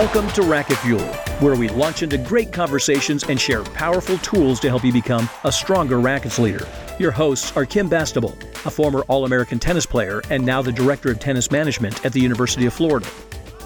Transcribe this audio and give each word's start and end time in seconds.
Welcome 0.00 0.30
to 0.30 0.40
Racquet 0.40 0.78
Fuel, 0.78 1.04
where 1.40 1.56
we 1.56 1.68
launch 1.68 2.02
into 2.02 2.16
great 2.16 2.54
conversations 2.54 3.22
and 3.24 3.38
share 3.38 3.62
powerful 3.62 4.16
tools 4.16 4.58
to 4.60 4.70
help 4.70 4.82
you 4.82 4.94
become 4.94 5.28
a 5.44 5.52
stronger 5.52 6.00
rackets 6.00 6.38
leader. 6.38 6.66
Your 6.98 7.10
hosts 7.10 7.54
are 7.54 7.66
Kim 7.66 7.90
Bastable, 7.90 8.34
a 8.64 8.70
former 8.70 9.00
All 9.08 9.26
American 9.26 9.58
tennis 9.58 9.84
player 9.84 10.22
and 10.30 10.42
now 10.42 10.62
the 10.62 10.72
Director 10.72 11.10
of 11.10 11.18
Tennis 11.18 11.50
Management 11.50 12.02
at 12.02 12.14
the 12.14 12.20
University 12.20 12.64
of 12.64 12.72
Florida, 12.72 13.06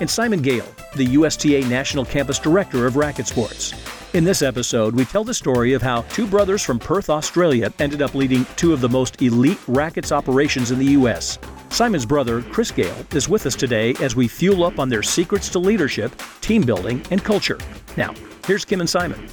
and 0.01 0.11
Simon 0.11 0.43
Gale, 0.43 0.67
the 0.97 1.07
USTA 1.07 1.69
National 1.69 2.05
Campus 2.05 2.41
Director 2.41 2.85
of 2.85 2.97
Racket 2.97 3.29
Sports. 3.29 3.73
In 4.13 4.25
this 4.25 4.43
episode, 4.43 4.97
we 4.97 5.05
tell 5.05 5.23
the 5.23 5.35
story 5.35 5.73
of 5.75 5.83
how 5.83 6.01
two 6.03 6.27
brothers 6.27 6.65
from 6.65 6.81
Perth, 6.81 7.11
Australia 7.11 7.73
ended 7.79 8.03
up 8.03 8.17
leading 8.17 8.45
two 8.57 8.73
of 8.73 8.81
the 8.81 8.89
most 8.89 9.23
elite 9.23 9.61
rackets 9.69 10.11
operations 10.11 10.73
in 10.73 10.81
the 10.81 10.87
U.S. 10.99 11.39
Simon's 11.75 12.07
brother, 12.07 12.41
Chris 12.41 12.71
Gale, 12.71 12.95
is 13.15 13.29
with 13.29 13.47
us 13.47 13.57
today 13.57 13.95
as 14.01 14.15
we 14.15 14.29
fuel 14.29 14.63
up 14.63 14.79
on 14.79 14.89
their 14.89 15.03
secrets 15.03 15.49
to 15.49 15.59
leadership, 15.59 16.15
team 16.41 16.63
building, 16.63 17.05
and 17.11 17.25
culture. 17.25 17.59
Now, 17.97 18.15
here's 18.47 18.65
Kim 18.65 18.79
and 18.79 18.89
Simon. 18.89 19.29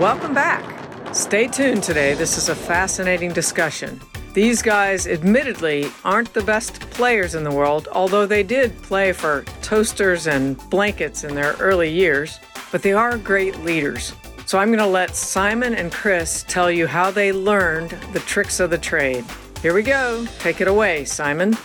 Welcome 0.00 0.32
back. 0.32 1.14
Stay 1.14 1.48
tuned 1.48 1.82
today. 1.82 2.14
This 2.14 2.38
is 2.38 2.48
a 2.48 2.54
fascinating 2.54 3.34
discussion. 3.34 4.00
These 4.32 4.62
guys, 4.62 5.06
admittedly, 5.06 5.90
aren't 6.02 6.32
the 6.32 6.44
best 6.44 6.80
players 6.80 7.34
in 7.34 7.44
the 7.44 7.52
world, 7.52 7.86
although 7.92 8.24
they 8.24 8.42
did 8.42 8.74
play 8.84 9.12
for 9.12 9.44
toasters 9.60 10.28
and 10.28 10.56
blankets 10.70 11.24
in 11.24 11.34
their 11.34 11.52
early 11.58 11.90
years, 11.90 12.40
but 12.72 12.80
they 12.80 12.94
are 12.94 13.18
great 13.18 13.58
leaders. 13.58 14.14
So 14.46 14.56
I'm 14.56 14.68
going 14.68 14.78
to 14.78 14.86
let 14.86 15.14
Simon 15.14 15.74
and 15.74 15.92
Chris 15.92 16.42
tell 16.48 16.70
you 16.70 16.86
how 16.86 17.10
they 17.10 17.32
learned 17.32 17.90
the 18.14 18.20
tricks 18.20 18.60
of 18.60 18.70
the 18.70 18.78
trade. 18.78 19.22
Here 19.62 19.74
we 19.74 19.82
go. 19.82 20.26
Take 20.38 20.60
it 20.60 20.68
away, 20.68 21.04
Simon. 21.04 21.56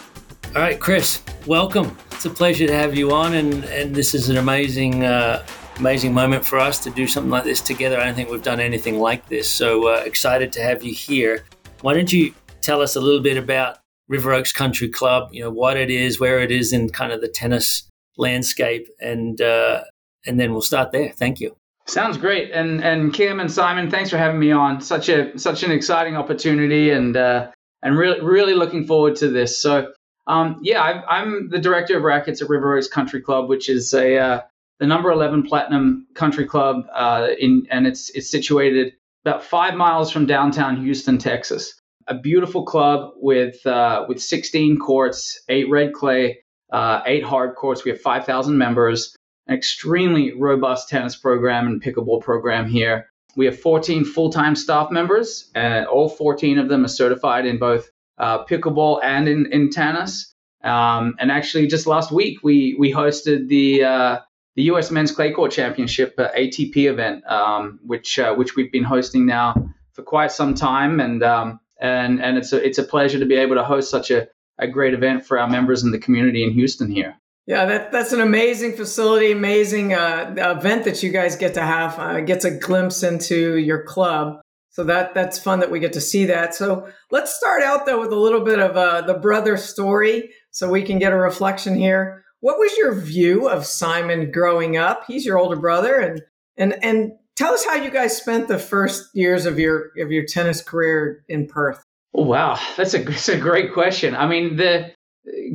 All 0.56 0.62
right, 0.62 0.80
Chris, 0.80 1.22
welcome. 1.46 1.96
It's 2.12 2.26
a 2.26 2.30
pleasure 2.30 2.66
to 2.66 2.74
have 2.74 2.96
you 2.96 3.12
on, 3.12 3.34
and, 3.36 3.64
and 3.66 3.94
this 3.94 4.16
is 4.16 4.30
an 4.30 4.38
amazing, 4.38 5.04
uh, 5.04 5.46
amazing 5.78 6.14
moment 6.14 6.46
for 6.46 6.58
us 6.58 6.80
to 6.84 6.90
do 6.90 7.06
something 7.06 7.30
like 7.30 7.44
this 7.44 7.62
together. 7.62 8.00
I 8.00 8.06
don't 8.06 8.16
think 8.16 8.30
we've 8.30 8.42
done 8.42 8.60
anything 8.60 9.00
like 9.00 9.28
this, 9.28 9.48
so 9.48 9.88
uh, 9.88 10.04
excited 10.06 10.52
to 10.54 10.62
have 10.62 10.84
you 10.84 10.94
here. 10.94 11.46
Why 11.82 11.94
don't 11.94 12.12
you 12.12 12.34
tell 12.62 12.82
us 12.82 12.96
a 12.96 13.02
little 13.02 13.22
bit 13.22 13.38
about 13.38 13.78
River 14.08 14.34
Oaks 14.34 14.52
Country 14.52 14.90
Club? 14.90 15.30
You 15.32 15.44
know 15.44 15.52
what 15.52 15.78
it 15.78 15.90
is, 15.90 16.20
where 16.20 16.40
it 16.40 16.52
is 16.52 16.74
in 16.74 16.90
kind 16.90 17.12
of 17.12 17.22
the 17.22 17.28
tennis 17.28 17.84
landscape, 18.18 18.88
and 19.00 19.40
uh, 19.42 19.82
and 20.26 20.40
then 20.40 20.54
we'll 20.54 20.62
start 20.62 20.92
there. 20.92 21.10
Thank 21.10 21.40
you. 21.40 21.56
Sounds 21.88 22.18
great, 22.18 22.52
and 22.52 22.84
and 22.84 23.14
Kim 23.14 23.40
and 23.40 23.52
Simon, 23.52 23.90
thanks 23.90 24.10
for 24.10 24.18
having 24.18 24.40
me 24.40 24.52
on. 24.52 24.82
Such 24.82 25.10
a 25.10 25.38
such 25.38 25.64
an 25.64 25.72
exciting 25.72 26.16
opportunity, 26.16 26.92
and 26.92 27.18
uh, 27.18 27.52
and 27.82 27.98
really 27.98 28.22
really 28.22 28.54
looking 28.54 28.86
forward 28.86 29.16
to 29.18 29.30
this. 29.30 29.60
So 29.60 29.92
um, 30.28 30.60
yeah, 30.62 30.82
I, 30.82 31.22
am 31.22 31.50
the 31.50 31.60
director 31.60 31.98
of 31.98 32.04
rackets 32.04 32.42
at 32.42 32.50
River 32.50 32.78
Oaks 32.78 32.88
Country 32.88 33.22
Club, 33.22 33.50
which 33.50 33.70
is 33.70 33.94
a 33.94 34.18
uh, 34.18 34.42
the 34.80 34.88
number 34.88 35.12
11 35.12 35.44
platinum 35.44 36.08
country 36.16 36.46
club 36.46 36.86
uh, 36.94 37.28
in 37.40 37.68
and 37.70 37.88
it's 37.88 38.10
it's 38.12 38.30
situated 38.30 38.94
about 39.24 39.44
five 39.44 39.76
miles 39.76 40.12
from 40.12 40.26
downtown 40.26 40.84
Houston, 40.84 41.18
Texas. 41.18 41.80
A 42.08 42.16
beautiful 42.16 42.66
club 42.66 43.12
with 43.18 43.66
uh, 43.66 44.06
with 44.08 44.22
16 44.22 44.80
courts, 44.80 45.42
eight 45.50 45.70
red 45.70 45.94
clay, 45.94 46.40
uh, 46.72 47.02
eight 47.06 47.24
hard 47.24 47.56
courts. 47.56 47.84
We 47.84 47.92
have 47.92 48.02
5,000 48.02 48.58
members. 48.58 49.16
An 49.48 49.56
extremely 49.56 50.34
robust 50.34 50.90
tennis 50.90 51.16
program 51.16 51.68
and 51.68 51.82
pickleball 51.82 52.22
program 52.22 52.68
here. 52.68 53.11
We 53.36 53.46
have 53.46 53.60
14 53.60 54.06
full-time 54.06 54.56
staff 54.56 54.92
members, 54.92 55.50
and 55.56 55.86
all 55.86 56.10
14 56.10 56.60
of 56.60 56.70
them 56.70 56.86
are 56.86 56.90
certified 56.90 57.46
in 57.46 57.58
both 57.58 57.90
uh, 58.18 58.46
pickleball 58.46 59.00
and 59.04 59.28
in, 59.28 59.52
in 59.52 59.70
tennis. 59.70 60.34
Um, 60.64 61.16
and 61.20 61.32
actually, 61.32 61.68
just 61.68 61.88
last 61.88 62.12
week, 62.12 62.44
we 62.44 62.76
we 62.78 62.94
hosted 62.94 63.48
the 63.48 63.84
uh, 63.84 64.20
the 64.56 64.64
U.S. 64.64 64.92
Men's 64.92 65.12
Clay 65.12 65.32
Court 65.32 65.52
Championship 65.52 66.14
uh, 66.18 66.30
ATP 66.38 66.90
event, 66.90 67.26
um, 67.26 67.80
which 67.84 68.20
uh, 68.20 68.36
which 68.36 68.56
we've 68.56 68.72
been 68.72 68.84
hosting 68.84 69.26
now 69.26 69.56
for 69.94 70.04
quite 70.04 70.32
some 70.32 70.54
time, 70.54 71.00
and 71.00 71.24
um, 71.24 71.60
and 71.80 72.22
and 72.22 72.38
it's 72.38 72.54
a 72.54 72.64
it's 72.64 72.78
a 72.78 72.84
pleasure 72.84 73.20
to 73.20 73.26
be 73.26 73.36
able 73.36 73.56
to 73.56 73.64
host 73.64 73.90
such 73.90 74.12
a, 74.12 74.28
a 74.60 74.68
great 74.68 74.94
event 74.94 75.26
for 75.26 75.40
our 75.40 75.50
members 75.50 75.84
in 75.84 75.92
the 75.92 76.00
community 76.00 76.44
in 76.44 76.52
Houston 76.52 76.92
here. 76.92 77.18
Yeah, 77.48 77.66
that, 77.66 77.92
that's 77.92 78.14
an 78.14 78.22
amazing 78.22 78.76
facility, 78.76 79.32
amazing 79.32 79.94
uh, 79.94 80.36
event 80.38 80.86
that 80.86 81.02
you 81.02 81.12
guys 81.12 81.36
get 81.36 81.56
to 81.56 81.62
have. 81.62 81.98
Uh, 81.98 82.22
gets 82.22 82.46
a 82.46 82.52
glimpse 82.52 83.04
into 83.04 83.58
your 83.58 83.84
club, 83.84 84.42
so 84.70 84.84
that 84.84 85.14
that's 85.14 85.40
fun 85.40 85.60
that 85.60 85.72
we 85.72 85.80
get 85.80 85.94
to 85.94 86.02
see 86.02 86.26
that. 86.26 86.54
So 86.54 86.88
let's 87.10 87.36
start 87.36 87.64
out 87.64 87.86
though 87.86 88.00
with 88.00 88.14
a 88.14 88.20
little 88.20 88.42
bit 88.42 88.60
of 88.60 88.78
uh, 88.78 89.02
the 89.02 89.16
brother 89.16 89.58
story, 89.58 90.30
so 90.52 90.70
we 90.70 90.84
can 90.84 91.00
get 91.00 91.14
a 91.14 91.18
reflection 91.18 91.76
here. 91.76 92.24
What 92.42 92.60
was 92.60 92.78
your 92.78 92.94
view 92.94 93.50
of 93.50 93.66
Simon 93.66 94.32
growing 94.32 94.78
up? 94.78 95.06
He's 95.08 95.26
your 95.26 95.40
older 95.40 95.56
brother, 95.56 96.00
and 96.00 96.22
and 96.58 96.84
and 96.84 97.12
tell 97.36 97.54
us 97.54 97.66
how 97.66 97.76
you 97.76 97.90
guys 97.90 98.16
spent 98.16 98.48
the 98.48 98.60
first 98.60 99.10
years 99.16 99.48
of 99.48 99.58
your 99.58 99.92
of 100.00 100.12
your 100.12 100.26
tennis 100.26 100.62
career 100.62 101.26
in 101.28 101.48
Perth. 101.48 101.84
Wow, 102.14 102.60
that's 102.78 102.94
a 102.94 103.00
that's 103.04 103.30
a 103.30 103.38
great 103.38 103.74
question. 103.74 104.16
I 104.16 104.28
mean 104.28 104.58
the 104.58 104.92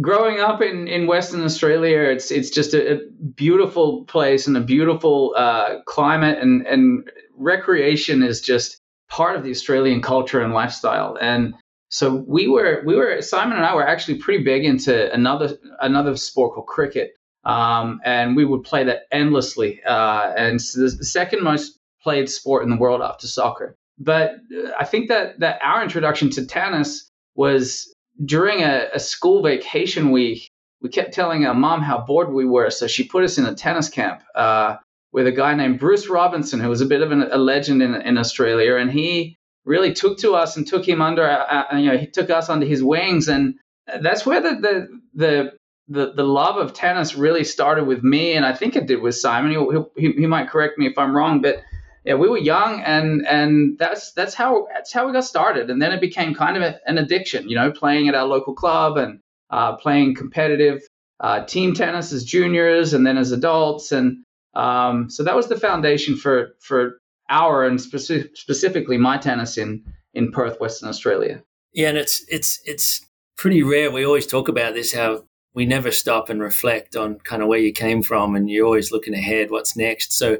growing 0.01 0.41
up 0.41 0.63
in, 0.63 0.89
in 0.89 1.07
Western 1.07 1.43
Australia, 1.43 2.01
it's 2.03 2.31
it's 2.31 2.51
just 2.51 2.75
a, 2.75 2.95
a 2.95 3.01
beautiful 3.35 4.05
place 4.05 4.47
and 4.47 4.57
a 4.57 4.61
beautiful 4.61 5.35
uh, 5.37 5.81
climate, 5.87 6.39
and 6.41 6.67
and 6.67 7.11
recreation 7.37 8.23
is 8.23 8.41
just 8.41 8.81
part 9.09 9.37
of 9.37 9.45
the 9.45 9.51
Australian 9.51 10.03
culture 10.03 10.41
and 10.41 10.53
lifestyle. 10.53 11.17
And 11.21 11.55
so 11.89 12.25
we 12.27 12.49
were 12.49 12.83
we 12.85 12.97
were 12.97 13.21
Simon 13.23 13.57
and 13.57 13.67
I 13.67 13.75
were 13.75 13.87
actually 13.87 14.19
pretty 14.19 14.45
big 14.45 14.65
into 14.65 15.13
another 15.13 15.57
another 15.81 16.17
sport 16.17 16.55
called 16.55 16.67
cricket, 16.67 17.13
um, 17.45 18.01
and 18.05 18.37
we 18.37 18.45
would 18.45 18.63
play 18.63 18.85
that 18.85 19.03
endlessly. 19.11 19.83
Uh, 19.85 20.33
and 20.37 20.61
so 20.61 20.81
the 20.81 21.05
second 21.05 21.43
most 21.43 21.79
played 22.03 22.29
sport 22.29 22.63
in 22.63 22.71
the 22.71 22.77
world 22.77 23.03
after 23.03 23.27
soccer. 23.27 23.75
But 23.99 24.37
uh, 24.57 24.71
I 24.79 24.85
think 24.85 25.09
that 25.09 25.41
that 25.41 25.61
our 25.63 25.83
introduction 25.83 26.31
to 26.31 26.47
tennis 26.47 27.11
was 27.35 27.93
during 28.25 28.63
a, 28.63 28.89
a 28.95 29.01
school 29.01 29.43
vacation 29.43 30.11
week, 30.11 30.49
we 30.83 30.89
kept 30.89 31.13
telling 31.13 31.47
our 31.47 31.55
mom 31.55 31.83
how 31.83 31.99
bored 31.99 32.33
we 32.33 32.45
were, 32.45 32.71
so 32.71 32.87
she 32.87 33.05
put 33.05 33.25
us 33.25 33.39
in 33.39 33.47
a 33.47 33.55
tennis 33.55 33.89
camp 33.89 34.23
uh, 34.35 34.77
with 35.13 35.27
a 35.27 35.33
guy 35.33 35.55
named 35.55 35.79
Bruce 35.79 36.09
Robinson, 36.09 36.61
who 36.61 36.69
was 36.69 36.81
a 36.81 36.87
bit 36.87 37.03
of 37.03 37.13
an, 37.13 37.23
a 37.31 37.39
legend 37.39 37.83
in, 37.83 37.95
in 37.95 38.19
Australia, 38.19 38.77
and 38.77 38.91
he 38.91 39.37
really 39.65 39.93
took 39.93 40.19
to 40.19 40.35
us 40.35 40.57
and 40.57 40.67
took 40.67 40.87
him 40.87 41.03
under, 41.03 41.29
uh, 41.29 41.65
uh 41.73 41.77
you 41.77 41.91
know, 41.91 41.97
he 41.97 42.07
took 42.07 42.31
us 42.31 42.49
under 42.49 42.67
his 42.67 42.83
wings, 42.83 43.29
and 43.29 43.55
that's 44.01 44.25
where 44.27 44.41
the 44.41 44.61
the 44.61 45.01
the 45.15 45.53
the, 45.89 46.13
the 46.13 46.25
love 46.25 46.57
of 46.57 46.73
tennis 46.73 47.15
really 47.15 47.45
started 47.45 47.85
with 47.85 48.03
me, 48.03 48.33
and 48.33 48.45
I 48.45 48.53
think 48.53 48.75
it 48.75 48.87
did 48.87 49.01
with 49.01 49.15
Simon. 49.15 49.53
He, 49.53 50.03
he, 50.03 50.13
he 50.13 50.27
might 50.27 50.49
correct 50.49 50.79
me 50.79 50.87
if 50.87 50.99
I'm 50.99 51.15
wrong, 51.15 51.41
but 51.41 51.63
yeah, 52.07 52.15
we 52.15 52.29
were 52.29 52.39
young, 52.39 52.81
and 52.83 53.27
and 53.27 53.77
that's 53.79 54.13
that's 54.13 54.33
how 54.33 54.69
that's 54.73 54.93
how 54.93 55.07
we 55.07 55.13
got 55.13 55.25
started, 55.25 55.71
and 55.71 55.83
then 55.83 55.91
it 55.91 56.01
became 56.01 56.35
kind 56.35 56.57
of 56.57 56.63
a, 56.63 56.79
an 56.89 56.99
addiction, 56.99 57.49
you 57.49 57.57
know, 57.57 57.73
playing 57.73 58.09
at 58.09 58.15
our 58.15 58.27
local 58.27 58.55
club 58.55 58.97
and 58.97 59.19
uh, 59.51 59.75
playing 59.75 60.15
competitive 60.15 60.83
uh, 61.19 61.45
team 61.45 61.75
tennis 61.75 62.13
as 62.13 62.25
juniors, 62.25 62.95
and 62.95 63.05
then 63.05 63.19
as 63.19 63.33
adults, 63.33 63.91
and 63.91 64.19
um, 64.55 65.11
so 65.11 65.25
that 65.25 65.35
was 65.35 65.49
the 65.49 65.59
foundation 65.59 66.17
for 66.17 66.55
for 66.61 67.01
our 67.29 67.67
and 67.67 67.81
speci- 67.81 68.29
specifically 68.37 68.99
my 68.99 69.19
tennis 69.19 69.59
in 69.59 69.83
in 70.15 70.31
Perth, 70.31 70.61
Western 70.61 70.89
Australia. 70.89 71.43
Yeah, 71.73 71.89
and 71.89 71.99
it's 71.99 72.25
it's 72.29 72.61
it's 72.65 73.05
pretty 73.37 73.65
rare. 73.65 73.91
We 73.91 74.07
always 74.07 74.29
talk 74.29 74.49
about 74.49 74.75
this 74.75 74.95
how 74.95 75.25
we 75.55 75.67
never 75.67 75.91
stop 75.91 76.29
and 76.29 76.41
reflect 76.41 76.95
on 76.95 77.19
kind 77.19 77.43
of 77.43 77.49
where 77.49 77.59
you 77.59 77.73
came 77.73 78.05
from, 78.05 78.37
and 78.37 78.49
you're 78.49 78.65
always 78.65 78.93
looking 78.93 79.15
ahead, 79.15 79.51
what's 79.51 79.77
next. 79.77 80.13
So 80.13 80.39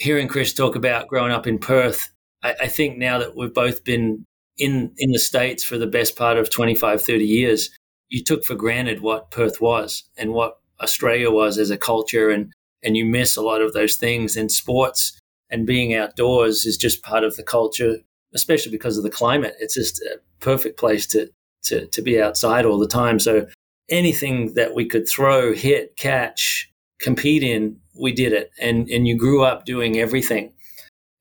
hearing 0.00 0.28
Chris 0.28 0.52
talk 0.52 0.74
about 0.74 1.08
growing 1.08 1.30
up 1.30 1.46
in 1.46 1.58
Perth, 1.58 2.10
I, 2.42 2.54
I, 2.62 2.66
think 2.66 2.98
now 2.98 3.18
that 3.18 3.36
we've 3.36 3.54
both 3.54 3.84
been 3.84 4.24
in 4.56 4.92
in 4.96 5.12
the 5.12 5.18
States 5.18 5.62
for 5.62 5.78
the 5.78 5.86
best 5.86 6.16
part 6.16 6.38
of 6.38 6.50
25, 6.50 7.02
30 7.02 7.24
years, 7.24 7.70
you 8.08 8.24
took 8.24 8.44
for 8.44 8.54
granted 8.54 9.00
what 9.00 9.30
Perth 9.30 9.60
was 9.60 10.04
and 10.16 10.32
what 10.32 10.58
Australia 10.80 11.30
was 11.30 11.58
as 11.58 11.70
a 11.70 11.78
culture 11.78 12.30
and 12.30 12.52
and 12.82 12.96
you 12.96 13.04
miss 13.04 13.36
a 13.36 13.42
lot 13.42 13.60
of 13.60 13.74
those 13.74 13.96
things 13.96 14.36
and 14.36 14.50
sports 14.50 15.18
and 15.50 15.66
being 15.66 15.94
outdoors 15.94 16.64
is 16.64 16.78
just 16.78 17.02
part 17.02 17.24
of 17.24 17.36
the 17.36 17.42
culture, 17.42 17.96
especially 18.34 18.72
because 18.72 18.96
of 18.96 19.02
the 19.02 19.10
climate. 19.10 19.54
It's 19.60 19.74
just 19.74 20.00
a 20.00 20.18
perfect 20.40 20.78
place 20.78 21.06
to 21.08 21.30
to 21.64 21.86
to 21.86 22.02
be 22.02 22.20
outside 22.20 22.64
all 22.64 22.78
the 22.78 22.88
time. 22.88 23.18
So 23.18 23.46
anything 23.90 24.54
that 24.54 24.74
we 24.74 24.86
could 24.86 25.08
throw, 25.08 25.52
hit, 25.52 25.96
catch, 25.96 26.70
compete 27.00 27.42
in 27.42 27.76
we 27.98 28.12
did 28.12 28.32
it. 28.32 28.50
And 28.60 28.88
and 28.88 29.06
you 29.06 29.16
grew 29.16 29.42
up 29.42 29.64
doing 29.64 29.98
everything. 29.98 30.52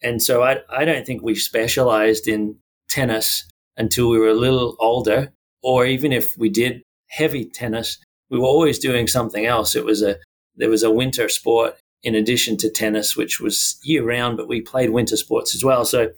And 0.01 0.21
so 0.21 0.43
i 0.43 0.59
i 0.69 0.85
don't 0.85 1.05
think 1.05 1.21
we 1.21 1.35
specialized 1.35 2.27
in 2.27 2.55
tennis 2.89 3.49
until 3.77 4.09
we 4.09 4.19
were 4.19 4.29
a 4.29 4.33
little 4.45 4.75
older 4.79 5.31
or 5.61 5.85
even 5.85 6.11
if 6.11 6.35
we 6.37 6.49
did 6.49 6.81
heavy 7.09 7.45
tennis 7.45 7.97
we 8.29 8.37
were 8.37 8.45
always 8.45 8.77
doing 8.79 9.07
something 9.07 9.45
else. 9.45 9.75
It 9.75 9.85
was 9.85 10.01
a 10.03 10.17
there 10.55 10.69
was 10.69 10.83
a 10.83 10.91
winter 10.91 11.29
sport 11.29 11.77
in 12.03 12.15
addition 12.15 12.55
to 12.57 12.69
tennis 12.69 13.15
which 13.17 13.39
was 13.39 13.77
year 13.83 14.05
round 14.05 14.37
but 14.37 14.47
we 14.47 14.61
played 14.61 14.91
winter 14.91 15.17
sports 15.17 15.55
as 15.55 15.63
well. 15.63 15.85
So 15.85 16.11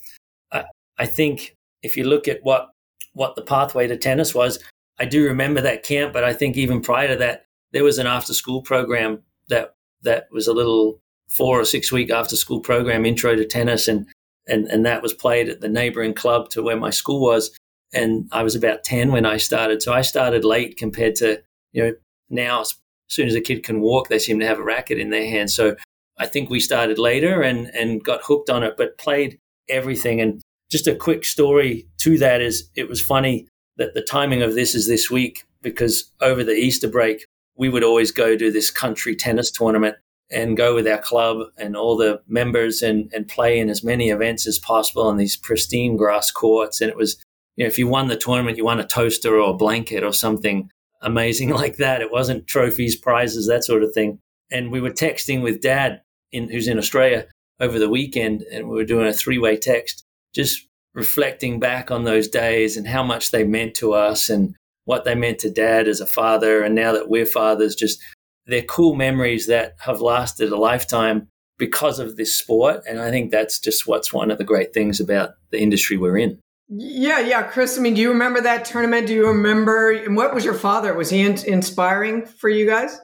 i 0.52 0.64
i 0.98 1.06
think 1.06 1.56
if 1.84 1.98
you 1.98 2.04
look 2.04 2.28
at 2.28 2.40
what 2.44 2.70
what 3.14 3.36
the 3.36 3.42
pathway 3.42 3.88
to 3.88 3.98
tennis 3.98 4.34
was 4.34 4.60
i 5.00 5.06
do 5.06 5.26
remember 5.26 5.62
that 5.62 5.84
camp 5.84 6.14
but 6.14 6.24
i 6.24 6.34
think 6.34 6.56
even 6.56 6.82
prior 6.82 7.08
to 7.08 7.16
that 7.16 7.46
there 7.74 7.84
was 7.84 7.98
an 7.98 8.08
after 8.08 8.34
school 8.34 8.62
program 8.62 9.22
that 9.52 9.76
that 10.04 10.28
was 10.32 10.48
a 10.48 10.54
little 10.54 11.00
four 11.30 11.60
or 11.60 11.66
six 11.66 11.92
week 11.92 12.10
after 12.10 12.36
school 12.36 12.60
program, 12.60 13.06
intro 13.06 13.36
to 13.36 13.46
tennis, 13.46 13.88
and 13.88 14.08
and 14.48 14.68
and 14.68 14.86
that 14.86 15.02
was 15.02 15.14
played 15.14 15.48
at 15.48 15.62
the 15.62 15.70
neighboring 15.70 16.14
club 16.14 16.50
to 16.50 16.64
where 16.64 16.78
my 16.78 16.90
school 16.90 17.22
was. 17.22 17.52
And 17.94 18.28
I 18.32 18.44
was 18.44 18.56
about 18.56 18.84
ten 18.84 19.12
when 19.12 19.26
I 19.26 19.38
started, 19.38 19.82
so 19.82 19.94
I 19.94 20.02
started 20.02 20.44
late 20.44 20.78
compared 20.78 21.16
to 21.16 21.42
you 21.72 21.84
know 21.84 21.94
now. 22.30 22.62
As 22.62 22.76
soon 23.16 23.28
as 23.28 23.36
a 23.36 23.42
kid 23.42 23.64
can 23.64 23.82
walk, 23.82 24.08
they 24.08 24.20
seem 24.20 24.40
to 24.40 24.48
have 24.48 24.58
a 24.58 24.64
racket 24.64 24.98
in 24.98 25.10
their 25.10 25.26
hand. 25.26 25.52
So 25.52 25.76
I 26.18 26.28
think 26.28 26.50
we 26.50 26.62
started 26.62 26.98
later 26.98 27.42
and 27.42 27.68
and 27.76 28.02
got 28.04 28.24
hooked 28.24 28.50
on 28.50 28.64
it, 28.64 28.76
but 28.78 28.98
played 28.98 29.38
everything. 29.68 30.22
And 30.22 30.42
just 30.72 30.88
a 30.88 30.96
quick 30.96 31.26
story 31.26 31.88
to 32.00 32.18
that 32.20 32.42
is 32.42 32.70
it 32.76 32.88
was 32.88 33.02
funny 33.02 33.48
that 33.78 33.94
the 33.94 34.02
timing 34.02 34.42
of 34.42 34.56
this 34.56 34.74
is 34.76 34.88
this 34.88 35.12
week 35.12 35.44
because 35.62 36.10
over 36.22 36.44
the 36.44 36.54
Easter 36.54 36.88
break 36.88 37.26
we 37.56 37.70
would 37.70 37.84
always 37.84 38.12
go 38.12 38.36
to 38.36 38.52
this 38.52 38.72
country 38.72 39.16
tennis 39.16 39.52
tournament 39.52 39.96
and 40.32 40.56
go 40.56 40.74
with 40.74 40.88
our 40.88 40.98
club 40.98 41.48
and 41.58 41.76
all 41.76 41.98
the 41.98 42.22
members 42.28 42.82
and, 42.82 43.12
and 43.14 43.28
play 43.28 43.60
in 43.60 43.70
as 43.70 43.84
many 43.84 44.10
events 44.10 44.48
as 44.48 44.58
possible 44.58 45.04
on 45.04 45.18
these 45.18 45.36
pristine 45.36 45.98
grass 45.98 46.32
courts. 46.32 46.80
And 46.80 46.90
it 46.90 46.96
was, 46.96 47.22
you 47.58 47.66
know, 47.66 47.68
if 47.68 47.78
you 47.78 47.88
won 47.88 48.08
the 48.08 48.16
tournament, 48.16 48.58
you 48.58 48.64
won 48.64 48.80
a 48.80 48.88
toaster 48.88 49.36
or 49.36 49.52
a 49.52 49.58
blanket 49.58 50.04
or 50.04 50.14
something 50.14 50.70
amazing 51.02 51.50
like 51.54 51.78
that. 51.78 52.02
It 52.02 52.12
wasn't 52.12 52.48
trophies, 52.48 52.96
prizes, 52.96 53.48
that 53.48 53.66
sort 53.66 53.84
of 53.84 53.94
thing. 53.94 54.20
And 54.50 54.72
we 54.72 54.82
were 54.82 54.92
texting 54.92 55.42
with 55.42 55.62
dad, 55.62 56.02
in, 56.32 56.50
who's 56.50 56.68
in 56.68 56.78
Australia, 56.78 57.28
over 57.60 57.78
the 57.78 57.90
weekend, 57.90 58.42
and 58.52 58.68
we 58.68 58.76
were 58.76 58.86
doing 58.86 59.08
a 59.08 59.14
three 59.14 59.38
way 59.38 59.58
text, 59.58 60.04
just 60.34 60.68
reflecting 60.94 61.60
back 61.60 61.92
on 61.92 62.04
those 62.04 62.28
days 62.28 62.76
and 62.76 62.88
how 62.88 63.04
much 63.04 63.32
they 63.32 63.44
meant 63.44 63.76
to 63.76 63.94
us 63.94 64.30
and 64.30 64.56
what 64.86 65.06
they 65.06 65.16
meant 65.16 65.40
to 65.40 65.52
dad 65.52 65.88
as 65.88 66.02
a 66.02 66.08
father. 66.08 66.64
And 66.64 66.76
now 66.76 66.94
that 66.94 67.10
we're 67.10 67.26
fathers, 67.26 67.76
just 67.76 68.02
they're 68.46 68.62
cool 68.64 68.96
memories 68.96 69.48
that 69.48 69.76
have 69.80 70.02
lasted 70.02 70.52
a 70.52 70.58
lifetime 70.58 71.28
because 71.58 72.00
of 72.00 72.16
this 72.16 72.38
sport. 72.38 72.82
And 72.88 73.00
I 73.00 73.12
think 73.12 73.32
that's 73.32 73.60
just 73.60 73.86
what's 73.86 74.12
one 74.12 74.32
of 74.32 74.38
the 74.38 74.44
great 74.44 74.74
things 74.74 75.00
about 75.00 75.32
the 75.52 75.62
industry 75.62 75.98
we're 75.98 76.18
in. 76.18 76.40
Yeah, 76.74 77.20
yeah, 77.20 77.44
Chris. 77.44 77.78
I 77.78 77.82
mean, 77.82 77.96
do 77.96 78.02
you 78.02 78.10
remember 78.10 78.42
that 78.42 78.64
tournament? 78.64 79.08
Do 79.08 79.14
you 79.14 79.28
remember? 79.28 79.92
And 79.92 80.16
what 80.16 80.34
was 80.34 80.46
your 80.46 80.54
father? 80.54 80.94
Was 80.94 81.10
he 81.10 81.22
in, 81.22 81.38
inspiring 81.46 82.26
for 82.26 82.50
you 82.50 82.66
guys? 82.66 83.02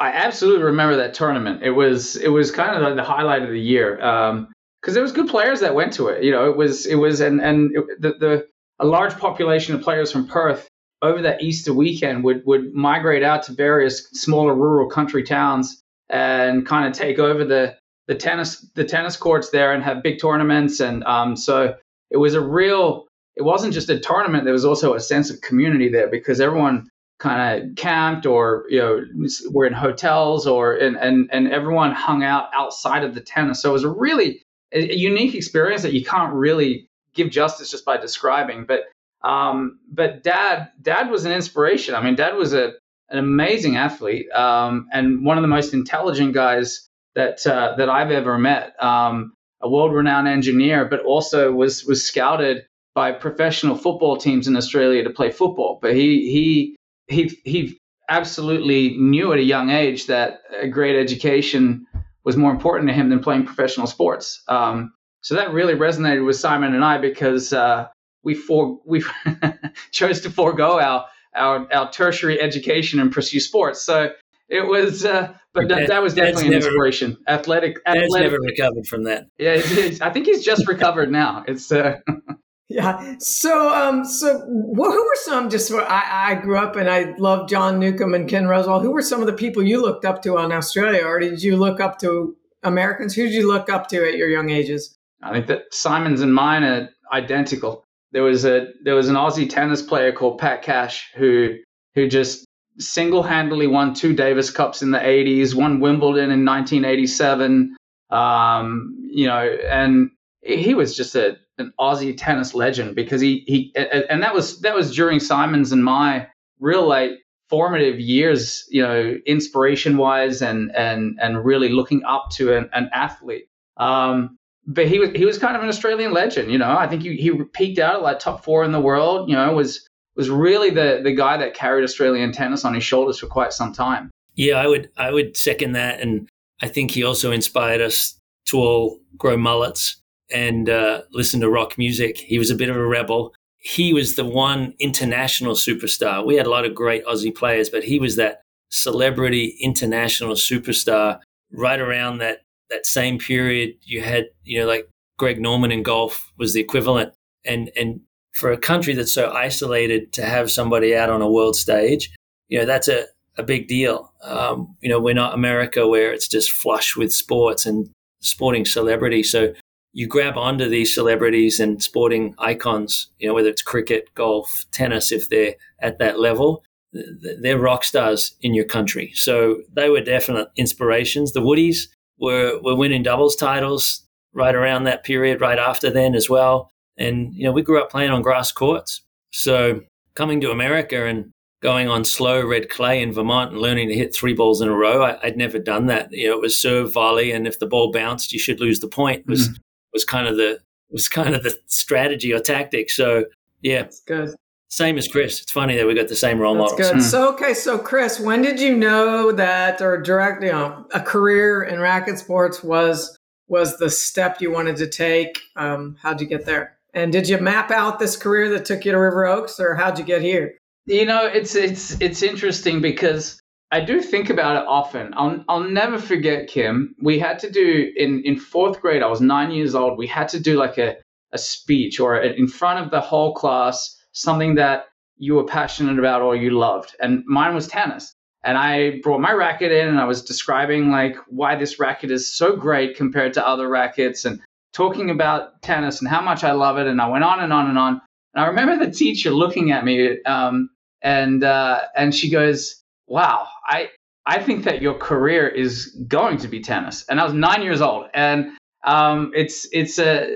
I 0.00 0.10
absolutely 0.10 0.64
remember 0.64 0.96
that 0.96 1.14
tournament. 1.14 1.62
It 1.62 1.70
was 1.70 2.16
it 2.16 2.28
was 2.28 2.50
kind 2.50 2.76
of 2.76 2.90
the, 2.90 2.96
the 2.96 3.04
highlight 3.04 3.42
of 3.42 3.50
the 3.50 3.60
year 3.60 3.96
because 3.96 4.30
um, 4.30 4.48
there 4.94 5.02
was 5.02 5.12
good 5.12 5.28
players 5.28 5.60
that 5.60 5.74
went 5.74 5.92
to 5.94 6.08
it. 6.08 6.24
You 6.24 6.32
know, 6.32 6.50
it 6.50 6.56
was 6.56 6.86
it 6.86 6.96
was 6.96 7.20
and 7.20 7.40
and 7.40 7.70
it, 7.74 7.84
the, 8.00 8.12
the 8.18 8.48
a 8.80 8.86
large 8.86 9.16
population 9.16 9.74
of 9.74 9.82
players 9.82 10.10
from 10.10 10.26
Perth 10.26 10.68
over 11.02 11.22
that 11.22 11.42
Easter 11.42 11.72
weekend 11.72 12.24
would 12.24 12.44
would 12.46 12.74
migrate 12.74 13.22
out 13.22 13.44
to 13.44 13.52
various 13.52 14.08
smaller 14.10 14.54
rural 14.54 14.88
country 14.88 15.22
towns 15.22 15.80
and 16.08 16.66
kind 16.66 16.86
of 16.86 16.92
take 16.92 17.18
over 17.18 17.44
the 17.44 17.76
the 18.06 18.14
tennis 18.14 18.60
the 18.74 18.84
tennis 18.84 19.16
courts 19.16 19.50
there 19.50 19.72
and 19.72 19.82
have 19.82 20.02
big 20.02 20.20
tournaments. 20.20 20.80
And 20.80 21.04
um, 21.04 21.36
so 21.36 21.76
it 22.10 22.16
was 22.16 22.34
a 22.34 22.40
real 22.40 23.06
it 23.36 23.42
wasn't 23.42 23.74
just 23.74 23.88
a 23.88 24.00
tournament 24.00 24.44
there 24.44 24.52
was 24.52 24.64
also 24.64 24.94
a 24.94 25.00
sense 25.00 25.30
of 25.30 25.40
community 25.40 25.88
there 25.88 26.08
because 26.08 26.40
everyone 26.40 26.88
kind 27.20 27.62
of 27.62 27.76
camped 27.76 28.26
or 28.26 28.64
you 28.68 28.78
know 28.78 29.04
were 29.50 29.66
in 29.66 29.72
hotels 29.72 30.46
or 30.46 30.74
and 30.74 30.96
and 30.96 31.28
and 31.32 31.52
everyone 31.52 31.92
hung 31.92 32.22
out 32.24 32.48
outside 32.54 33.04
of 33.04 33.14
the 33.14 33.20
tennis. 33.20 33.62
So 33.62 33.70
it 33.70 33.72
was 33.72 33.84
a 33.84 33.90
really 33.90 34.42
a, 34.72 34.96
unique 34.96 35.34
experience 35.34 35.82
that 35.82 35.92
you 35.92 36.04
can't 36.04 36.32
really 36.32 36.88
give 37.14 37.30
justice 37.30 37.70
just 37.70 37.84
by 37.84 37.96
describing. 37.96 38.64
But 38.64 38.84
um, 39.22 39.78
but 39.90 40.22
dad, 40.22 40.70
dad 40.80 41.10
was 41.10 41.24
an 41.24 41.32
inspiration. 41.32 41.94
I 41.94 42.02
mean, 42.02 42.14
dad 42.14 42.36
was 42.36 42.54
a, 42.54 42.72
an 43.10 43.18
amazing 43.18 43.76
athlete 43.76 44.30
um, 44.32 44.86
and 44.92 45.24
one 45.24 45.38
of 45.38 45.42
the 45.42 45.48
most 45.48 45.74
intelligent 45.74 46.34
guys 46.34 46.88
that 47.14 47.46
uh, 47.46 47.74
that 47.76 47.88
I've 47.88 48.10
ever 48.10 48.38
met. 48.38 48.74
Um, 48.82 49.32
a 49.60 49.68
world-renowned 49.68 50.28
engineer, 50.28 50.84
but 50.84 51.00
also 51.00 51.52
was 51.52 51.84
was 51.84 52.04
scouted 52.04 52.64
by 52.94 53.12
professional 53.12 53.76
football 53.76 54.16
teams 54.16 54.46
in 54.46 54.56
Australia 54.56 55.02
to 55.02 55.10
play 55.10 55.30
football. 55.30 55.78
But 55.82 55.94
he 55.94 56.30
he 56.30 56.76
he 57.08 57.40
he 57.44 57.78
absolutely 58.08 58.96
knew 58.96 59.32
at 59.32 59.38
a 59.38 59.42
young 59.42 59.70
age 59.70 60.06
that 60.06 60.40
a 60.60 60.68
great 60.68 60.96
education 60.98 61.86
was 62.24 62.36
more 62.36 62.50
important 62.50 62.88
to 62.88 62.94
him 62.94 63.10
than 63.10 63.20
playing 63.20 63.46
professional 63.46 63.86
sports. 63.86 64.42
Um, 64.48 64.92
so 65.22 65.34
that 65.34 65.52
really 65.52 65.74
resonated 65.74 66.24
with 66.24 66.36
Simon 66.36 66.74
and 66.74 66.84
I 66.84 66.98
because 66.98 67.52
uh, 67.52 67.88
we 68.22 68.34
for 68.34 68.80
we 68.84 69.04
chose 69.92 70.20
to 70.22 70.30
forego 70.30 70.78
our, 70.78 71.06
our 71.34 71.72
our 71.72 71.90
tertiary 71.90 72.40
education 72.40 73.00
and 73.00 73.12
pursue 73.12 73.40
sports. 73.40 73.82
So 73.82 74.10
it 74.48 74.66
was, 74.66 75.04
uh, 75.04 75.34
but 75.52 75.68
that, 75.68 75.88
that 75.88 76.02
was 76.02 76.14
definitely 76.14 76.46
an 76.46 76.52
never, 76.52 76.66
inspiration. 76.66 77.18
Athletic, 77.28 77.76
athletic. 77.86 78.32
never 78.32 78.38
recovered 78.40 78.86
from 78.86 79.04
that. 79.04 79.26
Yeah, 79.38 79.60
I 80.00 80.10
think 80.10 80.26
he's 80.26 80.44
just 80.44 80.66
recovered 80.66 81.10
now. 81.10 81.44
It's. 81.46 81.70
Uh, 81.70 81.98
yeah. 82.68 83.16
So, 83.18 83.68
um, 83.68 84.06
so 84.06 84.38
who 84.40 84.74
were 84.74 85.16
some? 85.16 85.50
Just 85.50 85.70
I, 85.70 86.30
I 86.30 86.34
grew 86.36 86.56
up 86.56 86.76
and 86.76 86.88
I 86.88 87.14
loved 87.18 87.50
John 87.50 87.78
Newcombe 87.78 88.14
and 88.14 88.28
Ken 88.28 88.44
Rosewall. 88.44 88.80
Who 88.80 88.92
were 88.92 89.02
some 89.02 89.20
of 89.20 89.26
the 89.26 89.34
people 89.34 89.62
you 89.62 89.82
looked 89.82 90.06
up 90.06 90.22
to 90.22 90.38
on 90.38 90.50
Australia, 90.50 91.04
or 91.04 91.20
did 91.20 91.42
you 91.42 91.56
look 91.56 91.78
up 91.78 91.98
to 92.00 92.34
Americans? 92.62 93.14
Who 93.14 93.24
did 93.24 93.34
you 93.34 93.46
look 93.46 93.68
up 93.68 93.88
to 93.88 94.08
at 94.08 94.16
your 94.16 94.28
young 94.28 94.48
ages? 94.48 94.96
I 95.22 95.32
think 95.32 95.46
that 95.48 95.74
Simon's 95.74 96.22
and 96.22 96.32
mine 96.32 96.62
are 96.62 96.88
identical 97.12 97.84
there 98.12 98.22
was 98.22 98.44
a 98.44 98.68
there 98.82 98.94
was 98.94 99.08
an 99.08 99.16
Aussie 99.16 99.48
tennis 99.48 99.82
player 99.82 100.12
called 100.12 100.38
Pat 100.38 100.62
Cash 100.62 101.10
who 101.14 101.56
who 101.94 102.08
just 102.08 102.44
single-handedly 102.78 103.66
won 103.66 103.92
two 103.94 104.14
Davis 104.14 104.50
Cups 104.50 104.82
in 104.82 104.92
the 104.92 104.98
80s, 104.98 105.54
won 105.54 105.80
Wimbledon 105.80 106.30
in 106.30 106.44
1987. 106.44 107.76
Um, 108.10 108.94
you 109.10 109.26
know, 109.26 109.42
and 109.68 110.10
he 110.42 110.74
was 110.74 110.96
just 110.96 111.14
a 111.14 111.36
an 111.58 111.72
Aussie 111.78 112.16
tennis 112.16 112.54
legend 112.54 112.94
because 112.94 113.20
he 113.20 113.44
he 113.46 113.72
and 113.76 114.22
that 114.22 114.34
was 114.34 114.60
that 114.60 114.74
was 114.74 114.94
during 114.94 115.20
Simon's 115.20 115.72
and 115.72 115.84
my 115.84 116.28
real 116.60 116.86
like 116.86 117.10
formative 117.48 117.98
years, 117.98 118.64
you 118.68 118.82
know, 118.82 119.16
inspiration 119.26 119.96
wise 119.96 120.40
and 120.40 120.74
and 120.74 121.18
and 121.20 121.44
really 121.44 121.70
looking 121.70 122.04
up 122.04 122.30
to 122.36 122.56
an, 122.56 122.70
an 122.72 122.88
athlete. 122.92 123.48
Um, 123.76 124.37
but 124.68 124.86
he 124.86 124.98
was 124.98 125.10
he 125.14 125.24
was 125.24 125.38
kind 125.38 125.56
of 125.56 125.62
an 125.62 125.68
Australian 125.68 126.12
legend, 126.12 126.52
you 126.52 126.58
know. 126.58 126.76
I 126.76 126.86
think 126.86 127.02
he 127.02 127.16
he 127.16 127.32
peaked 127.54 127.78
out 127.78 127.96
at 127.96 128.02
like 128.02 128.18
top 128.18 128.44
four 128.44 128.62
in 128.64 128.70
the 128.70 128.80
world, 128.80 129.28
you 129.28 129.34
know, 129.34 129.52
was 129.54 129.88
was 130.14 130.28
really 130.28 130.68
the 130.68 131.00
the 131.02 131.12
guy 131.12 131.38
that 131.38 131.54
carried 131.54 131.84
Australian 131.84 132.32
tennis 132.32 132.66
on 132.66 132.74
his 132.74 132.84
shoulders 132.84 133.18
for 133.18 133.26
quite 133.26 133.54
some 133.54 133.72
time. 133.72 134.10
Yeah, 134.34 134.56
I 134.56 134.66
would 134.66 134.90
I 134.98 135.10
would 135.10 135.36
second 135.36 135.72
that, 135.72 136.00
and 136.00 136.28
I 136.60 136.68
think 136.68 136.90
he 136.90 137.02
also 137.02 137.32
inspired 137.32 137.80
us 137.80 138.18
to 138.46 138.58
all 138.58 139.00
grow 139.16 139.38
mullets 139.38 139.96
and 140.30 140.68
uh, 140.68 141.02
listen 141.12 141.40
to 141.40 141.48
rock 141.48 141.78
music. 141.78 142.18
He 142.18 142.38
was 142.38 142.50
a 142.50 142.54
bit 142.54 142.68
of 142.68 142.76
a 142.76 142.86
rebel. 142.86 143.34
He 143.56 143.94
was 143.94 144.16
the 144.16 144.24
one 144.24 144.74
international 144.78 145.54
superstar. 145.54 146.24
We 146.24 146.36
had 146.36 146.46
a 146.46 146.50
lot 146.50 146.66
of 146.66 146.74
great 146.74 147.04
Aussie 147.06 147.34
players, 147.34 147.70
but 147.70 147.84
he 147.84 147.98
was 147.98 148.16
that 148.16 148.42
celebrity 148.68 149.56
international 149.60 150.34
superstar 150.34 151.20
right 151.50 151.80
around 151.80 152.18
that 152.18 152.42
that 152.70 152.86
same 152.86 153.18
period 153.18 153.74
you 153.82 154.02
had 154.02 154.26
you 154.44 154.60
know 154.60 154.66
like 154.66 154.88
Greg 155.18 155.40
Norman 155.40 155.72
in 155.72 155.82
golf 155.82 156.32
was 156.38 156.54
the 156.54 156.60
equivalent. 156.60 157.12
And 157.44 157.70
and 157.76 158.00
for 158.32 158.52
a 158.52 158.58
country 158.58 158.94
that's 158.94 159.14
so 159.14 159.30
isolated 159.30 160.12
to 160.12 160.24
have 160.24 160.50
somebody 160.50 160.94
out 160.94 161.10
on 161.10 161.22
a 161.22 161.30
world 161.30 161.56
stage 161.56 162.10
you 162.48 162.58
know 162.58 162.64
that's 162.64 162.88
a, 162.88 163.06
a 163.36 163.42
big 163.42 163.68
deal. 163.68 164.12
Um, 164.22 164.76
you 164.80 164.88
know 164.88 165.00
we're 165.00 165.14
not 165.14 165.34
America 165.34 165.86
where 165.86 166.12
it's 166.12 166.28
just 166.28 166.50
flush 166.50 166.96
with 166.96 167.12
sports 167.12 167.66
and 167.66 167.88
sporting 168.20 168.64
celebrity. 168.64 169.22
So 169.22 169.54
you 169.92 170.06
grab 170.06 170.36
onto 170.36 170.68
these 170.68 170.94
celebrities 170.94 171.58
and 171.60 171.82
sporting 171.82 172.34
icons 172.38 173.08
you 173.18 173.28
know 173.28 173.34
whether 173.34 173.48
it's 173.48 173.62
cricket 173.62 174.12
golf 174.14 174.66
tennis 174.72 175.10
if 175.12 175.28
they're 175.30 175.54
at 175.80 175.98
that 175.98 176.20
level 176.20 176.62
they're 176.92 177.58
rock 177.58 177.84
stars 177.84 178.34
in 178.40 178.54
your 178.54 178.64
country. 178.64 179.12
So 179.14 179.62
they 179.72 179.88
were 179.90 180.00
definite 180.00 180.48
inspirations. 180.56 181.32
The 181.32 181.40
woodies 181.40 181.88
were 182.18 182.58
were 182.62 182.74
winning 182.74 183.02
doubles 183.02 183.36
titles 183.36 184.02
right 184.32 184.54
around 184.54 184.84
that 184.84 185.04
period, 185.04 185.40
right 185.40 185.58
after 185.58 185.90
then 185.90 186.14
as 186.14 186.28
well. 186.28 186.70
And 186.96 187.34
you 187.34 187.44
know, 187.44 187.52
we 187.52 187.62
grew 187.62 187.80
up 187.80 187.90
playing 187.90 188.10
on 188.10 188.22
grass 188.22 188.52
courts. 188.52 189.02
So 189.30 189.82
coming 190.14 190.40
to 190.40 190.50
America 190.50 191.06
and 191.06 191.32
going 191.60 191.88
on 191.88 192.04
slow 192.04 192.44
red 192.44 192.68
clay 192.68 193.02
in 193.02 193.12
Vermont 193.12 193.52
and 193.52 193.60
learning 193.60 193.88
to 193.88 193.94
hit 193.94 194.14
three 194.14 194.34
balls 194.34 194.60
in 194.60 194.68
a 194.68 194.76
row, 194.76 195.02
I, 195.02 195.18
would 195.24 195.36
never 195.36 195.58
done 195.58 195.86
that. 195.86 196.12
You 196.12 196.28
know, 196.28 196.34
it 196.34 196.40
was 196.40 196.58
serve 196.58 196.92
volley, 196.92 197.32
and 197.32 197.46
if 197.46 197.58
the 197.58 197.66
ball 197.66 197.92
bounced, 197.92 198.32
you 198.32 198.38
should 198.38 198.60
lose 198.60 198.80
the 198.80 198.88
point. 198.88 199.26
Was 199.26 199.48
mm-hmm. 199.48 199.56
was 199.92 200.04
kind 200.04 200.28
of 200.28 200.36
the 200.36 200.60
was 200.90 201.08
kind 201.08 201.34
of 201.34 201.42
the 201.42 201.58
strategy 201.66 202.32
or 202.32 202.40
tactic. 202.40 202.90
So 202.90 203.26
yeah, 203.62 203.82
That's 203.82 204.00
good. 204.00 204.34
Same 204.70 204.98
as 204.98 205.08
Chris. 205.08 205.40
It's 205.40 205.52
funny 205.52 205.76
that 205.76 205.86
we 205.86 205.94
got 205.94 206.08
the 206.08 206.16
same 206.16 206.38
role 206.38 206.54
That's 206.54 206.72
models. 206.72 206.90
Good. 206.90 206.96
Hmm. 206.96 207.02
So 207.02 207.32
okay, 207.32 207.54
so 207.54 207.78
Chris, 207.78 208.20
when 208.20 208.42
did 208.42 208.60
you 208.60 208.76
know 208.76 209.32
that 209.32 209.80
or 209.80 210.00
direct, 210.00 210.42
you 210.42 210.52
know, 210.52 210.86
a 210.92 211.00
career 211.00 211.62
in 211.62 211.80
racket 211.80 212.18
sports 212.18 212.62
was 212.62 213.16
was 213.48 213.78
the 213.78 213.88
step 213.88 214.40
you 214.40 214.50
wanted 214.50 214.76
to 214.76 214.86
take? 214.86 215.38
Um, 215.56 215.96
how'd 216.02 216.20
you 216.20 216.26
get 216.26 216.44
there? 216.44 216.76
And 216.92 217.12
did 217.12 217.28
you 217.28 217.38
map 217.38 217.70
out 217.70 217.98
this 217.98 218.16
career 218.16 218.50
that 218.50 218.66
took 218.66 218.84
you 218.84 218.92
to 218.92 218.98
River 218.98 219.26
Oaks, 219.26 219.58
or 219.58 219.74
how'd 219.74 219.98
you 219.98 220.04
get 220.04 220.20
here? 220.20 220.54
You 220.84 221.06
know, 221.06 221.24
it's 221.24 221.54
it's 221.54 221.98
it's 222.00 222.22
interesting 222.22 222.80
because 222.82 223.40
I 223.70 223.80
do 223.80 224.02
think 224.02 224.28
about 224.28 224.62
it 224.62 224.66
often. 224.68 225.14
I'll 225.16 225.44
I'll 225.48 225.64
never 225.64 225.98
forget 225.98 226.48
Kim. 226.48 226.94
We 227.02 227.18
had 227.18 227.38
to 227.40 227.50
do 227.50 227.90
in 227.96 228.22
in 228.24 228.38
fourth 228.38 228.80
grade. 228.80 229.02
I 229.02 229.06
was 229.06 229.20
nine 229.20 229.50
years 229.50 229.74
old. 229.74 229.96
We 229.96 230.06
had 230.06 230.28
to 230.30 230.40
do 230.40 230.56
like 230.56 230.76
a 230.76 230.96
a 231.32 231.38
speech 231.38 232.00
or 232.00 232.18
a, 232.18 232.28
in 232.32 232.48
front 232.48 232.84
of 232.84 232.90
the 232.90 233.00
whole 233.00 233.34
class 233.34 233.97
something 234.20 234.56
that 234.56 234.86
you 235.16 235.34
were 235.34 235.44
passionate 235.44 235.98
about 235.98 236.22
or 236.22 236.36
you 236.36 236.50
loved. 236.50 236.94
And 237.00 237.24
mine 237.26 237.54
was 237.54 237.66
tennis. 237.66 238.12
And 238.44 238.56
I 238.56 239.00
brought 239.02 239.20
my 239.20 239.32
racket 239.32 239.72
in 239.72 239.88
and 239.88 239.98
I 239.98 240.04
was 240.04 240.22
describing 240.22 240.90
like 240.90 241.16
why 241.28 241.56
this 241.56 241.80
racket 241.80 242.10
is 242.10 242.32
so 242.32 242.56
great 242.56 242.96
compared 242.96 243.34
to 243.34 243.46
other 243.46 243.68
rackets 243.68 244.24
and 244.24 244.40
talking 244.72 245.10
about 245.10 245.60
tennis 245.62 246.00
and 246.00 246.08
how 246.08 246.20
much 246.20 246.44
I 246.44 246.52
love 246.52 246.78
it. 246.78 246.86
And 246.86 247.00
I 247.00 247.08
went 247.08 247.24
on 247.24 247.40
and 247.40 247.52
on 247.52 247.68
and 247.68 247.78
on. 247.78 248.00
And 248.34 248.44
I 248.44 248.48
remember 248.48 248.84
the 248.84 248.92
teacher 248.92 249.30
looking 249.30 249.72
at 249.72 249.84
me 249.84 250.22
um, 250.22 250.70
and 251.02 251.42
uh, 251.44 251.80
and 251.96 252.14
she 252.14 252.30
goes, 252.30 252.82
"Wow, 253.06 253.46
I 253.66 253.88
I 254.26 254.42
think 254.42 254.64
that 254.64 254.82
your 254.82 254.94
career 254.94 255.48
is 255.48 255.86
going 256.08 256.38
to 256.38 256.48
be 256.48 256.60
tennis." 256.60 257.04
And 257.08 257.20
I 257.20 257.24
was 257.24 257.32
nine 257.32 257.62
years 257.62 257.80
old, 257.80 258.06
and 258.14 258.50
um, 258.84 259.32
it's 259.34 259.66
it's 259.72 259.98
a 259.98 260.28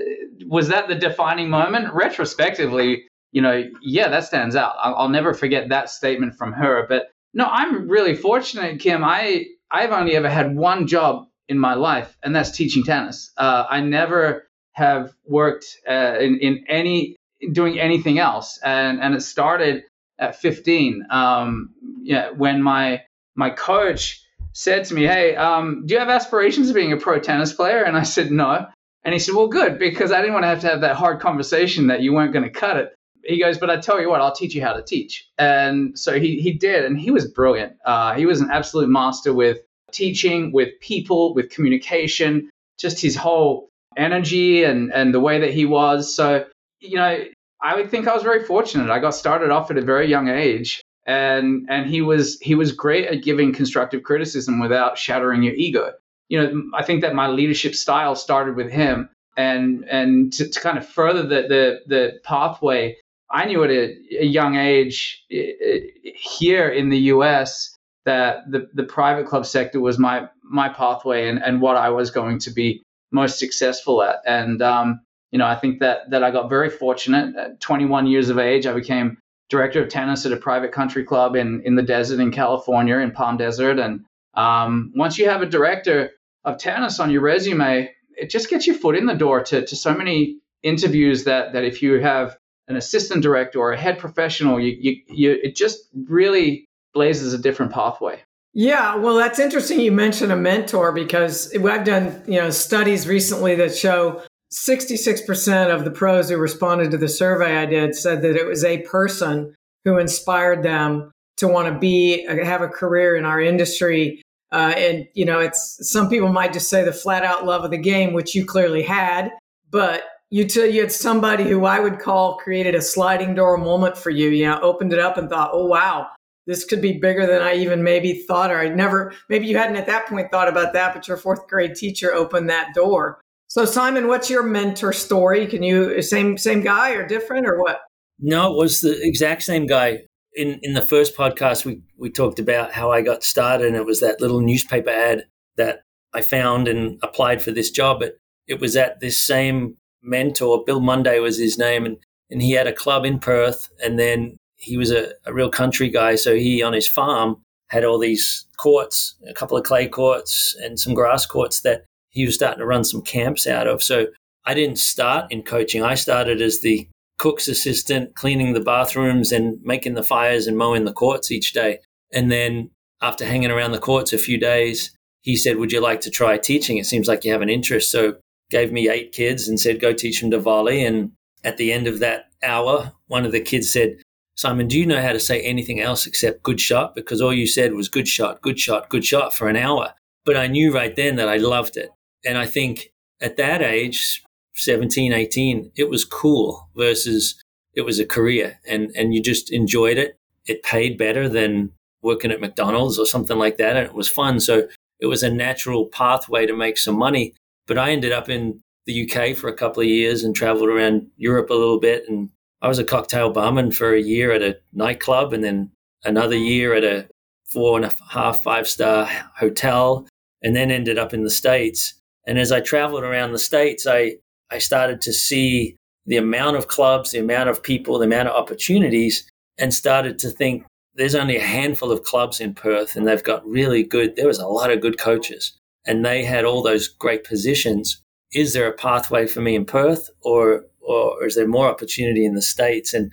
was 0.47 0.69
that 0.69 0.87
the 0.87 0.95
defining 0.95 1.49
moment? 1.49 1.93
Retrospectively, 1.93 3.05
you 3.33 3.41
know, 3.41 3.63
yeah, 3.81 4.09
that 4.09 4.25
stands 4.25 4.55
out. 4.55 4.75
I'll, 4.81 4.95
I'll 4.95 5.09
never 5.09 5.33
forget 5.33 5.69
that 5.69 5.89
statement 5.89 6.35
from 6.35 6.53
her. 6.53 6.85
But 6.87 7.07
no, 7.33 7.45
I'm 7.45 7.89
really 7.89 8.15
fortunate, 8.15 8.79
Kim. 8.79 9.03
I 9.03 9.47
I've 9.69 9.91
only 9.91 10.15
ever 10.15 10.29
had 10.29 10.55
one 10.55 10.87
job 10.87 11.27
in 11.49 11.59
my 11.59 11.73
life, 11.73 12.15
and 12.23 12.33
that's 12.33 12.51
teaching 12.51 12.83
tennis. 12.83 13.31
Uh, 13.35 13.65
I 13.69 13.81
never 13.81 14.47
have 14.73 15.13
worked 15.25 15.65
uh, 15.89 16.17
in 16.19 16.37
in 16.39 16.65
any 16.69 17.15
doing 17.51 17.79
anything 17.79 18.19
else, 18.19 18.59
and 18.63 19.01
and 19.01 19.15
it 19.15 19.21
started 19.21 19.83
at 20.19 20.35
15. 20.39 21.07
Um, 21.09 21.71
yeah, 22.03 22.29
when 22.29 22.61
my 22.61 23.01
my 23.35 23.49
coach 23.49 24.21
said 24.53 24.85
to 24.85 24.93
me, 24.93 25.05
"Hey, 25.05 25.35
um, 25.35 25.87
do 25.87 25.95
you 25.95 25.99
have 25.99 26.09
aspirations 26.09 26.69
of 26.69 26.75
being 26.75 26.93
a 26.93 26.97
pro 26.97 27.19
tennis 27.19 27.51
player?" 27.51 27.83
And 27.83 27.97
I 27.97 28.03
said, 28.03 28.31
"No." 28.31 28.67
And 29.03 29.11
he 29.11 29.17
said, 29.17 29.33
"Well, 29.33 29.47
good, 29.47 29.79
because 29.79 30.11
I 30.11 30.21
didn't 30.21 30.33
want 30.33 30.43
to 30.43 30.49
have 30.49 30.61
to 30.61 30.67
have 30.67 30.81
that 30.81 30.95
hard 30.95 31.19
conversation 31.19 31.87
that 31.87 32.01
you 32.01 32.13
weren't 32.13 32.31
going 32.31 32.45
to 32.45 32.51
cut 32.51 32.77
it." 32.77 32.93
He 33.23 33.39
goes, 33.39 33.57
"But 33.57 33.69
I 33.69 33.77
tell 33.77 34.01
you 34.01 34.09
what, 34.09 34.21
I'll 34.21 34.35
teach 34.35 34.53
you 34.55 34.61
how 34.61 34.73
to 34.73 34.83
teach." 34.83 35.29
And 35.37 35.97
so 35.97 36.19
he 36.19 36.41
he 36.41 36.53
did, 36.53 36.85
and 36.85 36.99
he 36.99 37.11
was 37.11 37.27
brilliant. 37.27 37.73
Uh, 37.85 38.13
he 38.13 38.25
was 38.25 38.41
an 38.41 38.49
absolute 38.51 38.89
master 38.89 39.33
with 39.33 39.59
teaching, 39.91 40.51
with 40.51 40.79
people, 40.81 41.33
with 41.33 41.49
communication, 41.49 42.49
just 42.77 42.99
his 43.01 43.15
whole 43.15 43.69
energy 43.97 44.63
and 44.63 44.93
and 44.93 45.13
the 45.13 45.19
way 45.19 45.39
that 45.39 45.53
he 45.53 45.65
was. 45.65 46.13
So 46.13 46.45
you 46.79 46.97
know, 46.97 47.23
I 47.61 47.75
would 47.75 47.89
think 47.89 48.07
I 48.07 48.13
was 48.13 48.23
very 48.23 48.43
fortunate. 48.43 48.89
I 48.89 48.99
got 48.99 49.15
started 49.15 49.49
off 49.49 49.71
at 49.71 49.77
a 49.77 49.81
very 49.81 50.07
young 50.07 50.27
age, 50.27 50.81
and 51.05 51.65
and 51.69 51.89
he 51.89 52.01
was 52.01 52.39
he 52.41 52.55
was 52.55 52.71
great 52.71 53.07
at 53.07 53.23
giving 53.23 53.53
constructive 53.53 54.03
criticism 54.03 54.59
without 54.59 54.97
shattering 54.97 55.43
your 55.43 55.53
ego. 55.53 55.93
You 56.29 56.41
know, 56.41 56.63
I 56.73 56.83
think 56.83 57.01
that 57.01 57.15
my 57.15 57.27
leadership 57.27 57.75
style 57.75 58.15
started 58.15 58.55
with 58.55 58.69
him, 58.69 59.09
and 59.37 59.85
and 59.89 60.33
to, 60.33 60.49
to 60.49 60.59
kind 60.59 60.77
of 60.77 60.87
further 60.87 61.23
the 61.23 61.47
the 61.47 61.79
the 61.87 62.19
pathway. 62.23 62.97
I 63.33 63.45
knew 63.45 63.63
at 63.63 63.71
a, 63.71 63.97
a 64.21 64.25
young 64.25 64.55
age 64.55 65.25
here 65.27 66.69
in 66.69 66.89
the 66.89 66.99
U.S. 67.15 67.75
that 68.05 68.49
the 68.49 68.69
the 68.73 68.83
private 68.83 69.25
club 69.25 69.45
sector 69.45 69.81
was 69.81 69.97
my 69.97 70.29
my 70.43 70.69
pathway 70.69 71.27
and 71.27 71.43
and 71.43 71.59
what 71.59 71.75
I 71.75 71.89
was 71.89 72.11
going 72.11 72.39
to 72.39 72.51
be 72.51 72.83
most 73.11 73.39
successful 73.39 74.03
at, 74.03 74.19
and 74.25 74.61
um, 74.61 75.01
you 75.33 75.39
know, 75.39 75.47
I 75.47 75.55
think 75.55 75.79
that 75.79 76.11
that 76.11 76.23
I 76.23 76.29
got 76.29 76.47
very 76.47 76.69
fortunate. 76.69 77.35
At 77.35 77.59
21 77.59 78.05
years 78.05 78.29
of 78.29 78.37
age, 78.37 78.67
I 78.67 78.73
became 78.73 79.17
director 79.49 79.81
of 79.81 79.89
tennis 79.89 80.27
at 80.27 80.31
a 80.31 80.37
private 80.37 80.71
country 80.71 81.03
club 81.03 81.35
in 81.35 81.63
in 81.65 81.73
the 81.73 81.81
desert 81.81 82.19
in 82.19 82.31
California, 82.31 82.97
in 82.97 83.11
Palm 83.11 83.37
Desert. 83.37 83.79
And 83.79 84.05
um, 84.35 84.93
once 84.95 85.17
you 85.17 85.27
have 85.27 85.41
a 85.41 85.47
director 85.47 86.11
of 86.45 86.59
tennis 86.59 86.99
on 86.99 87.09
your 87.09 87.21
resume, 87.21 87.91
it 88.15 88.29
just 88.29 88.47
gets 88.47 88.67
your 88.67 88.75
foot 88.75 88.95
in 88.95 89.07
the 89.07 89.15
door 89.15 89.43
to 89.45 89.65
to 89.65 89.75
so 89.75 89.95
many 89.95 90.37
interviews 90.61 91.23
that 91.23 91.53
that 91.53 91.63
if 91.63 91.81
you 91.81 91.99
have 91.99 92.37
an 92.67 92.75
assistant 92.75 93.21
director 93.21 93.59
or 93.59 93.71
a 93.71 93.77
head 93.77 93.99
professional, 93.99 94.59
you 94.59 94.75
you, 94.79 95.01
you 95.07 95.39
it 95.43 95.55
just 95.55 95.89
really 96.07 96.65
blazes 96.93 97.33
a 97.33 97.37
different 97.37 97.71
pathway. 97.71 98.21
Yeah, 98.53 98.95
well, 98.97 99.15
that's 99.15 99.39
interesting. 99.39 99.79
You 99.79 99.91
mentioned 99.91 100.31
a 100.31 100.35
mentor 100.35 100.91
because 100.91 101.53
I've 101.55 101.85
done 101.85 102.23
you 102.27 102.39
know 102.39 102.49
studies 102.49 103.07
recently 103.07 103.55
that 103.55 103.75
show 103.75 104.23
66% 104.53 105.73
of 105.73 105.83
the 105.83 105.91
pros 105.91 106.29
who 106.29 106.37
responded 106.37 106.91
to 106.91 106.97
the 106.97 107.09
survey 107.09 107.57
I 107.57 107.65
did 107.65 107.95
said 107.95 108.21
that 108.21 108.35
it 108.35 108.45
was 108.45 108.63
a 108.63 108.83
person 108.83 109.55
who 109.83 109.97
inspired 109.97 110.61
them 110.61 111.11
to 111.37 111.47
want 111.47 111.73
to 111.73 111.79
be 111.79 112.25
have 112.25 112.61
a 112.61 112.67
career 112.67 113.15
in 113.15 113.25
our 113.25 113.41
industry. 113.41 114.21
Uh, 114.51 114.73
and 114.77 115.07
you 115.15 115.25
know, 115.25 115.39
it's 115.39 115.79
some 115.81 116.07
people 116.07 116.29
might 116.29 116.53
just 116.53 116.69
say 116.69 116.83
the 116.83 116.93
flat 116.93 117.23
out 117.23 117.45
love 117.45 117.63
of 117.63 117.71
the 117.71 117.77
game, 117.77 118.13
which 118.13 118.35
you 118.35 118.45
clearly 118.45 118.83
had, 118.83 119.31
but 119.71 120.03
you 120.33 120.47
you 120.63 120.81
had 120.81 120.91
somebody 120.91 121.43
who 121.43 121.65
I 121.65 121.79
would 121.79 121.99
call 121.99 122.37
created 122.37 122.73
a 122.73 122.81
sliding 122.81 123.35
door 123.35 123.55
moment 123.55 123.95
for 123.95 124.09
you. 124.09 124.29
You 124.29 124.47
know, 124.47 124.59
opened 124.61 124.91
it 124.91 124.97
up 124.97 125.15
and 125.15 125.29
thought, 125.29 125.51
oh 125.53 125.67
wow, 125.67 126.09
this 126.47 126.65
could 126.65 126.81
be 126.81 126.93
bigger 126.93 127.27
than 127.27 127.43
I 127.43 127.53
even 127.53 127.83
maybe 127.83 128.13
thought, 128.13 128.49
or 128.49 128.57
I 128.57 128.69
never 128.69 129.13
maybe 129.29 129.45
you 129.45 129.55
hadn't 129.55 129.75
at 129.75 129.85
that 129.85 130.07
point 130.07 130.31
thought 130.31 130.47
about 130.47 130.73
that, 130.73 130.95
but 130.95 131.07
your 131.07 131.17
fourth 131.17 131.47
grade 131.47 131.75
teacher 131.75 132.11
opened 132.11 132.49
that 132.49 132.73
door. 132.73 133.21
So 133.47 133.63
Simon, 133.63 134.07
what's 134.07 134.27
your 134.27 134.41
mentor 134.41 134.91
story? 134.91 135.45
Can 135.45 135.61
you 135.61 136.01
same 136.01 136.39
same 136.39 136.61
guy 136.61 136.93
or 136.93 137.07
different 137.07 137.45
or 137.45 137.61
what? 137.61 137.81
No, 138.19 138.53
it 138.53 138.57
was 138.57 138.81
the 138.81 138.99
exact 139.05 139.43
same 139.43 139.67
guy. 139.67 139.99
In 140.33 140.59
in 140.63 140.73
the 140.73 140.81
first 140.81 141.15
podcast 141.15 141.63
we 141.63 141.83
we 141.95 142.09
talked 142.09 142.39
about 142.39 142.71
how 142.71 142.91
I 142.91 143.03
got 143.03 143.23
started 143.23 143.67
and 143.67 143.75
it 143.75 143.85
was 143.85 143.99
that 143.99 144.19
little 144.19 144.41
newspaper 144.41 144.89
ad 144.89 145.25
that 145.57 145.81
I 146.11 146.23
found 146.23 146.67
and 146.67 146.97
applied 147.03 147.43
for 147.43 147.51
this 147.51 147.69
job. 147.69 147.99
But 147.99 148.17
it 148.47 148.59
was 148.59 148.75
at 148.75 148.99
this 148.99 149.21
same 149.21 149.77
mentor, 150.03 150.63
Bill 150.65 150.79
Monday 150.79 151.19
was 151.19 151.39
his 151.39 151.57
name, 151.57 151.85
and, 151.85 151.97
and 152.29 152.41
he 152.41 152.51
had 152.51 152.67
a 152.67 152.73
club 152.73 153.05
in 153.05 153.19
Perth 153.19 153.69
and 153.83 153.97
then 153.97 154.37
he 154.63 154.77
was 154.77 154.91
a, 154.91 155.11
a 155.25 155.33
real 155.33 155.49
country 155.49 155.89
guy. 155.89 156.15
So 156.15 156.35
he 156.35 156.63
on 156.63 156.73
his 156.73 156.87
farm 156.87 157.41
had 157.69 157.83
all 157.83 157.99
these 157.99 158.45
courts, 158.57 159.15
a 159.27 159.33
couple 159.33 159.57
of 159.57 159.65
clay 159.65 159.87
courts 159.87 160.55
and 160.61 160.79
some 160.79 160.93
grass 160.93 161.25
courts 161.25 161.61
that 161.61 161.85
he 162.09 162.25
was 162.25 162.35
starting 162.35 162.59
to 162.59 162.65
run 162.65 162.83
some 162.83 163.01
camps 163.01 163.45
out 163.45 163.67
of. 163.67 163.83
So 163.83 164.07
I 164.45 164.53
didn't 164.53 164.79
start 164.79 165.31
in 165.31 165.43
coaching. 165.43 165.83
I 165.83 165.95
started 165.95 166.41
as 166.41 166.61
the 166.61 166.87
cook's 167.17 167.47
assistant, 167.47 168.15
cleaning 168.15 168.53
the 168.53 168.59
bathrooms 168.59 169.31
and 169.31 169.59
making 169.63 169.95
the 169.95 170.03
fires 170.03 170.47
and 170.47 170.57
mowing 170.57 170.85
the 170.85 170.93
courts 170.93 171.31
each 171.31 171.53
day. 171.53 171.79
And 172.11 172.31
then 172.31 172.69
after 173.01 173.25
hanging 173.25 173.51
around 173.51 173.71
the 173.71 173.79
courts 173.79 174.13
a 174.13 174.17
few 174.17 174.37
days, 174.37 174.95
he 175.21 175.35
said, 175.35 175.57
Would 175.57 175.71
you 175.71 175.81
like 175.81 176.01
to 176.01 176.09
try 176.09 176.37
teaching? 176.37 176.77
It 176.77 176.85
seems 176.85 177.07
like 177.07 177.25
you 177.25 177.31
have 177.31 177.41
an 177.41 177.49
interest. 177.49 177.91
So 177.91 178.15
gave 178.53 178.71
me 178.71 178.87
eight 178.87 179.11
kids 179.11 179.47
and 179.47 179.59
said, 179.59 179.81
Go 179.81 179.91
teach 179.91 180.21
them 180.21 180.29
to 180.31 180.39
volley. 180.39 180.85
And 180.85 181.11
at 181.43 181.57
the 181.57 181.73
end 181.73 181.87
of 181.87 181.99
that 181.99 182.29
hour, 182.43 182.93
one 183.07 183.25
of 183.25 183.31
the 183.31 183.41
kids 183.41 183.73
said, 183.73 183.97
Simon, 184.35 184.67
do 184.67 184.79
you 184.79 184.85
know 184.85 185.01
how 185.01 185.11
to 185.11 185.19
say 185.19 185.41
anything 185.41 185.79
else 185.79 186.05
except 186.05 186.43
good 186.43 186.61
shot? 186.61 186.93
Because 186.93 187.19
all 187.19 187.33
you 187.33 187.47
said 187.47 187.73
was 187.73 187.89
good 187.89 188.07
shot, 188.07 188.41
good 188.41 188.59
shot, 188.59 188.89
good 188.89 189.03
shot 189.03 189.33
for 189.33 189.49
an 189.49 189.55
hour. 189.55 189.93
But 190.23 190.37
I 190.37 190.47
knew 190.47 190.71
right 190.71 190.95
then 190.95 191.15
that 191.15 191.27
I 191.27 191.37
loved 191.37 191.77
it. 191.77 191.89
And 192.23 192.37
I 192.37 192.45
think 192.45 192.93
at 193.19 193.37
that 193.37 193.63
age, 193.63 194.23
17, 194.55 195.11
18, 195.11 195.71
it 195.75 195.89
was 195.89 196.05
cool 196.05 196.69
versus 196.75 197.41
it 197.73 197.81
was 197.81 197.99
a 197.99 198.05
career 198.05 198.59
and, 198.67 198.91
and 198.95 199.15
you 199.15 199.21
just 199.21 199.51
enjoyed 199.51 199.97
it. 199.97 200.19
It 200.45 200.61
paid 200.61 200.97
better 200.97 201.27
than 201.27 201.71
working 202.03 202.31
at 202.31 202.41
McDonald's 202.41 202.99
or 202.99 203.05
something 203.07 203.37
like 203.37 203.57
that. 203.57 203.75
And 203.77 203.87
it 203.87 203.93
was 203.93 204.09
fun. 204.09 204.39
So 204.39 204.67
it 204.99 205.07
was 205.07 205.23
a 205.23 205.31
natural 205.31 205.87
pathway 205.87 206.45
to 206.45 206.55
make 206.55 206.77
some 206.77 206.97
money. 206.97 207.33
But 207.67 207.77
I 207.77 207.91
ended 207.91 208.11
up 208.11 208.29
in 208.29 208.61
the 208.85 209.09
UK 209.09 209.35
for 209.35 209.47
a 209.47 209.55
couple 209.55 209.81
of 209.81 209.87
years 209.87 210.23
and 210.23 210.35
traveled 210.35 210.69
around 210.69 211.07
Europe 211.17 211.49
a 211.49 211.53
little 211.53 211.79
bit. 211.79 212.03
And 212.07 212.29
I 212.61 212.67
was 212.67 212.79
a 212.79 212.83
cocktail 212.83 213.31
barman 213.31 213.71
for 213.71 213.93
a 213.93 214.01
year 214.01 214.31
at 214.31 214.41
a 214.41 214.57
nightclub 214.73 215.33
and 215.33 215.43
then 215.43 215.71
another 216.03 216.35
year 216.35 216.73
at 216.73 216.83
a 216.83 217.07
four 217.45 217.77
and 217.77 217.85
a 217.85 217.91
half, 218.09 218.41
five 218.41 218.67
star 218.67 219.07
hotel, 219.37 220.07
and 220.41 220.55
then 220.55 220.71
ended 220.71 220.97
up 220.97 221.13
in 221.13 221.23
the 221.23 221.29
States. 221.29 221.93
And 222.27 222.39
as 222.39 222.51
I 222.51 222.61
traveled 222.61 223.03
around 223.03 223.31
the 223.31 223.39
States, 223.39 223.85
I, 223.87 224.17
I 224.49 224.57
started 224.57 225.01
to 225.01 225.13
see 225.13 225.77
the 226.05 226.17
amount 226.17 226.57
of 226.57 226.67
clubs, 226.67 227.11
the 227.11 227.19
amount 227.19 227.49
of 227.49 227.63
people, 227.63 227.97
the 227.97 228.05
amount 228.05 228.27
of 228.27 228.35
opportunities, 228.35 229.29
and 229.57 229.73
started 229.73 230.19
to 230.19 230.29
think 230.29 230.65
there's 230.95 231.15
only 231.15 231.37
a 231.37 231.43
handful 231.43 231.91
of 231.91 232.03
clubs 232.03 232.39
in 232.39 232.53
Perth 232.53 232.95
and 232.95 233.07
they've 233.07 233.23
got 233.23 233.47
really 233.47 233.83
good, 233.83 234.15
there 234.15 234.27
was 234.27 234.39
a 234.39 234.47
lot 234.47 234.71
of 234.71 234.81
good 234.81 234.99
coaches 234.99 235.53
and 235.85 236.05
they 236.05 236.23
had 236.23 236.45
all 236.45 236.61
those 236.61 236.87
great 236.87 237.23
positions. 237.23 238.01
Is 238.31 238.53
there 238.53 238.67
a 238.67 238.73
pathway 238.73 239.27
for 239.27 239.41
me 239.41 239.55
in 239.55 239.65
Perth 239.65 240.09
or, 240.21 240.65
or 240.81 241.25
is 241.25 241.35
there 241.35 241.47
more 241.47 241.67
opportunity 241.67 242.25
in 242.25 242.35
the 242.35 242.41
States? 242.41 242.93
And 242.93 243.11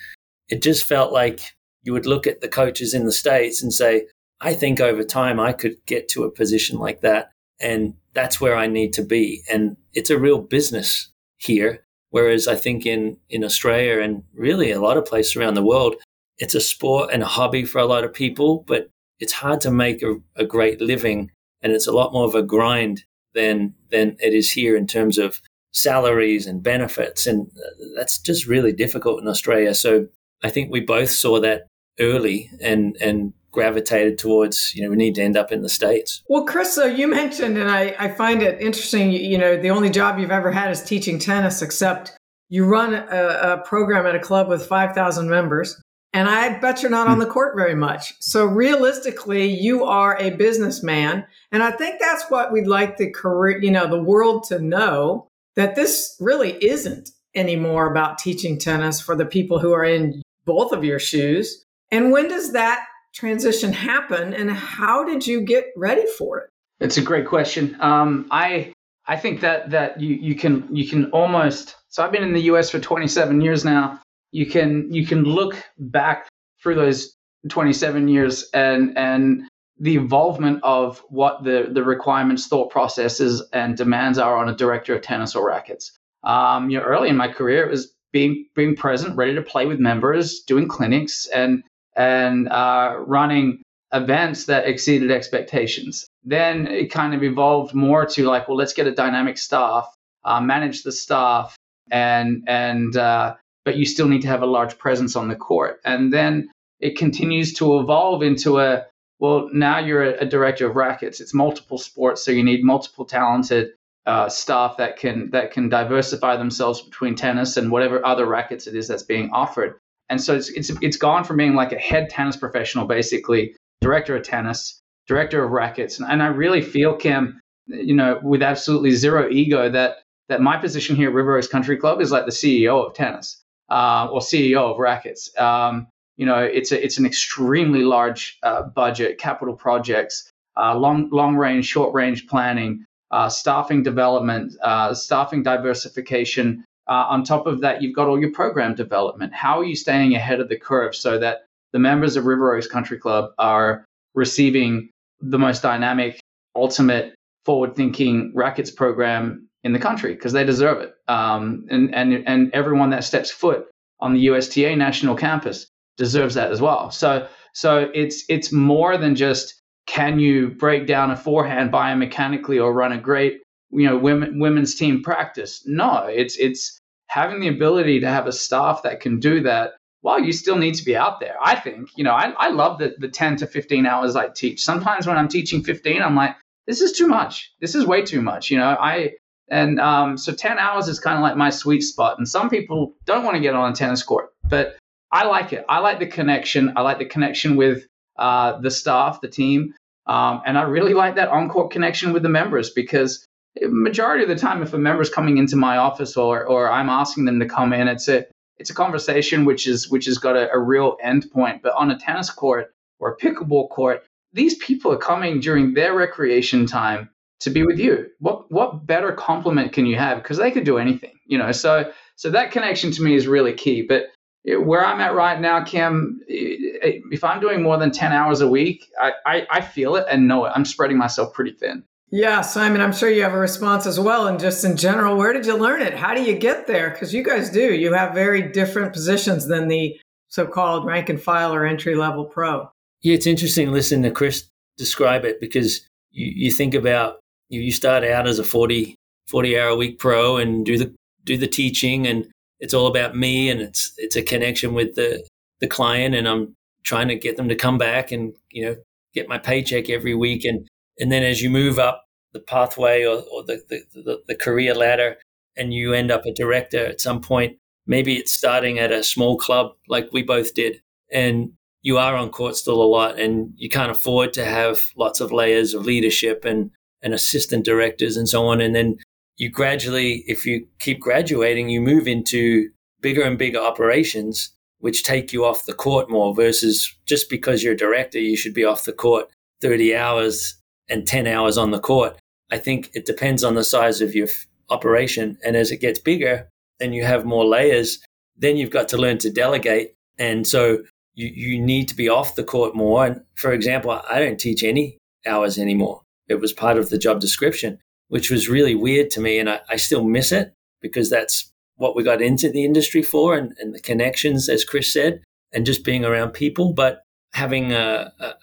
it 0.49 0.63
just 0.63 0.85
felt 0.85 1.13
like 1.13 1.41
you 1.83 1.93
would 1.93 2.07
look 2.07 2.27
at 2.27 2.41
the 2.41 2.49
coaches 2.49 2.95
in 2.95 3.05
the 3.05 3.13
States 3.13 3.63
and 3.63 3.73
say, 3.73 4.07
I 4.41 4.55
think 4.55 4.81
over 4.81 5.03
time 5.03 5.39
I 5.39 5.53
could 5.53 5.77
get 5.87 6.09
to 6.11 6.25
a 6.25 6.31
position 6.31 6.79
like 6.79 7.01
that. 7.03 7.31
And 7.61 7.95
that's 8.15 8.41
where 8.41 8.57
I 8.57 8.67
need 8.67 8.93
to 8.95 9.03
be. 9.03 9.43
And 9.53 9.77
it's 9.93 10.11
a 10.11 10.19
real 10.19 10.39
business 10.39 11.11
here. 11.37 11.85
Whereas 12.11 12.49
I 12.49 12.57
think 12.57 12.87
in, 12.87 13.19
in 13.29 13.45
Australia 13.45 14.01
and 14.01 14.25
really 14.35 14.73
a 14.73 14.81
lot 14.81 14.97
of 14.97 15.05
places 15.05 15.37
around 15.37 15.55
the 15.55 15.63
world, 15.63 15.97
it's 16.39 16.55
a 16.55 16.61
sport 16.61 17.11
and 17.13 17.23
a 17.23 17.27
hobby 17.27 17.65
for 17.65 17.79
a 17.79 17.87
lot 17.87 18.03
of 18.03 18.13
people, 18.13 18.65
but 18.67 18.89
it's 19.21 19.35
hard 19.35 19.61
to 19.61 19.71
make 19.71 20.03
a, 20.03 20.17
a 20.35 20.45
great 20.45 20.81
living 20.81 21.31
and 21.63 21.73
it's 21.73 21.87
a 21.87 21.93
lot 21.93 22.13
more 22.13 22.27
of 22.27 22.35
a 22.35 22.43
grind 22.43 23.05
than 23.35 23.75
than 23.91 24.17
it 24.21 24.35
is 24.35 24.53
here 24.53 24.77
in 24.77 24.87
terms 24.87 25.19
of 25.19 25.41
salaries 25.73 26.47
and 26.47 26.63
benefits. 26.63 27.27
And 27.27 27.49
uh, 27.57 27.85
that's 27.97 28.19
just 28.19 28.47
really 28.47 28.73
difficult 28.73 29.21
in 29.21 29.29
Australia. 29.29 29.75
So 29.75 30.07
I 30.43 30.51
think 30.51 30.71
we 30.71 30.81
both 30.81 31.11
saw 31.11 31.41
that 31.41 31.67
early 31.99 32.51
and 32.61 32.97
and 33.01 33.33
gravitated 33.53 34.17
towards 34.17 34.73
you 34.77 34.83
know 34.83 34.91
we 34.91 34.97
need 34.97 35.17
to 35.17 35.23
end 35.23 35.37
up 35.37 35.51
in 35.51 35.63
the 35.63 35.69
states. 35.69 36.23
Well 36.29 36.45
chris 36.45 36.73
so 36.73 36.87
you 36.87 37.09
mentioned 37.09 37.59
and 37.59 37.69
I, 37.69 37.95
I 37.99 38.09
find 38.09 38.43
it 38.43 38.61
interesting 38.61 39.11
you 39.11 39.37
know 39.37 39.57
the 39.57 39.71
only 39.71 39.91
job 39.91 40.19
you've 40.19 40.31
ever 40.31 40.53
had 40.53 40.71
is 40.71 40.83
teaching 40.83 41.19
tennis 41.19 41.61
except 41.61 42.17
you 42.49 42.65
run 42.65 42.95
a, 42.95 43.55
a 43.55 43.63
program 43.67 44.07
at 44.07 44.15
a 44.15 44.21
club 44.21 44.49
with 44.49 44.67
5000 44.67 45.29
members 45.29 45.81
and 46.13 46.29
I 46.29 46.59
bet 46.59 46.83
you're 46.83 46.91
not 46.91 47.07
on 47.07 47.21
the 47.21 47.27
court 47.27 47.55
very 47.57 47.75
much. 47.75 48.15
So 48.21 48.45
realistically, 48.45 49.47
you 49.47 49.85
are 49.85 50.17
a 50.19 50.31
businessman. 50.31 51.25
And 51.53 51.63
I 51.63 51.71
think 51.71 52.01
that's 52.01 52.29
what 52.31 52.53
we'd 52.53 52.67
like 52.67 52.97
the 52.97 53.11
career, 53.11 53.63
you 53.63 53.71
know, 53.71 53.87
the 53.87 54.03
world 54.03 54.45
to 54.45 54.59
know 54.59 55.29
that 55.55 55.77
this 55.77 56.17
really 56.19 56.53
isn't 56.65 57.11
anymore 57.35 57.91
about 57.91 58.19
teaching 58.19 58.59
tennis 58.59 59.01
for 59.01 59.15
the 59.15 59.27
people 59.27 59.61
who 59.61 59.73
are 59.73 59.85
in 59.85 60.21
both 60.45 60.73
of 60.73 60.85
your 60.85 60.99
shoes. 60.99 61.65
And 61.93 62.11
when 62.11 62.29
does 62.29 62.53
that 62.53 62.87
transition 63.15 63.73
happen 63.73 64.35
and 64.35 64.51
how 64.51 65.05
did 65.05 65.27
you 65.27 65.41
get 65.41 65.67
ready 65.77 66.07
for 66.19 66.39
it? 66.39 66.51
It's 66.81 66.97
a 66.97 67.03
great 67.03 67.27
question. 67.27 67.77
Um, 67.81 68.27
I 68.31 68.73
I 69.07 69.17
think 69.17 69.41
that 69.41 69.71
that 69.71 70.01
you 70.01 70.15
you 70.17 70.35
can 70.35 70.75
you 70.75 70.89
can 70.89 71.11
almost 71.11 71.77
so 71.89 72.03
I've 72.03 72.13
been 72.13 72.23
in 72.23 72.33
the 72.33 72.43
US 72.43 72.71
for 72.71 72.81
27 72.81 73.41
years 73.41 73.65
now 73.65 74.01
you 74.33 74.47
can 74.47 74.93
you 74.93 75.07
can 75.07 75.25
look 75.25 75.57
back 75.79 76.29
through 76.63 76.75
those 76.77 77.15
27 77.49 78.09
years 78.09 78.49
and 78.53 78.97
and 78.97 79.43
the 79.79 79.97
involvement 79.97 80.61
of 80.63 81.03
what 81.09 81.43
the 81.43 81.69
the 81.73 81.83
requirements, 81.83 82.47
thought 82.47 82.71
processes, 82.71 83.43
and 83.53 83.77
demands 83.77 84.19
are 84.19 84.37
on 84.37 84.49
a 84.49 84.55
director 84.55 84.95
of 84.95 85.03
tennis 85.03 85.35
or 85.35 85.49
rackets. 85.49 85.93
Um, 86.23 86.69
you 86.69 86.79
know, 86.79 86.85
early 86.85 87.09
in 87.09 87.17
my 87.17 87.29
career, 87.29 87.67
it 87.67 87.71
was 87.71 87.93
being 88.13 88.47
being 88.55 88.77
present, 88.77 89.17
ready 89.17 89.35
to 89.35 89.43
play 89.43 89.67
with 89.67 89.81
members, 89.81 90.41
doing 90.41 90.69
clinics, 90.69 91.27
and 91.27 91.65
and 91.97 92.49
uh, 92.51 92.97
running 93.07 93.63
events 93.93 94.45
that 94.47 94.69
exceeded 94.69 95.11
expectations. 95.11 96.07
Then 96.25 96.67
it 96.67 96.93
kind 96.93 97.15
of 97.15 97.23
evolved 97.23 97.75
more 97.75 98.05
to 98.05 98.25
like, 98.25 98.49
well, 98.49 98.57
let's 98.57 98.75
get 98.75 98.87
a 98.87 98.93
dynamic 98.93 99.39
staff, 99.39 99.93
uh, 100.25 100.41
manage 100.43 100.83
the 100.83 100.93
staff, 100.93 101.57
and 101.91 102.45
and 102.47 102.95
uh, 102.97 103.35
but 103.65 103.77
you 103.77 103.85
still 103.85 104.09
need 104.09 104.23
to 104.23 104.29
have 104.29 104.43
a 104.43 104.47
large 104.47 104.79
presence 104.79 105.17
on 105.17 105.29
the 105.29 105.37
court. 105.37 105.81
And 105.85 106.13
then 106.13 106.51
it 106.81 106.97
continues 106.97 107.53
to 107.55 107.79
evolve 107.79 108.23
into 108.23 108.59
a 108.59 108.87
well, 109.19 109.51
now 109.53 109.79
you're 109.79 110.03
a, 110.03 110.23
a 110.23 110.25
director 110.25 110.69
of 110.69 110.77
rackets. 110.77 111.21
It's 111.21 111.35
multiple 111.35 111.77
sports, 111.77 112.25
so 112.25 112.31
you 112.31 112.43
need 112.43 112.65
multiple 112.65 113.05
talented 113.05 113.73
uh, 114.07 114.31
staff 114.31 114.79
that 114.79 114.97
can 114.97 115.31
that 115.31 115.53
can 115.53 115.69
diversify 115.69 116.37
themselves 116.37 116.81
between 116.81 117.15
tennis 117.15 117.59
and 117.59 117.71
whatever 117.71 118.05
other 118.05 118.27
rackets 118.27 118.67
it 118.67 118.75
is 118.75 118.89
that's 118.89 119.03
being 119.03 119.31
offered. 119.31 119.79
And 120.09 120.21
so 120.21 120.35
it's 120.35 120.49
it's 120.51 120.71
it's 120.81 120.97
gone 120.97 121.25
from 121.25 121.37
being 121.37 121.55
like 121.55 121.73
a 121.73 121.79
head 121.79 122.09
tennis 122.09 122.37
professional, 122.37 122.87
basically 122.87 123.55
director 123.83 124.17
of 124.17 124.25
tennis, 124.25 124.81
director 125.07 125.45
of 125.45 125.51
rackets, 125.51 126.01
and, 126.01 126.11
and 126.11 126.23
I 126.23 126.29
really 126.29 126.63
feel 126.63 126.97
Kim, 126.97 127.41
you 127.67 127.95
know, 127.95 128.19
with 128.23 128.43
absolutely 128.43 128.93
zero 128.93 129.29
ego 129.31 129.69
that 129.69 129.99
that 130.31 130.41
my 130.41 130.57
position 130.57 130.97
here 130.97 131.11
at 131.11 131.15
River 131.15 131.37
Oaks 131.37 131.47
Country 131.47 131.77
Club 131.77 132.01
is 132.01 132.11
like 132.11 132.25
the 132.25 132.33
CEO 132.33 132.87
of 132.87 132.95
tennis 132.95 133.40
uh, 133.71 134.09
or 134.11 134.21
CEO 134.21 134.73
of 134.73 134.79
Rackets. 134.79 135.37
Um, 135.39 135.89
you 136.17 136.27
know, 136.27 136.39
it's 136.39 136.73
a, 136.73 136.85
it's 136.85 136.99
an 136.99 137.07
extremely 137.07 137.83
large 137.83 138.39
uh, 138.43 138.63
budget, 138.63 139.19
capital 139.19 139.55
projects, 139.55 140.31
uh, 140.57 140.77
long 140.77 141.09
long 141.11 141.37
range, 141.37 141.67
short 141.67 141.95
range 141.95 142.27
planning, 142.27 142.85
uh, 143.11 143.29
staffing 143.29 143.83
development, 143.83 144.53
uh, 144.63 144.93
staffing 144.93 145.43
diversification. 145.43 146.65
Uh, 146.89 147.07
on 147.09 147.25
top 147.25 147.47
of 147.47 147.61
that, 147.61 147.81
you've 147.83 147.95
got 147.95 148.09
all 148.09 148.21
your 148.21 148.33
program 148.33 148.75
development. 148.75 149.33
How 149.33 149.61
are 149.61 149.65
you 149.65 149.77
staying 149.77 150.15
ahead 150.15 150.41
of 150.41 150.49
the 150.49 150.59
curve 150.59 150.95
so 150.95 151.19
that 151.19 151.47
the 151.73 151.79
members 151.79 152.17
of 152.17 152.27
River 152.27 152.55
Oaks 152.55 152.67
Country 152.67 152.99
Club 152.99 153.31
are 153.39 153.85
receiving 154.15 154.91
the 155.21 155.39
most 155.39 155.63
dynamic, 155.63 156.19
ultimate, 156.57 157.15
forward-thinking 157.45 158.33
rackets 158.35 158.71
program 158.71 159.49
in 159.65 159.73
the 159.73 159.79
country 159.79 160.15
because 160.15 160.33
they 160.33 160.45
deserve 160.45 160.81
it. 160.81 160.95
Um, 161.09 161.67
and, 161.71 161.95
and, 161.95 162.27
and 162.27 162.51
everyone 162.53 162.91
that 162.91 163.05
steps 163.05 163.31
foot 163.31 163.67
on 164.01 164.15
the 164.15 164.21
USTA 164.21 164.77
national 164.77 165.17
campus 165.17 165.67
deserves 165.97 166.35
that 166.35 166.51
as 166.51 166.61
well. 166.61 166.91
So, 166.91 167.29
so 167.53 167.91
it's, 167.95 168.25
it's 168.29 168.53
more 168.53 168.97
than 168.97 169.15
just 169.15 169.61
can 169.87 170.19
you 170.19 170.49
break 170.49 170.87
down 170.87 171.11
a 171.11 171.17
forehand 171.17 171.73
biomechanically 171.73 172.63
or 172.63 172.73
run 172.73 172.93
a 172.93 172.99
great, 172.99 173.43
you 173.71 173.87
know, 173.87 173.99
women, 173.99 174.39
women's 174.39 174.75
team 174.75 175.03
practice. 175.03 175.63
No, 175.67 176.07
it's, 176.07 176.37
it's 176.39 176.79
having 177.09 177.41
the 177.41 177.49
ability 177.49 178.01
to 178.01 178.09
have 178.09 178.27
a 178.27 178.33
staff 178.33 178.83
that 178.85 179.01
can 179.01 179.21
do 179.21 179.43
that 179.43 179.73
well, 180.03 180.19
you 180.19 180.33
still 180.33 180.57
need 180.57 180.75
to 180.77 180.85
be 180.85 180.97
out 180.97 181.21
there. 181.21 181.37
I 181.43 181.57
think, 181.57 181.91
you 181.97 182.05
know, 182.05 182.13
I, 182.13 182.31
I 182.31 182.51
love 182.51 182.79
the, 182.79 182.95
the 182.99 183.09
10 183.09 183.37
to 183.37 183.47
15 183.47 183.87
hours 183.87 184.17
I 184.17 184.29
teach. 184.29 184.63
Sometimes 184.63 185.07
when 185.07 185.19
I'm 185.19 185.29
teaching 185.29 185.63
15, 185.63 186.01
I'm 186.03 186.17
like, 186.17 186.37
this 186.67 186.81
is 186.81 186.93
too 186.93 187.07
much. 187.07 187.53
This 187.61 187.75
is 187.75 187.87
way 187.87 188.03
too 188.03 188.23
much. 188.23 188.51
You 188.51 188.59
know, 188.59 188.69
I, 188.81 189.13
and 189.51 189.81
um, 189.81 190.17
so 190.17 190.33
10 190.33 190.59
hours 190.59 190.89
is 190.89 191.01
kind 191.01 191.17
of 191.17 191.23
like 191.23 191.37
my 191.37 191.51
sweet 191.51 191.83
spot. 191.83 192.19
And 192.19 192.29
some 192.29 192.49
people 192.49 192.95
don't 193.05 193.25
want 193.25 193.35
to 193.35 193.41
get 193.41 193.55
on 193.55 193.73
a 193.73 193.75
tennis 193.75 194.03
court, 194.03 194.33
but 194.49 194.77
I 195.11 195.27
like 195.27 195.53
it. 195.53 195.65
I 195.69 195.81
like 195.81 195.99
the 195.99 196.07
connection. 196.07 196.73
I 196.77 196.83
like 196.83 196.99
the 196.99 197.05
connection 197.05 197.57
with 197.57 197.85
uh, 198.17 198.61
the 198.61 198.71
staff, 198.71 199.21
the 199.21 199.29
team. 199.29 199.75
Um, 200.07 200.43
and 200.47 200.57
I 200.57 200.63
really 200.63 200.95
like 200.95 201.17
that 201.17 201.29
on 201.29 201.49
court 201.49 201.73
connection 201.73 202.13
with 202.13 202.23
the 202.23 202.29
members 202.29 202.71
because 202.71 203.27
majority 203.61 204.23
of 204.23 204.29
the 204.29 204.37
time, 204.37 204.63
if 204.63 204.73
a 204.73 204.79
member 204.79 205.03
is 205.03 205.11
coming 205.11 205.39
into 205.39 205.57
my 205.57 205.79
office 205.79 206.17
or, 206.17 206.45
or 206.45 206.71
I'm 206.71 206.89
asking 206.89 207.25
them 207.25 207.41
to 207.41 207.47
come 207.47 207.73
in, 207.73 207.89
it's 207.89 208.09
a, 208.09 208.27
it's 208.59 208.71
a 208.71 208.75
conversation 208.75 209.45
which 209.45 209.67
is 209.67 209.91
which 209.91 210.05
has 210.05 210.19
got 210.19 210.37
a, 210.37 210.53
a 210.53 210.59
real 210.59 210.97
end 211.03 211.31
point. 211.33 211.63
But 211.63 211.73
on 211.75 211.91
a 211.91 211.99
tennis 211.99 212.31
court 212.31 212.73
or 213.01 213.13
a 213.13 213.17
pickleball 213.17 213.71
court, 213.71 214.05
these 214.33 214.55
people 214.57 214.93
are 214.93 214.99
coming 214.99 215.41
during 215.41 215.75
their 215.75 215.95
recreation 215.95 216.67
time 216.67 217.11
to 217.41 217.51
be 217.51 217.63
with 217.63 217.79
you. 217.79 218.07
What 218.19 218.51
what 218.51 218.87
better 218.87 219.13
compliment 219.13 219.73
can 219.73 219.87
you 219.87 219.97
have? 219.97 220.23
Because 220.23 220.39
they 220.39 220.51
could 220.51 220.65
do 220.65 220.79
anything, 220.79 221.13
you 221.27 221.39
know. 221.39 221.53
So 221.53 221.91
so 222.17 222.31
that 222.31 222.53
connection 222.53 222.91
to 222.93 223.03
me 223.03 223.15
is 223.15 223.27
really 223.27 223.53
key. 223.53 223.83
But 223.83 224.05
where 224.45 224.85
I'm 224.85 225.01
at 225.01 225.15
right 225.15 225.41
now, 225.41 225.65
Kim, 225.65 226.21
if 226.29 227.25
I'm 227.25 227.41
doing 227.41 227.63
more 227.63 227.79
than 227.79 227.91
ten 227.91 228.13
hours 228.13 228.41
a 228.41 228.49
week, 228.49 228.87
I, 229.01 229.13
I, 229.27 229.47
I 229.51 229.61
feel 229.61 229.97
it 229.97 230.07
and 230.11 230.29
know 230.29 230.45
it. 230.47 230.53
I'm 230.55 230.65
spreading 230.65 230.99
myself 230.99 231.35
pretty 231.35 231.53
thin. 231.53 231.85
Yeah, 232.13 232.41
Simon, 232.41 232.81
I'm 232.81 232.93
sure 232.93 233.09
you 233.09 233.23
have 233.23 233.35
a 233.35 233.39
response 233.39 233.87
as 233.87 234.01
well. 234.01 234.27
And 234.27 234.41
just 234.41 234.65
in 234.65 234.77
general, 234.77 235.17
where 235.17 235.33
did 235.33 235.47
you 235.47 235.57
learn 235.57 235.81
it? 235.81 235.95
How 235.95 236.13
do 236.13 236.23
you 236.23 236.37
get 236.37 236.67
there? 236.67 236.91
Because 236.91 237.15
you 237.15 237.23
guys 237.23 237.51
do. 237.51 237.73
You 237.73 237.93
have 237.93 238.15
very 238.15 238.43
different 238.43 238.93
positions 238.93 239.47
than 239.47 239.69
the 239.69 239.97
so 240.29 240.47
called 240.47 240.85
rank 240.85 241.09
and 241.09 241.23
file 241.23 241.55
or 241.55 241.65
entry 241.65 241.95
level 241.95 242.25
pro. 242.25 242.69
Yeah, 243.03 243.15
it's 243.15 243.27
interesting 243.27 243.71
listening 243.71 244.03
to 244.03 244.11
Chris 244.11 244.49
describe 244.77 245.25
it 245.25 245.41
because 245.41 245.87
you, 246.11 246.33
you 246.35 246.51
think 246.51 246.75
about 246.75 247.21
you, 247.51 247.73
start 247.73 248.05
out 248.05 248.27
as 248.27 248.39
a 248.39 248.45
40, 248.45 248.95
40 249.29 249.59
hour 249.59 249.69
a 249.69 249.77
week 249.77 249.99
pro 249.99 250.37
and 250.37 250.65
do 250.65 250.79
the 250.79 250.95
do 251.25 251.37
the 251.37 251.47
teaching 251.47 252.07
and 252.07 252.27
it's 252.61 252.73
all 252.73 252.87
about 252.87 253.15
me 253.15 253.51
and 253.51 253.61
it's 253.61 253.93
it's 253.99 254.17
a 254.17 254.23
connection 254.23 254.73
with 254.73 254.95
the 254.95 255.23
the 255.61 255.67
client 255.67 256.15
and 256.15 256.27
I'm 256.27 256.55
trying 256.83 257.09
to 257.09 257.15
get 257.15 257.37
them 257.37 257.49
to 257.49 257.55
come 257.55 257.77
back 257.77 258.11
and 258.11 258.33
you 258.51 258.65
know 258.65 258.77
get 259.15 259.29
my 259.29 259.39
paycheck 259.39 259.91
every 259.91 260.15
week. 260.15 260.45
And 260.45 260.67
and 260.99 261.11
then 261.11 261.23
as 261.23 261.43
you 261.43 261.51
move 261.51 261.79
up 261.79 262.05
the 262.33 262.41
pathway 262.41 263.05
or, 263.05 263.23
or 263.33 263.43
the, 263.43 263.61
the, 263.69 263.83
the, 263.93 264.23
the 264.29 264.35
career 264.35 264.75
ladder 264.75 265.17
and 265.57 265.75
you 265.75 265.93
end 265.93 266.11
up 266.11 266.25
a 266.25 266.33
director 266.33 266.87
at 266.87 267.01
some 267.01 267.21
point 267.21 267.57
maybe 267.87 268.17
it's 268.17 268.33
starting 268.33 268.79
at 268.79 268.93
a 268.93 269.03
small 269.03 269.37
club 269.37 269.73
like 269.89 270.09
we 270.13 270.23
both 270.23 270.55
did 270.55 270.81
and 271.11 271.53
you 271.83 271.99
are 271.99 272.15
on 272.15 272.31
court 272.31 272.55
still 272.55 272.81
a 272.81 272.85
lot 272.85 273.19
and 273.19 273.53
you 273.57 273.69
can't 273.69 273.91
afford 273.91 274.33
to 274.33 274.45
have 274.45 274.79
lots 274.97 275.21
of 275.21 275.33
layers 275.33 275.75
of 275.75 275.85
leadership 275.85 276.45
and 276.45 276.71
and 277.03 277.15
assistant 277.15 277.65
directors 277.65 278.17
and 278.17 278.29
so 278.29 278.47
on. 278.47 278.61
And 278.61 278.75
then 278.75 278.99
you 279.37 279.51
gradually, 279.51 280.25
if 280.27 280.45
you 280.45 280.67
keep 280.79 281.01
graduating, 281.01 281.69
you 281.69 281.81
move 281.81 282.07
into 282.07 282.71
bigger 283.01 283.23
and 283.23 283.39
bigger 283.39 283.59
operations, 283.59 284.51
which 284.79 285.03
take 285.03 285.33
you 285.33 285.45
off 285.45 285.67
the 285.67 285.73
court 285.73 286.11
more 286.11 286.35
versus 286.35 286.95
just 287.07 287.31
because 287.31 287.63
you're 287.63 287.75
a 287.75 287.77
director, 287.77 288.19
you 288.19 288.37
should 288.37 288.55
be 288.55 288.65
off 288.65 288.85
the 288.85 288.93
court 288.93 289.31
30 289.63 289.97
hours 289.97 290.57
and 290.89 291.07
10 291.07 291.27
hours 291.27 291.57
on 291.57 291.71
the 291.71 291.81
court. 291.81 292.19
I 292.51 292.59
think 292.59 292.91
it 292.95 293.07
depends 293.07 293.45
on 293.45 293.55
the 293.55 293.65
size 293.65 294.01
of 294.01 294.15
your 294.15 294.29
operation. 294.69 295.39
And 295.45 295.57
as 295.57 295.71
it 295.71 295.81
gets 295.81 295.99
bigger 295.99 296.49
and 296.81 296.95
you 296.95 297.05
have 297.05 297.25
more 297.25 297.45
layers, 297.45 297.99
then 298.37 298.57
you've 298.57 298.71
got 298.71 298.89
to 298.89 298.97
learn 298.97 299.19
to 299.19 299.31
delegate. 299.31 299.95
And 300.19 300.47
so 300.47 300.79
you, 301.15 301.29
you 301.29 301.61
need 301.61 301.89
to 301.89 301.97
be 301.97 302.09
off 302.09 302.35
the 302.35 302.45
court 302.45 302.75
more. 302.75 303.07
And 303.07 303.23
for 303.35 303.53
example, 303.53 303.91
I 303.91 304.19
don't 304.19 304.39
teach 304.39 304.63
any 304.63 304.99
hours 305.27 305.59
anymore. 305.59 306.03
It 306.31 306.41
was 306.41 306.53
part 306.53 306.79
of 306.79 306.89
the 306.89 306.99
job 306.99 307.21
description, 307.21 307.79
which 308.09 308.31
was 308.31 308.49
really 308.49 308.75
weird 308.75 309.11
to 309.11 309.21
me. 309.21 309.39
And 309.39 309.51
I, 309.51 309.61
I 309.69 309.77
still 309.77 310.05
miss 310.05 310.33
it 310.33 310.55
because 310.81 311.11
that's 311.11 311.53
what 311.77 311.97
we 311.97 312.03
got 312.03 312.23
into 312.23 312.51
the 312.51 312.65
industry 312.65 313.03
for 313.03 313.37
and, 313.37 313.55
and 313.59 313.75
the 313.75 313.81
connections, 313.81 314.49
as 314.49 314.65
Chris 314.65 314.93
said, 314.93 315.23
and 315.53 315.67
just 315.67 315.85
being 315.85 316.05
around 316.05 316.31
people. 316.31 316.73
But 316.73 317.03
having 317.33 317.73
a, 317.73 318.13
a, 318.19 318.35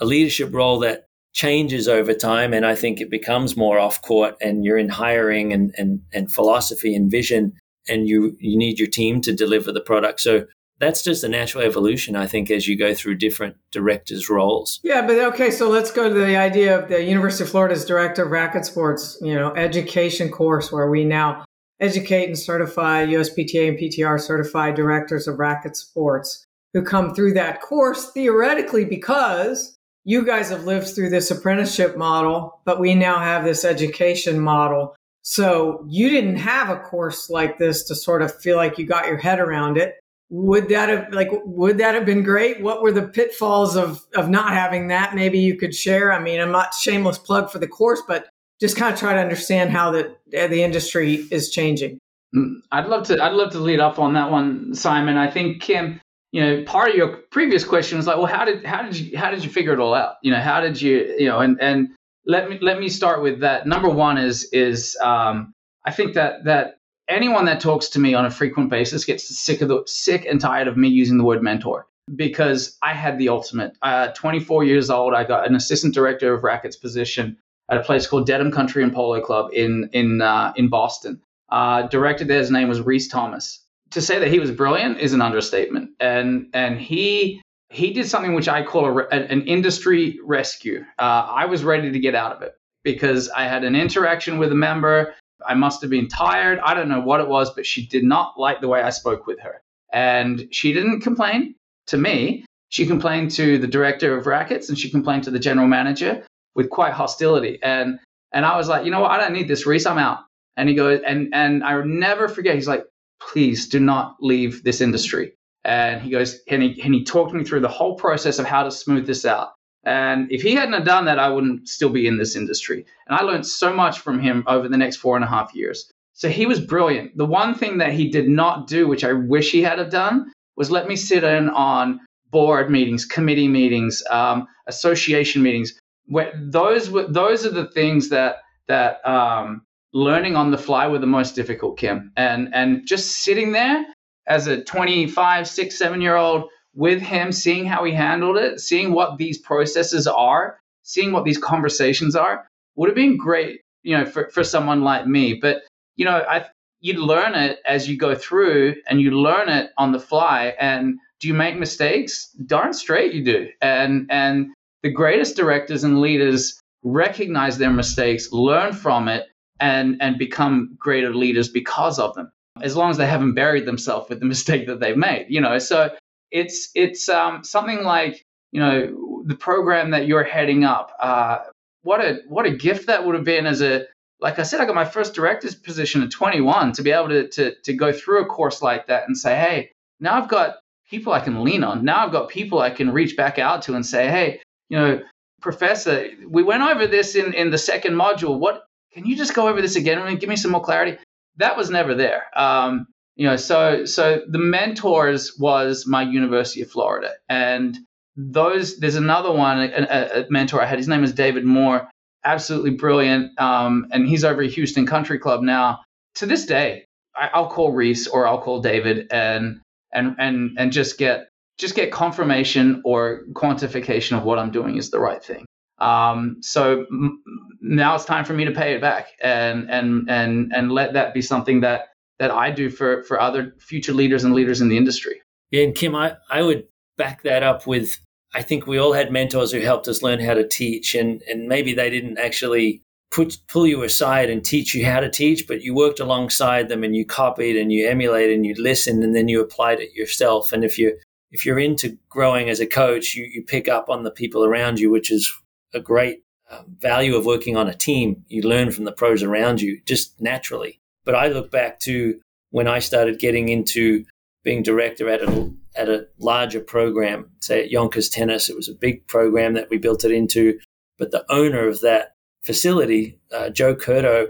a 0.00 0.04
leadership 0.04 0.52
role 0.52 0.78
that 0.80 1.06
changes 1.32 1.88
over 1.88 2.12
time. 2.12 2.52
And 2.52 2.66
I 2.66 2.74
think 2.74 3.00
it 3.00 3.10
becomes 3.10 3.56
more 3.56 3.78
off 3.78 4.02
court 4.02 4.36
and 4.40 4.64
you're 4.64 4.78
in 4.78 4.88
hiring 4.88 5.52
and, 5.52 5.74
and, 5.78 6.00
and 6.12 6.30
philosophy 6.30 6.94
and 6.94 7.10
vision 7.10 7.54
and 7.88 8.06
you, 8.06 8.36
you 8.38 8.56
need 8.56 8.78
your 8.78 8.88
team 8.88 9.20
to 9.22 9.32
deliver 9.32 9.72
the 9.72 9.80
product. 9.80 10.20
So 10.20 10.46
that's 10.82 11.00
just 11.00 11.22
a 11.22 11.28
natural 11.28 11.62
evolution, 11.62 12.16
I 12.16 12.26
think, 12.26 12.50
as 12.50 12.66
you 12.66 12.76
go 12.76 12.92
through 12.92 13.14
different 13.14 13.56
directors' 13.70 14.28
roles. 14.28 14.80
Yeah, 14.82 15.06
but 15.06 15.16
okay, 15.32 15.52
so 15.52 15.70
let's 15.70 15.92
go 15.92 16.08
to 16.08 16.14
the 16.14 16.36
idea 16.36 16.76
of 16.76 16.88
the 16.88 17.04
University 17.04 17.44
of 17.44 17.50
Florida's 17.50 17.84
Director 17.84 18.24
of 18.24 18.32
Racket 18.32 18.64
Sports, 18.66 19.16
you 19.22 19.32
know, 19.32 19.54
education 19.54 20.28
course 20.28 20.72
where 20.72 20.90
we 20.90 21.04
now 21.04 21.44
educate 21.78 22.26
and 22.26 22.38
certify 22.38 23.06
USPTA 23.06 23.68
and 23.68 23.78
PTR 23.78 24.20
certified 24.20 24.74
directors 24.74 25.28
of 25.28 25.38
racket 25.38 25.76
sports 25.76 26.44
who 26.74 26.82
come 26.82 27.14
through 27.14 27.34
that 27.34 27.60
course 27.60 28.10
theoretically 28.10 28.84
because 28.84 29.76
you 30.04 30.26
guys 30.26 30.50
have 30.50 30.64
lived 30.64 30.88
through 30.88 31.10
this 31.10 31.30
apprenticeship 31.30 31.96
model, 31.96 32.60
but 32.64 32.80
we 32.80 32.96
now 32.96 33.20
have 33.20 33.44
this 33.44 33.64
education 33.64 34.40
model. 34.40 34.96
So 35.22 35.86
you 35.88 36.10
didn't 36.10 36.36
have 36.36 36.70
a 36.70 36.80
course 36.80 37.30
like 37.30 37.58
this 37.58 37.84
to 37.84 37.94
sort 37.94 38.22
of 38.22 38.34
feel 38.40 38.56
like 38.56 38.78
you 38.78 38.86
got 38.86 39.06
your 39.06 39.18
head 39.18 39.38
around 39.38 39.78
it. 39.78 39.94
Would 40.34 40.70
that 40.70 40.88
have 40.88 41.12
like 41.12 41.28
would 41.44 41.76
that 41.76 41.94
have 41.94 42.06
been 42.06 42.22
great? 42.22 42.62
What 42.62 42.80
were 42.80 42.90
the 42.90 43.02
pitfalls 43.02 43.76
of 43.76 44.00
of 44.14 44.30
not 44.30 44.54
having 44.54 44.88
that? 44.88 45.14
Maybe 45.14 45.38
you 45.38 45.58
could 45.58 45.74
share. 45.74 46.10
I 46.10 46.18
mean, 46.18 46.40
I'm 46.40 46.50
not 46.50 46.72
shameless 46.72 47.18
plug 47.18 47.50
for 47.50 47.58
the 47.58 47.68
course, 47.68 48.00
but 48.08 48.30
just 48.58 48.74
kind 48.74 48.94
of 48.94 48.98
try 48.98 49.12
to 49.12 49.20
understand 49.20 49.72
how 49.72 49.90
the 49.90 50.16
the 50.30 50.62
industry 50.62 51.26
is 51.30 51.50
changing. 51.50 51.98
Mm, 52.34 52.62
I'd 52.70 52.86
love 52.86 53.06
to 53.08 53.22
I'd 53.22 53.34
love 53.34 53.52
to 53.52 53.58
lead 53.58 53.78
up 53.78 53.98
on 53.98 54.14
that 54.14 54.30
one, 54.30 54.74
Simon. 54.74 55.18
I 55.18 55.30
think 55.30 55.60
Kim, 55.60 56.00
you 56.30 56.40
know, 56.40 56.64
part 56.64 56.88
of 56.88 56.96
your 56.96 57.18
previous 57.30 57.62
question 57.62 57.98
was 57.98 58.06
like, 58.06 58.16
well, 58.16 58.24
how 58.24 58.46
did 58.46 58.64
how 58.64 58.80
did 58.80 58.96
you 58.96 59.18
how 59.18 59.30
did 59.30 59.44
you 59.44 59.50
figure 59.50 59.74
it 59.74 59.80
all 59.80 59.92
out? 59.92 60.14
You 60.22 60.32
know, 60.32 60.40
how 60.40 60.62
did 60.62 60.80
you 60.80 61.14
you 61.18 61.28
know, 61.28 61.40
and 61.40 61.60
and 61.60 61.90
let 62.24 62.48
me 62.48 62.58
let 62.62 62.80
me 62.80 62.88
start 62.88 63.22
with 63.22 63.40
that. 63.40 63.66
Number 63.66 63.90
one 63.90 64.16
is 64.16 64.48
is 64.50 64.96
um, 65.02 65.52
I 65.84 65.90
think 65.90 66.14
that 66.14 66.44
that 66.44 66.76
anyone 67.12 67.44
that 67.44 67.60
talks 67.60 67.88
to 67.90 68.00
me 68.00 68.14
on 68.14 68.24
a 68.24 68.30
frequent 68.30 68.70
basis 68.70 69.04
gets 69.04 69.28
sick 69.38 69.60
of 69.60 69.68
the 69.68 69.82
sick 69.86 70.24
and 70.24 70.40
tired 70.40 70.68
of 70.68 70.76
me 70.76 70.88
using 70.88 71.18
the 71.18 71.24
word 71.24 71.42
mentor 71.42 71.86
because 72.14 72.76
I 72.82 72.94
had 72.94 73.18
the 73.18 73.28
ultimate. 73.28 73.76
Uh, 73.82 74.08
24 74.08 74.64
years 74.64 74.90
old, 74.90 75.14
I 75.14 75.24
got 75.24 75.46
an 75.46 75.54
assistant 75.54 75.94
director 75.94 76.34
of 76.34 76.42
rackets 76.42 76.76
position 76.76 77.38
at 77.70 77.78
a 77.78 77.82
place 77.82 78.06
called 78.06 78.26
Dedham 78.26 78.50
Country 78.50 78.82
and 78.82 78.92
Polo 78.92 79.20
Club 79.20 79.50
in 79.52 79.88
in 79.92 80.20
uh, 80.20 80.52
in 80.56 80.68
Boston. 80.68 81.20
Uh, 81.48 81.82
director 81.82 82.24
there, 82.24 82.38
his 82.38 82.50
name 82.50 82.68
was 82.68 82.80
Reese 82.80 83.08
Thomas 83.08 83.62
to 83.92 84.00
say 84.00 84.18
that 84.18 84.28
he 84.28 84.38
was 84.38 84.50
brilliant 84.50 84.98
is 84.98 85.12
an 85.12 85.22
understatement. 85.22 85.90
And 86.00 86.48
and 86.52 86.80
he 86.80 87.40
he 87.70 87.92
did 87.92 88.08
something 88.08 88.34
which 88.34 88.48
I 88.48 88.62
call 88.62 88.98
a, 88.98 89.06
an 89.08 89.42
industry 89.46 90.18
rescue. 90.24 90.84
Uh, 90.98 91.26
I 91.28 91.46
was 91.46 91.64
ready 91.64 91.90
to 91.92 91.98
get 91.98 92.14
out 92.14 92.32
of 92.32 92.42
it 92.42 92.54
because 92.84 93.30
I 93.30 93.44
had 93.44 93.64
an 93.64 93.76
interaction 93.76 94.38
with 94.38 94.52
a 94.52 94.56
member. 94.56 95.14
I 95.46 95.54
must 95.54 95.80
have 95.82 95.90
been 95.90 96.08
tired. 96.08 96.58
I 96.60 96.74
don't 96.74 96.88
know 96.88 97.00
what 97.00 97.20
it 97.20 97.28
was, 97.28 97.52
but 97.54 97.66
she 97.66 97.86
did 97.86 98.04
not 98.04 98.38
like 98.38 98.60
the 98.60 98.68
way 98.68 98.82
I 98.82 98.90
spoke 98.90 99.26
with 99.26 99.40
her. 99.40 99.62
And 99.92 100.48
she 100.50 100.72
didn't 100.72 101.00
complain 101.00 101.54
to 101.88 101.98
me. 101.98 102.44
She 102.70 102.86
complained 102.86 103.30
to 103.32 103.58
the 103.58 103.66
director 103.66 104.16
of 104.16 104.26
rackets 104.26 104.68
and 104.68 104.78
she 104.78 104.90
complained 104.90 105.24
to 105.24 105.30
the 105.30 105.38
general 105.38 105.68
manager 105.68 106.24
with 106.54 106.70
quite 106.70 106.92
hostility. 106.92 107.58
And 107.62 107.98
and 108.32 108.46
I 108.46 108.56
was 108.56 108.68
like, 108.68 108.84
you 108.84 108.90
know 108.90 109.00
what? 109.00 109.10
I 109.10 109.18
don't 109.18 109.34
need 109.34 109.48
this, 109.48 109.66
Reese. 109.66 109.84
I'm 109.84 109.98
out. 109.98 110.20
And 110.56 110.68
he 110.68 110.74
goes, 110.74 111.00
and 111.06 111.34
and 111.34 111.62
I 111.62 111.82
never 111.84 112.28
forget. 112.28 112.54
He's 112.54 112.68
like, 112.68 112.84
please 113.20 113.68
do 113.68 113.80
not 113.80 114.16
leave 114.20 114.64
this 114.64 114.80
industry. 114.80 115.34
And 115.64 116.00
he 116.02 116.10
goes, 116.10 116.40
and 116.48 116.62
he, 116.62 116.82
and 116.82 116.94
he 116.94 117.04
talked 117.04 117.32
me 117.32 117.44
through 117.44 117.60
the 117.60 117.68
whole 117.68 117.94
process 117.94 118.38
of 118.38 118.46
how 118.46 118.64
to 118.64 118.70
smooth 118.70 119.06
this 119.06 119.24
out. 119.24 119.52
And 119.84 120.30
if 120.30 120.42
he 120.42 120.54
hadn't 120.54 120.84
done 120.84 121.06
that, 121.06 121.18
I 121.18 121.28
wouldn't 121.28 121.68
still 121.68 121.88
be 121.88 122.06
in 122.06 122.18
this 122.18 122.36
industry. 122.36 122.86
And 123.06 123.18
I 123.18 123.22
learned 123.22 123.46
so 123.46 123.72
much 123.72 123.98
from 123.98 124.20
him 124.20 124.44
over 124.46 124.68
the 124.68 124.76
next 124.76 124.96
four 124.96 125.16
and 125.16 125.24
a 125.24 125.28
half 125.28 125.54
years. 125.54 125.90
So 126.12 126.28
he 126.28 126.46
was 126.46 126.60
brilliant. 126.60 127.16
The 127.16 127.26
one 127.26 127.54
thing 127.54 127.78
that 127.78 127.92
he 127.92 128.08
did 128.08 128.28
not 128.28 128.68
do, 128.68 128.86
which 128.86 129.04
I 129.04 129.12
wish 129.12 129.50
he 129.50 129.62
had 129.62 129.78
have 129.78 129.90
done, 129.90 130.30
was 130.56 130.70
let 130.70 130.86
me 130.86 130.96
sit 130.96 131.24
in 131.24 131.48
on 131.48 132.00
board 132.30 132.70
meetings, 132.70 133.04
committee 133.04 133.48
meetings, 133.48 134.02
um, 134.08 134.46
association 134.66 135.42
meetings. 135.42 135.78
Where 136.06 136.32
those 136.40 136.90
were 136.90 137.06
those 137.06 137.46
are 137.46 137.50
the 137.50 137.66
things 137.66 138.10
that 138.10 138.36
that 138.68 139.06
um, 139.06 139.62
learning 139.92 140.36
on 140.36 140.50
the 140.50 140.58
fly 140.58 140.86
were 140.86 140.98
the 140.98 141.06
most 141.06 141.34
difficult, 141.34 141.78
Kim. 141.78 142.12
And 142.16 142.54
and 142.54 142.86
just 142.86 143.22
sitting 143.24 143.52
there 143.52 143.84
as 144.26 144.46
a 144.46 144.62
25, 144.62 145.48
6, 145.48 145.78
7 145.78 146.00
year 146.00 146.16
old 146.16 146.48
with 146.74 147.00
him, 147.00 147.32
seeing 147.32 147.66
how 147.66 147.84
he 147.84 147.92
handled 147.92 148.36
it, 148.36 148.60
seeing 148.60 148.92
what 148.92 149.18
these 149.18 149.38
processes 149.38 150.06
are, 150.06 150.58
seeing 150.82 151.12
what 151.12 151.24
these 151.24 151.38
conversations 151.38 152.16
are, 152.16 152.46
would 152.76 152.88
have 152.88 152.96
been 152.96 153.16
great, 153.16 153.60
you 153.82 153.96
know, 153.96 154.06
for, 154.06 154.30
for 154.30 154.42
someone 154.42 154.82
like 154.82 155.06
me. 155.06 155.34
But, 155.34 155.62
you 155.96 156.04
know, 156.04 156.24
I 156.28 156.46
you 156.80 156.94
learn 156.94 157.34
it 157.34 157.60
as 157.64 157.88
you 157.88 157.96
go 157.96 158.14
through 158.14 158.74
and 158.88 159.00
you 159.00 159.12
learn 159.12 159.48
it 159.48 159.70
on 159.78 159.92
the 159.92 160.00
fly. 160.00 160.54
And 160.58 160.98
do 161.20 161.28
you 161.28 161.34
make 161.34 161.56
mistakes? 161.56 162.28
Darn 162.46 162.72
straight 162.72 163.12
you 163.12 163.24
do. 163.24 163.48
And 163.60 164.06
and 164.10 164.48
the 164.82 164.90
greatest 164.90 165.36
directors 165.36 165.84
and 165.84 166.00
leaders 166.00 166.60
recognize 166.82 167.58
their 167.58 167.70
mistakes, 167.70 168.32
learn 168.32 168.72
from 168.72 169.06
it, 169.08 169.26
and 169.60 169.96
and 170.00 170.18
become 170.18 170.74
greater 170.78 171.14
leaders 171.14 171.48
because 171.48 171.98
of 171.98 172.14
them 172.14 172.30
as 172.60 172.76
long 172.76 172.90
as 172.90 172.96
they 172.98 173.06
haven't 173.06 173.34
buried 173.34 173.64
themselves 173.64 174.10
with 174.10 174.20
the 174.20 174.26
mistake 174.34 174.66
that 174.66 174.80
they've 174.80 174.96
made 174.96 175.26
you 175.28 175.40
know 175.40 175.58
so 175.58 175.90
it's 176.32 176.70
it's 176.74 177.08
um, 177.08 177.44
something 177.44 177.82
like 177.84 178.24
you 178.50 178.60
know 178.60 179.22
the 179.26 179.36
program 179.36 179.90
that 179.90 180.06
you're 180.06 180.24
heading 180.24 180.64
up 180.64 180.92
uh, 181.00 181.38
what 181.82 182.00
a 182.00 182.20
what 182.28 182.46
a 182.46 182.50
gift 182.50 182.86
that 182.86 183.04
would 183.04 183.14
have 183.14 183.24
been 183.24 183.46
as 183.46 183.62
a 183.62 183.86
like 184.22 184.38
I 184.38 184.44
said, 184.44 184.60
I 184.60 184.66
got 184.66 184.76
my 184.76 184.84
first 184.84 185.14
director's 185.14 185.56
position 185.56 186.02
at 186.02 186.12
21 186.12 186.72
to 186.74 186.82
be 186.82 186.92
able 186.92 187.08
to, 187.08 187.28
to, 187.28 187.54
to 187.64 187.72
go 187.72 187.92
through 187.92 188.22
a 188.22 188.26
course 188.26 188.62
like 188.62 188.86
that 188.86 189.08
and 189.08 189.18
say, 189.18 189.34
hey, 189.36 189.72
now 189.98 190.14
I've 190.14 190.28
got 190.28 190.58
people 190.88 191.12
I 191.12 191.18
can 191.18 191.42
lean 191.42 191.64
on. 191.64 191.84
Now 191.84 192.06
I've 192.06 192.12
got 192.12 192.28
people 192.28 192.60
I 192.60 192.70
can 192.70 192.92
reach 192.92 193.16
back 193.16 193.40
out 193.40 193.62
to 193.62 193.74
and 193.74 193.84
say, 193.84 194.08
hey, 194.08 194.40
you 194.68 194.78
know, 194.78 195.02
professor, 195.40 196.08
we 196.28 196.44
went 196.44 196.62
over 196.62 196.86
this 196.86 197.16
in, 197.16 197.34
in 197.34 197.50
the 197.50 197.58
second 197.58 197.94
module. 197.94 198.38
What 198.38 198.64
can 198.92 199.04
you 199.06 199.16
just 199.16 199.34
go 199.34 199.48
over 199.48 199.60
this 199.60 199.74
again 199.74 199.98
and 199.98 200.20
give 200.20 200.28
me 200.28 200.36
some 200.36 200.52
more 200.52 200.62
clarity? 200.62 200.98
That 201.36 201.56
was 201.56 201.68
never 201.68 201.94
there. 201.94 202.22
Um, 202.38 202.86
you 203.16 203.26
know, 203.26 203.36
so 203.36 203.84
so 203.84 204.22
the 204.28 204.38
mentors 204.38 205.38
was 205.38 205.86
my 205.86 206.02
University 206.02 206.62
of 206.62 206.70
Florida, 206.70 207.12
and 207.28 207.78
those 208.16 208.78
there's 208.78 208.96
another 208.96 209.32
one, 209.32 209.58
a, 209.60 210.20
a 210.20 210.26
mentor 210.30 210.62
I 210.62 210.66
had. 210.66 210.78
His 210.78 210.88
name 210.88 211.04
is 211.04 211.12
David 211.12 211.44
Moore, 211.44 211.88
absolutely 212.24 212.70
brilliant, 212.70 213.38
um, 213.40 213.86
and 213.92 214.08
he's 214.08 214.24
over 214.24 214.42
at 214.42 214.50
Houston 214.50 214.86
Country 214.86 215.18
Club 215.18 215.42
now. 215.42 215.80
To 216.16 216.26
this 216.26 216.46
day, 216.46 216.84
I, 217.16 217.30
I'll 217.34 217.48
call 217.48 217.72
Reese 217.72 218.06
or 218.06 218.26
I'll 218.26 218.40
call 218.40 218.60
David 218.60 219.08
and 219.10 219.60
and 219.92 220.16
and 220.18 220.56
and 220.58 220.72
just 220.72 220.98
get 220.98 221.28
just 221.58 221.74
get 221.74 221.92
confirmation 221.92 222.82
or 222.84 223.22
quantification 223.32 224.16
of 224.16 224.24
what 224.24 224.38
I'm 224.38 224.50
doing 224.50 224.76
is 224.76 224.90
the 224.90 225.00
right 225.00 225.22
thing. 225.22 225.44
Um, 225.78 226.38
so 226.40 226.86
m- 226.90 227.22
now 227.60 227.94
it's 227.94 228.04
time 228.04 228.24
for 228.24 228.32
me 228.32 228.46
to 228.46 228.52
pay 228.52 228.74
it 228.74 228.80
back 228.80 229.08
and 229.22 229.70
and 229.70 230.08
and 230.08 230.52
and 230.54 230.72
let 230.72 230.94
that 230.94 231.12
be 231.12 231.22
something 231.22 231.60
that 231.60 231.88
that 232.22 232.30
I 232.30 232.52
do 232.52 232.70
for 232.70 233.02
for 233.02 233.20
other 233.20 233.52
future 233.58 233.92
leaders 233.92 234.22
and 234.22 234.32
leaders 234.32 234.60
in 234.60 234.68
the 234.68 234.76
industry. 234.76 235.20
Yeah, 235.50 235.64
and 235.64 235.74
Kim, 235.74 235.96
I, 235.96 236.14
I 236.30 236.42
would 236.42 236.68
back 236.96 237.24
that 237.24 237.42
up 237.42 237.66
with 237.66 237.98
I 238.32 238.42
think 238.42 238.64
we 238.64 238.78
all 238.78 238.92
had 238.92 239.10
mentors 239.10 239.50
who 239.50 239.58
helped 239.58 239.88
us 239.88 240.04
learn 240.04 240.20
how 240.20 240.34
to 240.34 240.46
teach 240.46 240.94
and 240.94 241.20
and 241.22 241.48
maybe 241.48 241.74
they 241.74 241.90
didn't 241.90 242.18
actually 242.18 242.84
put 243.10 243.38
pull 243.48 243.66
you 243.66 243.82
aside 243.82 244.30
and 244.30 244.44
teach 244.44 244.72
you 244.72 244.86
how 244.86 245.00
to 245.00 245.10
teach, 245.10 245.48
but 245.48 245.62
you 245.62 245.74
worked 245.74 245.98
alongside 245.98 246.68
them 246.68 246.84
and 246.84 246.94
you 246.94 247.04
copied 247.04 247.56
and 247.56 247.72
you 247.72 247.88
emulated 247.88 248.36
and 248.36 248.46
you 248.46 248.54
listened 248.56 249.02
and 249.02 249.16
then 249.16 249.26
you 249.26 249.40
applied 249.40 249.80
it 249.80 249.92
yourself. 249.92 250.52
And 250.52 250.62
if 250.62 250.78
you 250.78 250.96
if 251.32 251.44
you're 251.44 251.58
into 251.58 251.98
growing 252.08 252.48
as 252.48 252.60
a 252.60 252.66
coach, 252.68 253.16
you, 253.16 253.24
you 253.24 253.42
pick 253.42 253.68
up 253.68 253.88
on 253.88 254.04
the 254.04 254.12
people 254.12 254.44
around 254.44 254.78
you, 254.78 254.92
which 254.92 255.10
is 255.10 255.28
a 255.74 255.80
great 255.80 256.22
uh, 256.48 256.62
value 256.78 257.16
of 257.16 257.26
working 257.26 257.56
on 257.56 257.68
a 257.68 257.74
team. 257.74 258.24
You 258.28 258.42
learn 258.42 258.70
from 258.70 258.84
the 258.84 258.92
pros 258.92 259.24
around 259.24 259.60
you 259.60 259.80
just 259.86 260.20
naturally. 260.20 260.78
But 261.04 261.14
I 261.14 261.28
look 261.28 261.50
back 261.50 261.80
to 261.80 262.20
when 262.50 262.68
I 262.68 262.78
started 262.78 263.18
getting 263.18 263.48
into 263.48 264.04
being 264.44 264.62
director 264.62 265.08
at 265.08 265.22
a 265.22 265.50
at 265.74 265.88
a 265.88 266.06
larger 266.18 266.60
program, 266.60 267.30
say 267.40 267.64
at 267.64 267.70
Yonkers 267.70 268.08
Tennis. 268.08 268.50
It 268.50 268.56
was 268.56 268.68
a 268.68 268.74
big 268.74 269.06
program 269.06 269.54
that 269.54 269.70
we 269.70 269.78
built 269.78 270.04
it 270.04 270.10
into, 270.10 270.58
but 270.98 271.10
the 271.10 271.24
owner 271.30 271.66
of 271.66 271.80
that 271.80 272.14
facility, 272.42 273.18
uh, 273.32 273.50
Joe 273.50 273.74
Curto, 273.74 274.28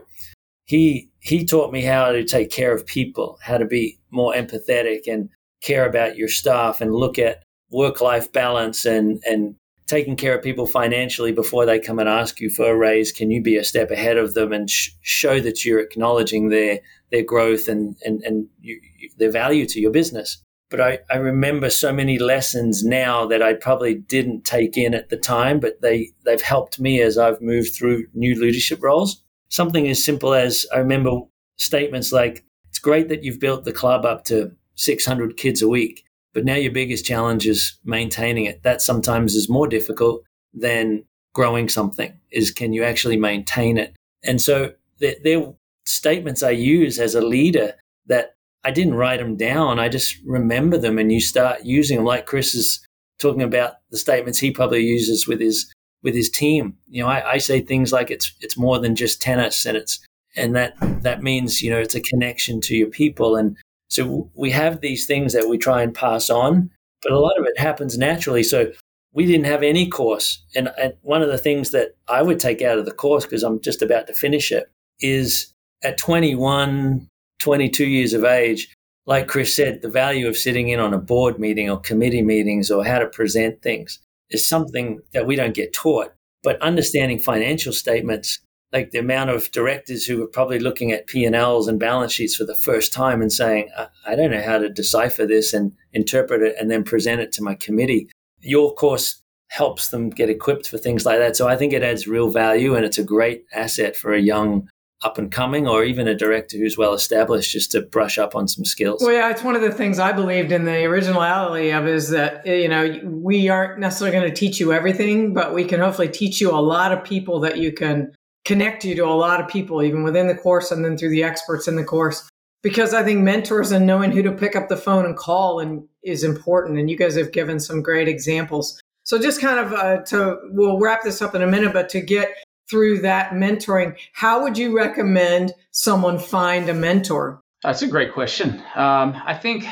he 0.65 1.11
he 1.21 1.45
taught 1.45 1.73
me 1.73 1.83
how 1.83 2.13
to 2.13 2.25
take 2.25 2.51
care 2.51 2.75
of 2.75 2.87
people, 2.87 3.39
how 3.43 3.59
to 3.59 3.67
be 3.67 3.99
more 4.11 4.35
empathetic 4.35 5.07
and 5.07 5.29
care 5.63 5.87
about 5.87 6.17
your 6.17 6.29
staff, 6.29 6.81
and 6.81 6.95
look 6.95 7.19
at 7.19 7.43
work 7.71 8.01
life 8.01 8.33
balance 8.33 8.85
and 8.85 9.23
and 9.27 9.57
taking 9.87 10.17
care 10.17 10.37
of 10.37 10.43
people 10.43 10.67
financially 10.67 11.33
before 11.33 11.67
they 11.67 11.79
come 11.79 11.99
and 11.99 12.09
ask 12.09 12.41
you 12.41 12.51
for 12.51 12.67
a 12.71 12.77
raise, 12.77 13.13
can 13.13 13.31
you 13.31 13.43
be 13.43 13.57
a 13.57 13.65
step 13.65 13.91
ahead 13.91 14.17
of 14.17 14.35
them 14.35 14.53
and 14.53 14.71
sh- 14.71 14.91
show 15.03 15.41
that 15.41 15.65
you're 15.65 15.81
acknowledging 15.81 16.49
their 16.49 16.81
their 17.11 17.25
growth 17.25 17.69
and 17.69 17.97
and 18.05 18.23
and 18.23 18.49
you, 18.61 18.81
their 19.19 19.31
value 19.31 19.67
to 19.67 19.81
your 19.81 19.91
business? 19.91 20.43
but 20.73 20.81
I, 20.81 21.01
I 21.11 21.19
remember 21.19 21.69
so 21.69 21.93
many 21.93 22.19
lessons 22.19 22.83
now 22.83 23.27
that 23.27 23.43
I 23.43 23.53
probably 23.53 23.95
didn't 23.95 24.47
take 24.47 24.79
in 24.79 24.95
at 24.95 25.11
the 25.11 25.19
time, 25.19 25.61
but 25.61 25.83
they, 25.83 26.13
they've 26.25 26.41
helped 26.41 26.81
me 26.81 27.03
as 27.03 27.19
I've 27.19 27.43
moved 27.43 27.75
through 27.75 28.07
new 28.15 28.35
leadership 28.35 28.83
roles. 28.83 29.23
Something 29.51 29.87
as 29.87 30.03
simple 30.03 30.33
as 30.33 30.67
I 30.75 30.79
remember 30.79 31.21
statements 31.57 32.11
like, 32.11 32.47
it's 32.71 32.79
great 32.79 33.11
that 33.11 33.23
you've 33.23 33.39
built 33.39 33.65
the 33.65 33.73
club 33.73 34.07
up 34.07 34.25
to 34.25 34.53
600 34.77 35.37
kids 35.37 35.61
a 35.61 35.69
week, 35.69 36.05
but 36.35 36.45
now 36.45 36.55
your 36.55 36.73
biggest 36.73 37.05
challenge 37.05 37.47
is 37.47 37.79
maintaining 37.85 38.47
it. 38.47 38.63
That 38.63 38.83
sometimes 38.83 39.35
is 39.35 39.49
more 39.49 39.67
difficult 39.67 40.25
than 40.55 41.05
growing 41.35 41.69
something 41.69 42.19
is 42.31 42.51
can 42.51 42.73
you 42.73 42.85
actually 42.85 43.17
maintain 43.17 43.79
it? 43.79 43.95
And 44.23 44.41
so 44.41 44.73
they're, 44.99 45.17
they're 45.23 45.53
statements 45.85 46.43
I 46.43 46.51
use 46.51 46.99
as 46.99 47.15
a 47.15 47.21
leader 47.21 47.75
that 48.07 48.35
I 48.65 48.71
didn't 48.71 48.95
write 48.95 49.19
them 49.19 49.37
down. 49.37 49.79
I 49.79 49.89
just 49.89 50.17
remember 50.25 50.79
them 50.79 50.99
and 50.99 51.13
you 51.13 51.21
start 51.21 51.65
using 51.65 51.97
them 51.97 52.07
like 52.07 52.27
Chris 52.27 52.55
is 52.55 52.85
talking 53.19 53.43
about 53.43 53.75
the 53.91 53.99
statements 53.99 54.39
he 54.39 54.51
probably 54.51 54.85
uses 54.85 55.27
with 55.27 55.41
his 55.41 55.73
with 56.03 56.15
his 56.15 56.31
team. 56.31 56.77
You 56.89 57.03
know, 57.03 57.09
I, 57.09 57.33
I 57.33 57.39
say 57.39 57.61
things 57.61 57.93
like 57.93 58.11
it's 58.11 58.33
it's 58.41 58.59
more 58.59 58.79
than 58.79 58.95
just 58.95 59.21
tennis 59.21 59.67
and 59.67 59.77
it's 59.77 60.05
and 60.37 60.55
that 60.57 60.75
that 61.03 61.23
means, 61.23 61.63
you 61.63 61.71
know, 61.71 61.81
it's 61.81 61.95
a 61.95 62.01
connection 62.01 62.61
to 62.63 62.77
your 62.77 62.89
people. 62.89 63.37
And 63.37 63.57
so 63.93 64.31
we 64.35 64.51
have 64.53 64.81
these 64.81 65.05
things 65.05 65.35
that 65.35 65.51
we 65.51 65.59
try 65.59 65.83
and 65.83 65.95
pass 65.95 66.31
on, 66.31 66.71
but 67.03 67.13
a 67.13 67.19
lot 67.19 67.39
of 67.39 67.45
it 67.45 67.59
happens 67.59 67.99
naturally. 67.99 68.43
So 68.43 68.73
we 69.13 69.27
didn't 69.27 69.45
have 69.45 69.63
any 69.63 69.87
course. 69.87 70.43
And, 70.57 70.71
one 71.03 71.21
of 71.21 71.29
the 71.29 71.37
things 71.37 71.73
that 71.73 71.95
I 72.09 72.23
would 72.23 72.41
take 72.41 72.63
out 72.63 72.79
of 72.79 72.87
the 72.87 72.95
course, 72.95 73.27
because 73.27 73.43
I'm 73.43 73.61
just 73.61 73.83
about 73.83 74.07
to 74.07 74.15
finish 74.15 74.51
it, 74.51 74.73
is 75.01 75.53
at 75.85 75.99
21, 75.99 77.07
22 77.41 77.85
years 77.85 78.15
of 78.15 78.25
age, 78.25 78.75
like 79.05 79.29
Chris 79.29 79.55
said, 79.55 79.83
the 79.83 79.91
value 79.91 80.27
of 80.27 80.39
sitting 80.39 80.71
in 80.71 80.81
on 80.81 80.95
a 80.95 80.99
board 80.99 81.39
meeting 81.39 81.69
or 81.69 81.79
committee 81.79 82.23
meetings 82.23 82.71
or 82.71 82.87
how 82.87 82.99
to 82.99 83.07
present 83.07 83.61
things 83.61 83.99
is 84.31 84.49
something 84.49 85.01
that 85.13 85.27
we 85.27 85.37
don't 85.37 85.55
get 85.55 85.75
taught. 85.75 86.15
But 86.43 86.63
understanding 86.63 87.19
financial 87.19 87.75
statements, 87.75 88.39
like 88.73 88.91
the 88.91 88.99
amount 88.99 89.31
of 89.31 89.51
directors 89.51 90.07
who 90.07 90.23
are 90.23 90.29
probably 90.29 90.59
looking 90.59 90.93
at 90.93 91.07
P&Ls 91.07 91.69
and 91.69 91.79
balance 91.79 92.13
sheets 92.13 92.35
for 92.35 92.45
the 92.45 92.55
first 92.55 92.93
time 92.93 93.21
and 93.21 93.33
saying, 93.33 93.69
I, 93.77 93.89
I 94.07 94.17
don't 94.17 94.31
know 94.31 94.43
how 94.43 94.59
to 94.59 94.69
decipher 94.69 95.27
this 95.27 95.53
and 95.53 95.73
interpret 95.93 96.43
it 96.43 96.57
and 96.59 96.71
then 96.71 96.85
present 96.85 97.21
it 97.21 97.33
to 97.33 97.43
my 97.43 97.55
committee 97.55 98.09
your 98.43 98.75
course 98.75 99.23
helps 99.49 99.89
them 99.89 100.11
get 100.11 100.29
equipped 100.29 100.69
for 100.69 100.79
things 100.79 101.07
like 101.07 101.19
that. 101.19 101.37
So 101.37 101.49
I 101.49 101.57
think 101.57 101.73
it 101.73 101.83
adds 101.83 102.07
real 102.07 102.29
value 102.29 102.75
and 102.75 102.85
it's 102.85 102.99
a 102.99 103.05
great 103.05 103.45
asset 103.53 103.97
for 103.97 104.13
a 104.13 104.21
young 104.21 104.69
up 105.03 105.19
and 105.19 105.33
coming 105.33 105.67
or 105.67 105.83
even 105.83 106.07
a 106.07 106.15
director 106.15 106.57
who's 106.57 106.79
well 106.79 106.95
established 106.95 107.51
just 107.51 107.73
to 107.73 107.83
brush 107.83 108.19
up 108.19 108.37
on 108.37 108.47
some 108.47 108.65
skills. 108.65 109.03
Well, 109.03 109.13
yeah, 109.13 109.31
it's 109.31 109.43
one 109.43 109.57
of 109.57 109.61
the 109.61 109.73
things 109.73 109.99
I 109.99 110.13
believed 110.13 110.53
in 110.53 110.65
the 110.65 110.85
originality 110.85 111.71
of 111.71 111.89
is 111.89 112.11
that, 112.11 112.47
you 112.47 112.69
know, 112.69 113.01
we 113.05 113.49
aren't 113.49 113.81
necessarily 113.81 114.17
going 114.17 114.31
to 114.31 114.35
teach 114.35 114.61
you 114.61 114.73
everything, 114.73 115.35
but 115.35 115.55
we 115.55 115.65
can 115.65 115.81
hopefully 115.81 116.09
teach 116.09 116.41
you 116.41 116.51
a 116.53 116.61
lot 116.61 116.93
of 116.93 117.03
people 117.03 117.41
that 117.41 117.59
you 117.59 117.73
can 117.73 118.13
connect 118.45 118.85
you 118.85 118.95
to 118.97 119.05
a 119.05 119.15
lot 119.15 119.41
of 119.41 119.49
people, 119.49 119.83
even 119.83 120.03
within 120.03 120.27
the 120.27 120.35
course 120.35 120.71
and 120.71 120.85
then 120.85 120.97
through 120.97 121.11
the 121.11 121.25
experts 121.25 121.69
in 121.69 121.77
the 121.77 121.85
course. 121.85 122.29
Because 122.63 122.95
I 122.95 123.03
think 123.03 123.21
mentors 123.21 123.73
and 123.73 123.87
knowing 123.87 124.13
who 124.13 124.23
to 124.23 124.33
pick 124.33 124.55
up 124.55 124.69
the 124.69 124.77
phone 124.77 125.05
and 125.05 125.17
call 125.17 125.59
and 125.59 125.83
is 126.05 126.23
important. 126.23 126.79
And 126.79 126.89
you 126.89 126.97
guys 126.97 127.17
have 127.17 127.33
given 127.33 127.59
some 127.59 127.83
great 127.83 128.09
examples. 128.09 128.81
So 129.05 129.19
just 129.19 129.41
kind 129.41 129.59
of 129.59 129.73
uh, 129.73 130.03
to, 130.07 130.39
we'll 130.51 130.79
wrap 130.79 131.03
this 131.03 131.21
up 131.21 131.35
in 131.35 131.43
a 131.43 131.47
minute, 131.47 131.73
but 131.73 131.89
to 131.89 132.01
get 132.01 132.37
through 132.71 133.01
that 133.01 133.33
mentoring, 133.33 133.97
how 134.13 134.43
would 134.43 134.57
you 134.57 134.77
recommend 134.77 135.53
someone 135.73 136.19
find 136.19 136.69
a 136.69 136.75
mentor? 136.75 137.41
That's 137.65 137.83
a 137.83 137.89
great 137.89 138.13
question. 138.13 138.63
Um, 138.77 139.21
I 139.25 139.35
think, 139.35 139.67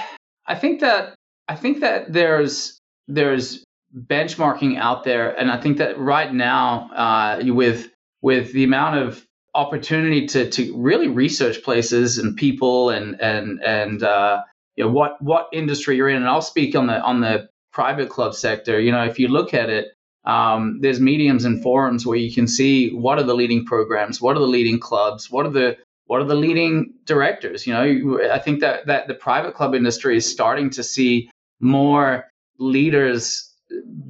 I 0.47 0.57
think 0.57 0.81
that, 0.81 1.15
I 1.47 1.55
think 1.55 1.81
that 1.81 2.13
there's, 2.13 2.79
there's 3.07 3.65
benchmarking 3.97 4.79
out 4.79 5.05
there. 5.05 5.31
And 5.31 5.51
I 5.51 5.61
think 5.61 5.79
that 5.79 5.97
right 5.99 6.35
now, 6.35 6.91
uh, 6.93 7.41
with, 7.45 7.89
with 8.23 8.53
the 8.53 8.65
amount 8.65 8.97
of 8.97 9.25
opportunity 9.55 10.27
to, 10.27 10.49
to 10.51 10.77
really 10.77 11.09
research 11.09 11.63
places 11.63 12.19
and 12.19 12.37
people 12.37 12.91
and, 12.91 13.21
and, 13.21 13.61
and, 13.65 14.03
uh, 14.03 14.43
you 14.77 14.85
know 14.85 14.91
what 14.91 15.21
what 15.21 15.49
industry 15.53 15.97
you're 15.97 16.09
in. 16.09 16.17
And 16.17 16.29
i'll 16.29 16.41
speak 16.41 16.75
on 16.75 16.87
the 16.87 17.01
on 17.03 17.21
the 17.21 17.49
private 17.73 18.09
club 18.09 18.35
sector. 18.35 18.81
You 18.81 18.93
know 18.93 19.05
if 19.05 19.19
you 19.19 19.29
look 19.29 19.55
at 19.55 19.69
it 19.69 19.89
um, 20.25 20.81
there's 20.81 21.01
mediums 21.01 21.45
and 21.45 21.63
forums 21.63 22.07
where 22.07 22.19
you 22.19 22.33
can 22.33 22.47
see 22.47 22.91
what 22.91 23.19
are 23.19 23.23
the 23.25 23.35
leading 23.35 23.65
programs 23.65 24.21
what 24.21 24.37
are 24.37 24.41
the 24.41 24.47
leading 24.47 24.81
clubs 24.81 25.31
what 25.31 25.47
are 25.47 25.51
the 25.51 25.77
what 26.07 26.21
are 26.21 26.25
the 26.25 26.35
leading 26.35 26.95
directors. 27.05 27.67
You 27.67 27.75
know 27.75 28.21
i 28.33 28.39
think 28.39 28.61
that 28.61 28.87
that 28.87 29.07
the 29.07 29.15
private 29.15 29.55
club 29.55 29.75
industry 29.75 30.17
is 30.17 30.31
starting 30.31 30.71
to 30.71 30.83
see 30.83 31.31
more 31.61 32.25
leaders 32.59 33.53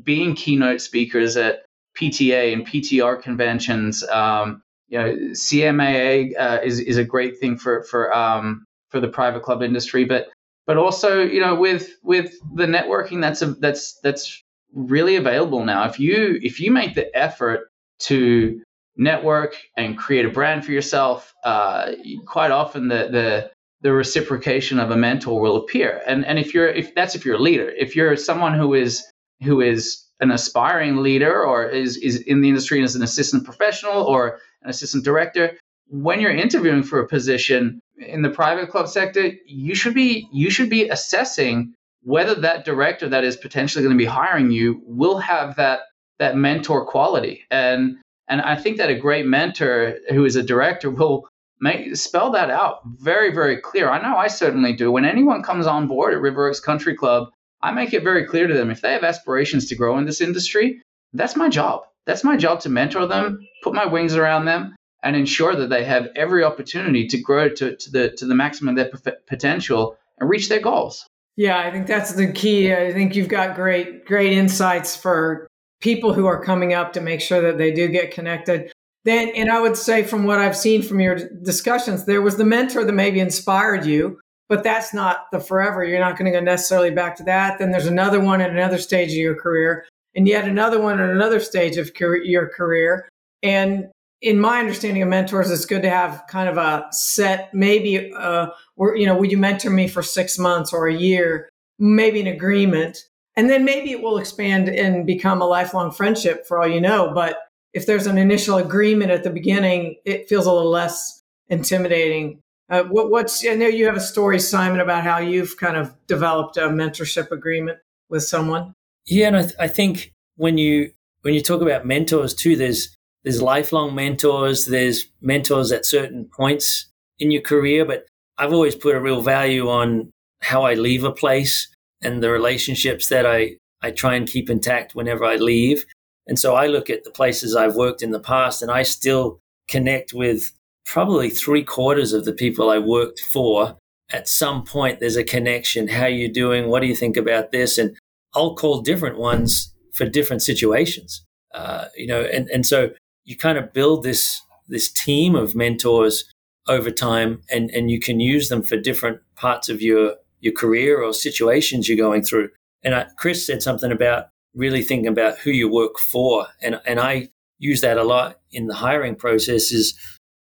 being 0.02 0.34
keynote 0.34 0.80
speakers 0.80 1.36
at 1.36 1.64
pta 2.00 2.52
and 2.52 2.66
ptr 2.66 3.22
conventions. 3.22 4.02
Um, 4.08 4.62
you 4.88 4.98
know 4.98 5.14
cmaa 5.32 6.32
uh, 6.38 6.58
is, 6.64 6.80
is 6.80 6.96
a 6.96 7.04
great 7.04 7.38
thing 7.38 7.56
for 7.56 7.84
for 7.84 8.14
um, 8.14 8.64
for 8.88 9.00
the 9.00 9.08
private 9.08 9.42
club 9.42 9.62
industry 9.62 10.04
but 10.04 10.28
but 10.66 10.76
also 10.76 11.22
you 11.22 11.40
know 11.40 11.54
with 11.54 11.90
with 12.02 12.34
the 12.54 12.66
networking 12.66 13.20
that's 13.20 13.40
a, 13.42 13.46
that's 13.46 13.98
that's 14.02 14.42
really 14.74 15.16
available 15.16 15.64
now 15.64 15.84
if 15.84 16.00
you 16.00 16.38
if 16.42 16.60
you 16.60 16.70
make 16.70 16.94
the 16.94 17.16
effort 17.16 17.68
to 18.00 18.60
network 18.96 19.54
and 19.76 19.96
create 19.96 20.26
a 20.26 20.28
brand 20.28 20.64
for 20.64 20.72
yourself 20.72 21.32
uh, 21.44 21.92
quite 22.26 22.50
often 22.50 22.88
the 22.88 23.08
the 23.10 23.50
the 23.82 23.92
reciprocation 23.92 24.78
of 24.78 24.90
a 24.90 24.96
mentor 24.96 25.40
will 25.40 25.56
appear. 25.56 26.02
And 26.06 26.24
and 26.26 26.38
if 26.38 26.52
you're 26.52 26.68
if 26.68 26.94
that's 26.94 27.14
if 27.14 27.24
you're 27.24 27.36
a 27.36 27.40
leader. 27.40 27.70
If 27.70 27.96
you're 27.96 28.16
someone 28.16 28.54
who 28.54 28.74
is 28.74 29.04
who 29.42 29.60
is 29.60 30.04
an 30.20 30.30
aspiring 30.30 30.96
leader 30.96 31.42
or 31.44 31.66
is 31.66 31.96
is 31.96 32.20
in 32.20 32.40
the 32.40 32.48
industry 32.48 32.82
as 32.82 32.94
an 32.94 33.02
assistant 33.02 33.44
professional 33.44 34.02
or 34.02 34.38
an 34.62 34.70
assistant 34.70 35.04
director 35.04 35.56
when 35.90 36.20
you're 36.20 36.30
interviewing 36.30 36.84
for 36.84 37.00
a 37.00 37.08
position 37.08 37.82
in 37.98 38.22
the 38.22 38.30
private 38.30 38.70
club 38.70 38.88
sector, 38.88 39.32
you 39.44 39.74
should 39.74 39.94
be 39.94 40.28
you 40.32 40.50
should 40.50 40.70
be 40.70 40.88
assessing 40.88 41.74
whether 42.02 42.34
that 42.34 42.64
director 42.64 43.08
that 43.08 43.24
is 43.24 43.36
potentially 43.36 43.82
going 43.82 43.94
to 43.94 44.02
be 44.02 44.08
hiring 44.08 44.50
you 44.50 44.80
will 44.86 45.18
have 45.18 45.56
that 45.56 45.80
that 46.18 46.36
mentor 46.36 46.86
quality. 46.86 47.44
And 47.50 47.98
and 48.28 48.40
I 48.40 48.56
think 48.56 48.78
that 48.78 48.90
a 48.90 48.94
great 48.94 49.26
mentor 49.26 49.96
who 50.10 50.24
is 50.24 50.36
a 50.36 50.42
director 50.42 50.90
will 50.90 51.28
make 51.60 51.96
spell 51.96 52.30
that 52.32 52.50
out 52.50 52.80
very 52.84 53.32
very 53.32 53.56
clear. 53.56 53.90
I 53.90 54.00
know 54.00 54.16
I 54.16 54.28
certainly 54.28 54.72
do. 54.72 54.92
When 54.92 55.04
anyone 55.04 55.42
comes 55.42 55.66
on 55.66 55.88
board 55.88 56.14
at 56.14 56.20
River 56.20 56.48
Oaks 56.48 56.60
Country 56.60 56.94
Club, 56.94 57.30
I 57.62 57.72
make 57.72 57.92
it 57.92 58.02
very 58.02 58.24
clear 58.24 58.46
to 58.46 58.54
them 58.54 58.70
if 58.70 58.80
they 58.80 58.92
have 58.92 59.04
aspirations 59.04 59.66
to 59.66 59.76
grow 59.76 59.98
in 59.98 60.06
this 60.06 60.20
industry, 60.20 60.82
that's 61.12 61.36
my 61.36 61.48
job. 61.48 61.82
That's 62.06 62.24
my 62.24 62.36
job 62.36 62.60
to 62.60 62.68
mentor 62.68 63.06
them, 63.06 63.46
put 63.62 63.74
my 63.74 63.86
wings 63.86 64.16
around 64.16 64.46
them, 64.46 64.74
and 65.02 65.16
ensure 65.16 65.54
that 65.54 65.68
they 65.68 65.84
have 65.84 66.08
every 66.16 66.44
opportunity 66.44 67.06
to 67.08 67.18
grow 67.20 67.48
to, 67.48 67.76
to 67.76 67.90
the 67.90 68.10
to 68.12 68.26
the 68.26 68.34
maximum 68.34 68.76
of 68.76 69.02
their 69.04 69.16
potential 69.26 69.96
and 70.18 70.28
reach 70.28 70.48
their 70.48 70.60
goals. 70.60 71.06
Yeah, 71.36 71.58
I 71.58 71.70
think 71.70 71.86
that's 71.86 72.14
the 72.14 72.32
key. 72.32 72.72
I 72.74 72.92
think 72.92 73.14
you've 73.14 73.28
got 73.28 73.54
great 73.54 74.04
great 74.04 74.32
insights 74.32 74.96
for 74.96 75.46
people 75.80 76.12
who 76.12 76.26
are 76.26 76.42
coming 76.42 76.74
up 76.74 76.92
to 76.92 77.00
make 77.00 77.20
sure 77.20 77.40
that 77.40 77.58
they 77.58 77.72
do 77.72 77.88
get 77.88 78.12
connected. 78.12 78.72
Then, 79.04 79.30
and 79.34 79.50
I 79.50 79.60
would 79.60 79.76
say 79.76 80.02
from 80.02 80.24
what 80.24 80.38
I've 80.38 80.56
seen 80.56 80.82
from 80.82 81.00
your 81.00 81.16
discussions, 81.42 82.04
there 82.04 82.20
was 82.20 82.36
the 82.36 82.44
mentor 82.44 82.84
that 82.84 82.92
maybe 82.92 83.20
inspired 83.20 83.86
you, 83.86 84.20
but 84.50 84.64
that's 84.64 84.92
not 84.92 85.30
the 85.30 85.38
forever. 85.38 85.84
You're 85.84 86.00
not 86.00 86.18
going 86.18 86.30
to 86.30 86.36
go 86.36 86.44
necessarily 86.44 86.90
back 86.90 87.16
to 87.16 87.22
that. 87.22 87.60
Then 87.60 87.70
there's 87.70 87.86
another 87.86 88.18
one 88.18 88.40
at 88.40 88.50
another 88.50 88.78
stage 88.78 89.10
of 89.10 89.16
your 89.16 89.36
career, 89.36 89.86
and 90.16 90.26
yet 90.26 90.44
another 90.44 90.80
one 90.82 90.98
at 90.98 91.08
another 91.08 91.38
stage 91.38 91.76
of 91.76 91.92
your 91.98 92.48
career. 92.48 93.08
And 93.44 93.88
in 94.20 94.40
my 94.40 94.58
understanding 94.58 95.04
of 95.04 95.08
mentors, 95.08 95.52
it's 95.52 95.64
good 95.64 95.82
to 95.82 95.88
have 95.88 96.24
kind 96.28 96.48
of 96.48 96.58
a 96.58 96.88
set, 96.90 97.54
maybe, 97.54 98.12
uh, 98.12 98.48
or, 98.76 98.96
you 98.96 99.06
know, 99.06 99.16
would 99.16 99.30
you 99.30 99.38
mentor 99.38 99.70
me 99.70 99.86
for 99.86 100.02
six 100.02 100.36
months 100.36 100.72
or 100.72 100.88
a 100.88 100.94
year, 100.94 101.48
maybe 101.78 102.20
an 102.20 102.26
agreement. 102.26 102.98
And 103.36 103.48
then 103.48 103.64
maybe 103.64 103.92
it 103.92 104.02
will 104.02 104.18
expand 104.18 104.68
and 104.68 105.06
become 105.06 105.40
a 105.40 105.46
lifelong 105.46 105.92
friendship 105.92 106.44
for 106.44 106.60
all 106.60 106.68
you 106.68 106.80
know. 106.80 107.12
But 107.14 107.38
if 107.72 107.86
there's 107.86 108.08
an 108.08 108.18
initial 108.18 108.56
agreement 108.56 109.12
at 109.12 109.22
the 109.22 109.30
beginning, 109.30 109.94
it 110.04 110.28
feels 110.28 110.46
a 110.46 110.52
little 110.52 110.72
less 110.72 111.22
intimidating. 111.48 112.42
Uh, 112.70 112.84
what, 112.84 113.10
what's, 113.10 113.44
I 113.44 113.54
know 113.54 113.66
you 113.66 113.86
have 113.86 113.96
a 113.96 114.00
story, 114.00 114.38
Simon, 114.38 114.80
about 114.80 115.02
how 115.02 115.18
you've 115.18 115.56
kind 115.56 115.76
of 115.76 115.94
developed 116.06 116.56
a 116.56 116.68
mentorship 116.68 117.32
agreement 117.32 117.78
with 118.08 118.22
someone. 118.22 118.74
Yeah. 119.06 119.26
And 119.26 119.36
I, 119.36 119.42
th- 119.42 119.54
I 119.58 119.66
think 119.66 120.12
when 120.36 120.56
you, 120.56 120.92
when 121.22 121.34
you 121.34 121.42
talk 121.42 121.62
about 121.62 121.84
mentors 121.84 122.32
too, 122.32 122.54
there's, 122.54 122.96
there's 123.24 123.42
lifelong 123.42 123.94
mentors, 123.94 124.66
there's 124.66 125.06
mentors 125.20 125.72
at 125.72 125.84
certain 125.84 126.26
points 126.26 126.86
in 127.18 127.32
your 127.32 127.42
career, 127.42 127.84
but 127.84 128.06
I've 128.38 128.52
always 128.52 128.76
put 128.76 128.94
a 128.94 129.00
real 129.00 129.20
value 129.20 129.68
on 129.68 130.10
how 130.40 130.62
I 130.62 130.74
leave 130.74 131.04
a 131.04 131.12
place 131.12 131.68
and 132.00 132.22
the 132.22 132.30
relationships 132.30 133.08
that 133.08 133.26
I, 133.26 133.56
I 133.82 133.90
try 133.90 134.14
and 134.14 134.28
keep 134.28 134.48
intact 134.48 134.94
whenever 134.94 135.24
I 135.24 135.36
leave. 135.36 135.84
And 136.26 136.38
so 136.38 136.54
I 136.54 136.68
look 136.68 136.88
at 136.88 137.04
the 137.04 137.10
places 137.10 137.56
I've 137.56 137.74
worked 137.74 138.02
in 138.02 138.12
the 138.12 138.20
past 138.20 138.62
and 138.62 138.70
I 138.70 138.84
still 138.84 139.40
connect 139.68 140.14
with 140.14 140.52
probably 140.86 141.30
three 141.30 141.62
quarters 141.62 142.12
of 142.12 142.24
the 142.24 142.32
people 142.32 142.70
I 142.70 142.78
worked 142.78 143.20
for. 143.20 143.76
at 144.12 144.28
some 144.28 144.64
point 144.64 144.98
there's 144.98 145.16
a 145.16 145.22
connection. 145.22 145.86
How 145.88 146.06
you 146.06 146.28
doing? 146.32 146.68
What 146.68 146.80
do 146.80 146.88
you 146.88 146.96
think 146.96 147.16
about 147.16 147.52
this? 147.52 147.78
And 147.78 147.96
I'll 148.34 148.56
call 148.56 148.80
different 148.80 149.18
ones 149.18 149.72
for 149.92 150.04
different 150.04 150.42
situations. 150.42 151.24
Uh, 151.54 151.86
you 151.96 152.06
know, 152.06 152.22
and, 152.22 152.48
and 152.50 152.66
so 152.66 152.90
you 153.24 153.36
kind 153.36 153.58
of 153.58 153.72
build 153.72 154.02
this 154.02 154.42
this 154.68 154.90
team 154.92 155.34
of 155.34 155.54
mentors 155.54 156.24
over 156.68 156.90
time 156.90 157.42
and, 157.50 157.70
and 157.70 157.90
you 157.90 157.98
can 157.98 158.20
use 158.20 158.48
them 158.48 158.62
for 158.62 158.76
different 158.76 159.20
parts 159.36 159.68
of 159.68 159.82
your 159.82 160.16
your 160.40 160.52
career 160.52 161.02
or 161.02 161.12
situations 161.12 161.88
you're 161.88 161.96
going 161.96 162.22
through. 162.22 162.48
And 162.82 162.94
I, 162.94 163.06
Chris 163.16 163.46
said 163.46 163.62
something 163.62 163.92
about 163.92 164.28
really 164.54 164.82
thinking 164.82 165.08
about 165.08 165.38
who 165.38 165.50
you 165.50 165.70
work 165.70 165.98
for. 165.98 166.46
And 166.62 166.80
and 166.86 166.98
I 167.00 167.28
use 167.58 167.80
that 167.82 167.98
a 167.98 168.04
lot 168.04 168.40
in 168.50 168.66
the 168.66 168.74
hiring 168.74 169.14
process 169.14 169.70
is, 169.70 169.96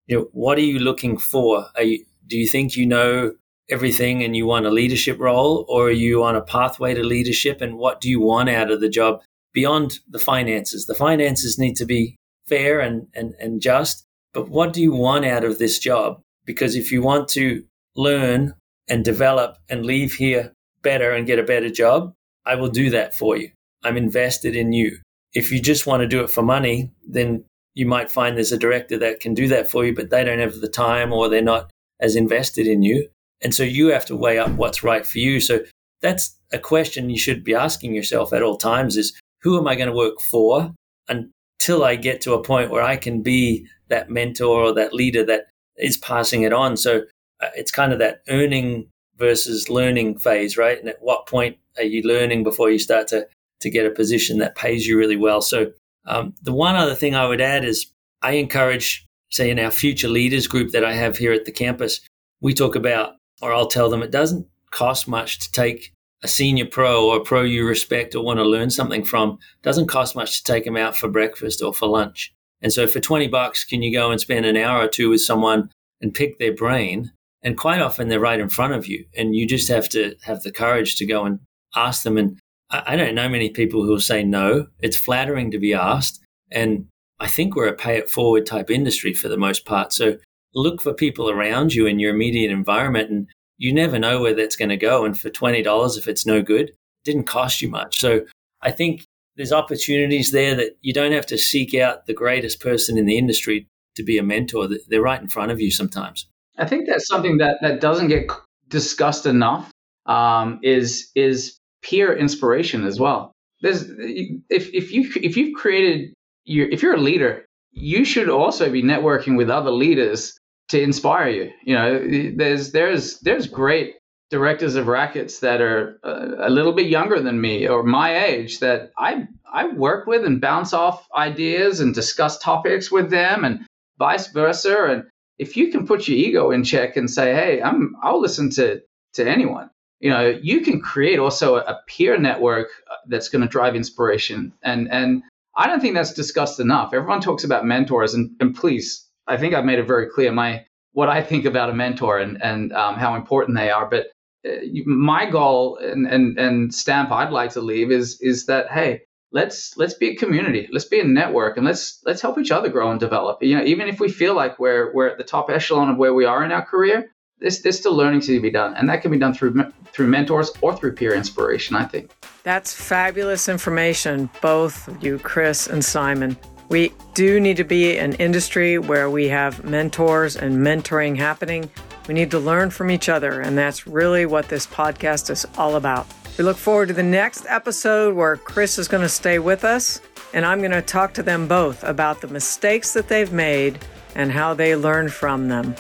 you 0.09 0.19
know, 0.19 0.29
what 0.33 0.59
are 0.59 0.63
you 0.63 0.79
looking 0.81 1.19
for? 1.19 1.67
You, 1.79 2.05
do 2.27 2.37
you 2.37 2.49
think 2.49 2.77
you 2.77 2.87
know 2.87 3.35
everything 3.71 4.25
and 4.25 4.37
you 4.37 4.47
want 4.47 4.67
a 4.67 4.71
leadership 4.71 5.19
role 5.21 5.65
or 5.69 5.89
are 5.89 5.91
you 5.91 6.25
on 6.25 6.35
a 6.35 6.43
pathway 6.43 6.95
to 6.95 7.03
leadership? 7.05 7.61
And 7.61 7.77
what 7.77 8.01
do 8.01 8.09
you 8.09 8.21
want 8.21 8.49
out 8.49 8.71
of 8.71 8.81
the 8.81 8.89
job 8.89 9.21
beyond 9.53 10.01
the 10.09 10.19
finances? 10.19 10.87
The 10.87 10.95
finances 10.95 11.59
need 11.59 11.77
to 11.77 11.85
be 11.85 12.17
fair 12.47 12.81
and, 12.81 13.07
and, 13.15 13.35
and 13.39 13.61
just 13.61 14.05
but 14.35 14.49
what 14.49 14.73
do 14.73 14.83
you 14.83 14.93
want 14.93 15.25
out 15.25 15.45
of 15.45 15.59
this 15.59 15.79
job? 15.79 16.21
Because 16.45 16.77
if 16.77 16.93
you 16.93 17.03
want 17.03 17.29
to 17.31 17.65
learn 17.97 18.55
and 18.89 19.05
develop 19.05 19.57
and 19.69 19.85
leave 19.85 20.15
here 20.15 20.53
better 20.83 21.11
and 21.13 21.27
get 21.27 21.39
a 21.39 21.43
better 21.43 21.69
job 21.69 22.15
i 22.47 22.55
will 22.55 22.69
do 22.69 22.91
that 22.91 23.15
for 23.15 23.37
you. 23.37 23.51
I'm 23.85 23.97
invested 23.97 24.57
in 24.57 24.73
you. 24.73 24.99
If 25.35 25.53
you 25.53 25.61
just 25.61 25.87
want 25.87 26.01
to 26.01 26.09
do 26.09 26.23
it 26.23 26.31
for 26.31 26.43
money 26.43 26.93
then 27.07 27.45
you 27.79 27.87
might 27.87 28.11
find 28.11 28.37
there's 28.37 28.53
a 28.53 28.59
director 28.59 28.99
that 28.99 29.21
can 29.21 29.35
do 29.35 29.49
that 29.49 29.71
for 29.71 29.85
you 29.85 29.95
but 29.95 30.11
they 30.11 30.25
don't 30.25 30.41
have 30.41 30.61
the 30.61 30.69
time 30.69 31.13
or 31.13 31.29
they're 31.29 31.43
not 31.43 31.71
as 32.01 32.17
invested 32.17 32.67
in 32.67 32.83
you 32.83 33.09
and 33.41 33.55
so 33.55 33.63
you 33.63 33.89
have 33.89 34.07
to 34.07 34.17
weigh 34.17 34.39
up 34.39 34.51
what's 34.53 34.83
right 34.83 35.07
for 35.07 35.19
you. 35.19 35.41
So 35.41 35.61
that's 36.01 36.37
a 36.53 36.59
question 36.59 37.11
you 37.11 37.19
should 37.19 37.45
be 37.45 37.55
asking 37.55 37.95
yourself 37.95 38.33
at 38.33 38.43
all 38.43 38.57
times 38.57 38.97
is 38.97 39.19
who 39.43 39.59
am 39.59 39.69
I 39.69 39.77
going 39.77 39.89
to 39.89 39.97
work 39.97 40.21
for 40.21 40.75
until 41.09 41.85
I 41.85 41.97
get 41.97 42.21
to 42.23 42.35
a 42.35 42.43
point 42.43 42.71
where 42.71 42.83
I 42.83 42.97
can 42.97 43.23
be 43.23 43.67
that 43.89 44.11
mentor 44.11 44.63
or 44.63 44.75
that 44.75 44.93
leader 44.93 45.25
that 45.25 45.47
is 45.77 45.97
passing 45.97 46.43
it 46.43 46.53
on. 46.53 46.77
So 46.77 47.03
uh, 47.41 47.51
it's 47.55 47.71
kind 47.71 47.93
of 47.93 47.99
that 48.01 48.23
earning 48.29 48.89
versus 49.17 49.69
learning 49.69 50.19
phase, 50.19 50.57
right? 50.57 50.79
And 50.79 50.89
at 50.89 51.01
what 51.03 51.27
point 51.27 51.57
are 51.77 51.85
you 51.85 52.03
learning 52.03 52.43
before 52.43 52.71
you 52.71 52.79
start 52.79 53.09
to 53.09 53.27
to 53.61 53.71
get 53.71 53.87
a 53.87 53.91
position 53.91 54.39
that 54.39 54.55
pays 54.55 54.87
you 54.87 54.97
really 54.97 55.17
well? 55.17 55.41
So 55.41 55.73
um, 56.09 56.35
the 56.43 56.53
one 56.53 56.75
other 56.75 56.95
thing 56.95 57.15
I 57.15 57.27
would 57.27 57.41
add 57.41 57.65
is 57.65 57.87
I 58.23 58.33
encourage, 58.33 59.07
say, 59.31 59.51
in 59.51 59.59
our 59.59 59.71
future 59.71 60.09
leaders 60.09 60.47
group 60.47 60.73
that 60.73 60.85
I 60.85 60.95
have 60.95 61.17
here 61.17 61.33
at 61.33 61.45
the 61.45 61.53
campus, 61.53 62.01
we 62.41 62.55
talk 62.55 62.75
about 62.75 63.15
or 63.41 63.53
I'll 63.53 63.69
tell 63.69 63.89
them 63.89 64.03
it 64.03 64.11
doesn't 64.11 64.47
cost 64.71 65.09
much 65.09 65.39
to 65.41 65.53
take 65.53 65.93
a 66.23 66.29
senior 66.29 66.67
pro 66.67 67.09
or 67.09 67.19
a 67.19 67.21
pro 67.21 67.43
you 67.43 67.67
respect 67.67 68.15
or 68.15 68.25
want 68.25 68.39
to 68.39 68.45
learn 68.45 68.71
something 68.71 69.05
from. 69.05 69.33
It 69.33 69.63
doesn't 69.63 69.87
cost 69.87 70.17
much 70.17 70.39
to 70.39 70.53
take 70.53 70.65
them 70.65 70.77
out 70.77 70.97
for 70.97 71.09
breakfast 71.09 71.63
or 71.63 71.73
for 71.73 71.87
lunch. 71.87 72.33
And 72.61 72.73
so 72.73 72.89
for 72.89 72.99
20 72.99 73.29
bucks, 73.29 73.65
can 73.65 73.83
you 73.83 73.93
go 73.93 74.11
and 74.11 74.21
spend 74.21 74.45
an 74.45 74.57
hour 74.57 74.83
or 74.85 74.89
two 74.89 75.11
with 75.11 75.21
someone 75.21 75.71
and 76.01 76.13
pick 76.15 76.39
their 76.39 76.53
brain? 76.53 77.13
And 77.43 77.57
quite 77.57 77.81
often 77.81 78.09
they're 78.09 78.19
right 78.19 78.41
in 78.41 78.49
front 78.49 78.75
of 78.75 78.89
you. 78.89 79.05
And 79.17 79.37
you 79.37 79.47
just 79.47 79.69
have 79.69 79.89
to 79.91 80.17
have 80.23 80.43
the 80.43 80.51
courage 80.51 80.97
to 80.97 81.07
go 81.07 81.25
and 81.25 81.39
ask 81.77 82.03
them. 82.03 82.19
And 82.19 82.41
I, 82.71 82.97
don't 82.97 83.15
know 83.15 83.29
many 83.29 83.51
people 83.51 83.83
who 83.83 83.89
will 83.89 84.01
say 84.01 84.23
no. 84.23 84.67
It's 84.81 84.97
flattering 84.97 85.51
to 85.53 85.59
be 85.59 85.73
asked. 85.73 86.21
And 86.51 86.87
I 87.19 87.27
think 87.27 87.57
we're 87.57 87.69
a 87.69 87.75
pay 87.75 87.97
it 87.97 88.11
forward 88.11 88.47
type 88.47 88.71
industry 88.71 89.15
for 89.15 89.29
the 89.29 89.39
most 89.39 89.65
part. 89.65 89.93
So 89.93 90.19
look 90.55 90.83
for 90.83 90.93
people 90.93 91.31
around 91.31 91.75
you 91.75 91.87
in 91.87 91.99
your 91.99 92.15
immediate 92.15 92.51
environment 92.51 93.11
and 93.11 93.27
you 93.57 93.73
never 93.73 93.99
know 93.99 94.21
where 94.21 94.35
that's 94.35 94.57
going 94.57 94.69
to 94.69 94.77
go. 94.77 95.05
And 95.05 95.19
for 95.19 95.31
$20, 95.31 95.99
if 95.99 96.09
it's 96.09 96.27
no 96.27 96.43
good, 96.43 96.69
it 96.69 96.77
didn't 97.05 97.25
cost 97.25 97.61
you 97.63 97.69
much. 97.69 97.99
So 97.99 98.21
I 98.63 98.71
think 98.71 99.05
there's 99.37 99.53
opportunities 99.53 100.31
there 100.33 100.55
that 100.55 100.77
you 100.81 100.93
don't 100.93 101.13
have 101.13 101.27
to 101.27 101.39
seek 101.39 101.75
out 101.75 102.07
the 102.07 102.15
greatest 102.15 102.61
person 102.61 102.99
in 102.99 103.07
the 103.07 103.19
industry 103.19 103.67
to 103.97 104.03
be 104.03 104.19
a 104.19 104.23
mentor. 104.23 104.69
They're 104.89 105.03
right 105.03 105.21
in 105.21 105.29
front 105.29 105.53
of 105.53 105.61
you 105.61 105.71
sometimes. 105.71 106.27
I 106.57 106.67
think 106.67 106.89
that's 106.89 107.07
something 107.07 107.39
that, 107.39 107.59
that 107.63 107.81
doesn't 107.81 108.09
get 108.09 108.31
discussed 108.69 109.27
enough 109.27 109.71
um, 110.07 110.59
is 110.63 111.11
is 111.15 111.59
peer 111.83 112.17
inspiration 112.17 112.85
as 112.85 112.99
well. 112.99 113.33
There's 113.61 113.85
if 113.89 114.73
if 114.75 114.93
you 114.93 115.11
if 115.17 115.37
you've 115.37 115.57
created 115.57 116.15
your 116.45 116.69
if 116.69 116.83
you're 116.83 116.95
a 116.95 117.01
leader, 117.01 117.45
you 117.73 118.05
should 118.05 118.29
also 118.29 118.71
be 118.71 118.83
networking 118.83 119.37
with 119.37 119.51
other 119.51 119.71
leaders 119.71 120.39
to 120.69 120.81
inspire 120.81 121.29
you. 121.29 121.51
You 121.65 121.75
know, 121.75 122.33
there's 122.37 122.73
there's 122.73 123.21
there's 123.21 123.47
great 123.47 123.97
directors 124.31 124.75
of 124.75 124.87
rackets 124.87 125.41
that 125.41 125.61
are 125.61 125.99
a, 126.03 126.49
a 126.49 126.51
little 126.51 126.73
bit 126.73 126.87
younger 126.87 127.21
than 127.21 127.41
me 127.41 127.67
or 127.67 127.83
my 127.83 128.25
age 128.27 128.61
that 128.61 128.93
I 128.99 129.27
I 129.51 129.69
work 129.69 130.07
with 130.07 130.25
and 130.25 130.41
bounce 130.41 130.73
off 130.73 131.07
ideas 131.17 131.81
and 131.81 131.95
discuss 131.95 132.39
topics 132.39 132.93
with 132.93 133.11
them 133.11 133.45
and 133.45 133.67
vice 133.99 134.29
versa. 134.29 134.85
And 134.85 135.05
if 135.39 135.57
you 135.57 135.71
can 135.71 135.87
put 135.87 136.07
your 136.07 136.19
ego 136.19 136.51
in 136.51 136.65
check 136.65 136.97
and 136.97 137.11
say, 137.11 137.35
hey, 137.35 137.63
I'm 137.63 137.97
I'll 138.03 138.21
listen 138.21 138.51
to 138.51 138.83
to 139.15 139.29
anyone. 139.29 139.71
You 140.01 140.11
know, 140.11 140.29
you 140.29 140.61
can 140.61 140.81
create 140.81 141.19
also 141.19 141.57
a 141.57 141.81
peer 141.87 142.19
network 142.19 142.69
uh, 142.91 142.95
that's 143.09 143.29
going 143.29 143.43
to 143.43 143.49
drive 143.49 143.75
inspiration. 143.75 144.53
And 144.63 144.89
and 144.91 145.23
I 145.57 145.67
don't 145.67 145.81
think 145.81 145.95
that's 145.95 146.13
discussed 146.13 146.61
enough. 146.61 146.95
Everyone 146.95 147.21
talks 147.21 147.45
about 147.45 147.67
mentors, 147.67 148.15
and, 148.15 148.31
and 148.41 148.55
please 148.55 149.09
I 149.27 149.37
think 149.37 149.55
I've 149.55 149.65
made 149.65 149.79
it 149.79 149.87
very 149.87 150.09
clear 150.09 150.33
my 150.33 150.65
what 150.93 151.09
I 151.09 151.23
think 151.23 151.45
about 151.45 151.71
a 151.71 151.75
mentor 151.75 152.19
and 152.19 152.43
and 152.43 152.73
um, 152.73 152.95
how 152.97 153.15
important 153.15 153.57
they 153.57 153.71
are. 153.71 153.89
But 153.89 154.07
uh, 154.47 154.51
my 154.87 155.29
goal 155.29 155.79
and, 155.79 156.07
and 156.07 156.39
and 156.39 156.75
stamp 156.75 157.11
I'd 157.11 157.31
like 157.31 157.53
to 157.53 157.61
leave 157.61 157.91
is 157.91 158.21
is 158.21 158.47
that 158.47 158.71
hey 158.71 159.03
let's 159.31 159.77
let's 159.77 159.95
be 159.95 160.11
a 160.11 160.17
community 160.17 160.69
let's 160.73 160.87
be 160.87 161.01
a 161.01 161.05
network 161.05 161.57
and 161.57 161.67
let's 161.67 162.01
let's 162.07 162.23
help 162.23 162.39
each 162.39 162.51
other 162.51 162.69
grow 162.69 162.91
and 162.91 163.01
develop 163.01 163.43
you 163.43 163.57
know 163.57 163.65
even 163.65 163.89
if 163.89 164.01
we 164.01 164.09
feel 164.09 164.35
like 164.35 164.59
we're 164.59 164.93
we're 164.95 165.09
at 165.09 165.19
the 165.19 165.25
top 165.25 165.51
echelon 165.51 165.91
of 165.91 165.99
where 165.99 166.15
we 166.15 166.25
are 166.25 166.43
in 166.45 166.53
our 166.53 166.65
career 166.65 167.11
there's, 167.41 167.63
there's 167.63 167.79
still 167.79 167.95
learning 167.95 168.21
to 168.21 168.41
be 168.41 168.51
done 168.51 168.75
and 168.75 168.89
that 168.89 169.03
can 169.03 169.11
be 169.11 169.19
done 169.19 169.33
through 169.33 169.73
through 169.93 170.07
mentors 170.07 170.51
or 170.61 170.77
through 170.77 170.93
peer 170.93 171.15
inspiration 171.15 171.77
i 171.77 171.85
think 171.85 172.11
that's 172.43 172.75
fabulous 172.75 173.49
information 173.49 174.29
both 174.41 174.89
you 175.03 175.19
chris 175.19 175.67
and 175.67 175.85
simon 175.85 176.37
we 176.69 176.93
do 177.15 177.41
need 177.41 177.57
to 177.57 177.65
be 177.65 177.97
an 177.97 178.13
industry 178.15 178.79
where 178.79 179.09
we 179.09 179.29
have 179.29 179.65
mentors 179.65 180.37
and 180.37 180.57
mentoring 180.57 181.17
happening. 181.17 181.71
We 182.07 182.13
need 182.13 182.31
to 182.33 182.39
learn 182.39 182.71
from 182.71 182.91
each 182.91 183.09
other, 183.09 183.41
and 183.41 183.57
that's 183.57 183.87
really 183.87 184.27
what 184.27 184.49
this 184.49 184.67
podcast 184.67 185.31
is 185.31 185.47
all 185.57 185.77
about. 185.77 186.07
We 186.37 186.45
look 186.45 186.59
forward 186.59 186.89
to 186.89 186.95
the 186.95 187.03
next 187.03 187.47
episode 187.49 188.15
where 188.15 188.37
Chris 188.37 188.79
is 188.79 188.87
going 188.87 189.03
to 189.03 189.09
stay 189.09 189.39
with 189.39 189.65
us, 189.65 190.03
and 190.35 190.45
I'm 190.45 190.59
going 190.59 190.73
to 190.73 190.83
talk 190.83 191.15
to 191.15 191.23
them 191.23 191.49
both 191.49 191.83
about 191.85 192.21
the 192.21 192.29
mistakes 192.29 192.93
that 192.93 193.09
they've 193.09 193.33
made 193.33 193.79
and 194.15 194.31
how 194.31 194.53
they 194.53 194.77
learned 194.77 195.13
from 195.13 195.49
them. 195.49 195.75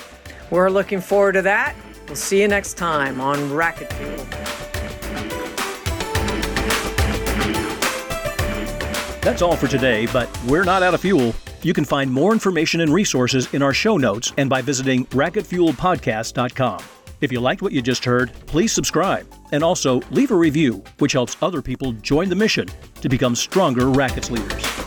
We're 0.50 0.70
looking 0.70 1.00
forward 1.00 1.32
to 1.32 1.42
that. 1.42 1.76
We'll 2.06 2.16
see 2.16 2.40
you 2.40 2.48
next 2.48 2.74
time 2.74 3.20
on 3.20 3.38
Racquet 3.50 3.92
Fuel. 3.92 4.24
That's 9.20 9.42
all 9.42 9.56
for 9.56 9.68
today, 9.68 10.06
but 10.06 10.30
we're 10.46 10.64
not 10.64 10.82
out 10.82 10.94
of 10.94 11.02
fuel. 11.02 11.34
You 11.62 11.74
can 11.74 11.84
find 11.84 12.10
more 12.10 12.32
information 12.32 12.80
and 12.80 12.92
resources 12.92 13.52
in 13.52 13.62
our 13.62 13.74
show 13.74 13.98
notes 13.98 14.32
and 14.38 14.48
by 14.48 14.62
visiting 14.62 15.04
racquetfuelpodcast.com. 15.06 16.80
If 17.20 17.32
you 17.32 17.40
liked 17.40 17.62
what 17.62 17.72
you 17.72 17.82
just 17.82 18.04
heard, 18.04 18.32
please 18.46 18.72
subscribe 18.72 19.26
and 19.50 19.64
also 19.64 20.00
leave 20.10 20.30
a 20.30 20.36
review, 20.36 20.82
which 20.98 21.12
helps 21.12 21.36
other 21.42 21.60
people 21.60 21.92
join 21.92 22.28
the 22.28 22.36
mission 22.36 22.68
to 23.00 23.08
become 23.08 23.34
stronger 23.34 23.90
rackets 23.90 24.30
leaders. 24.30 24.77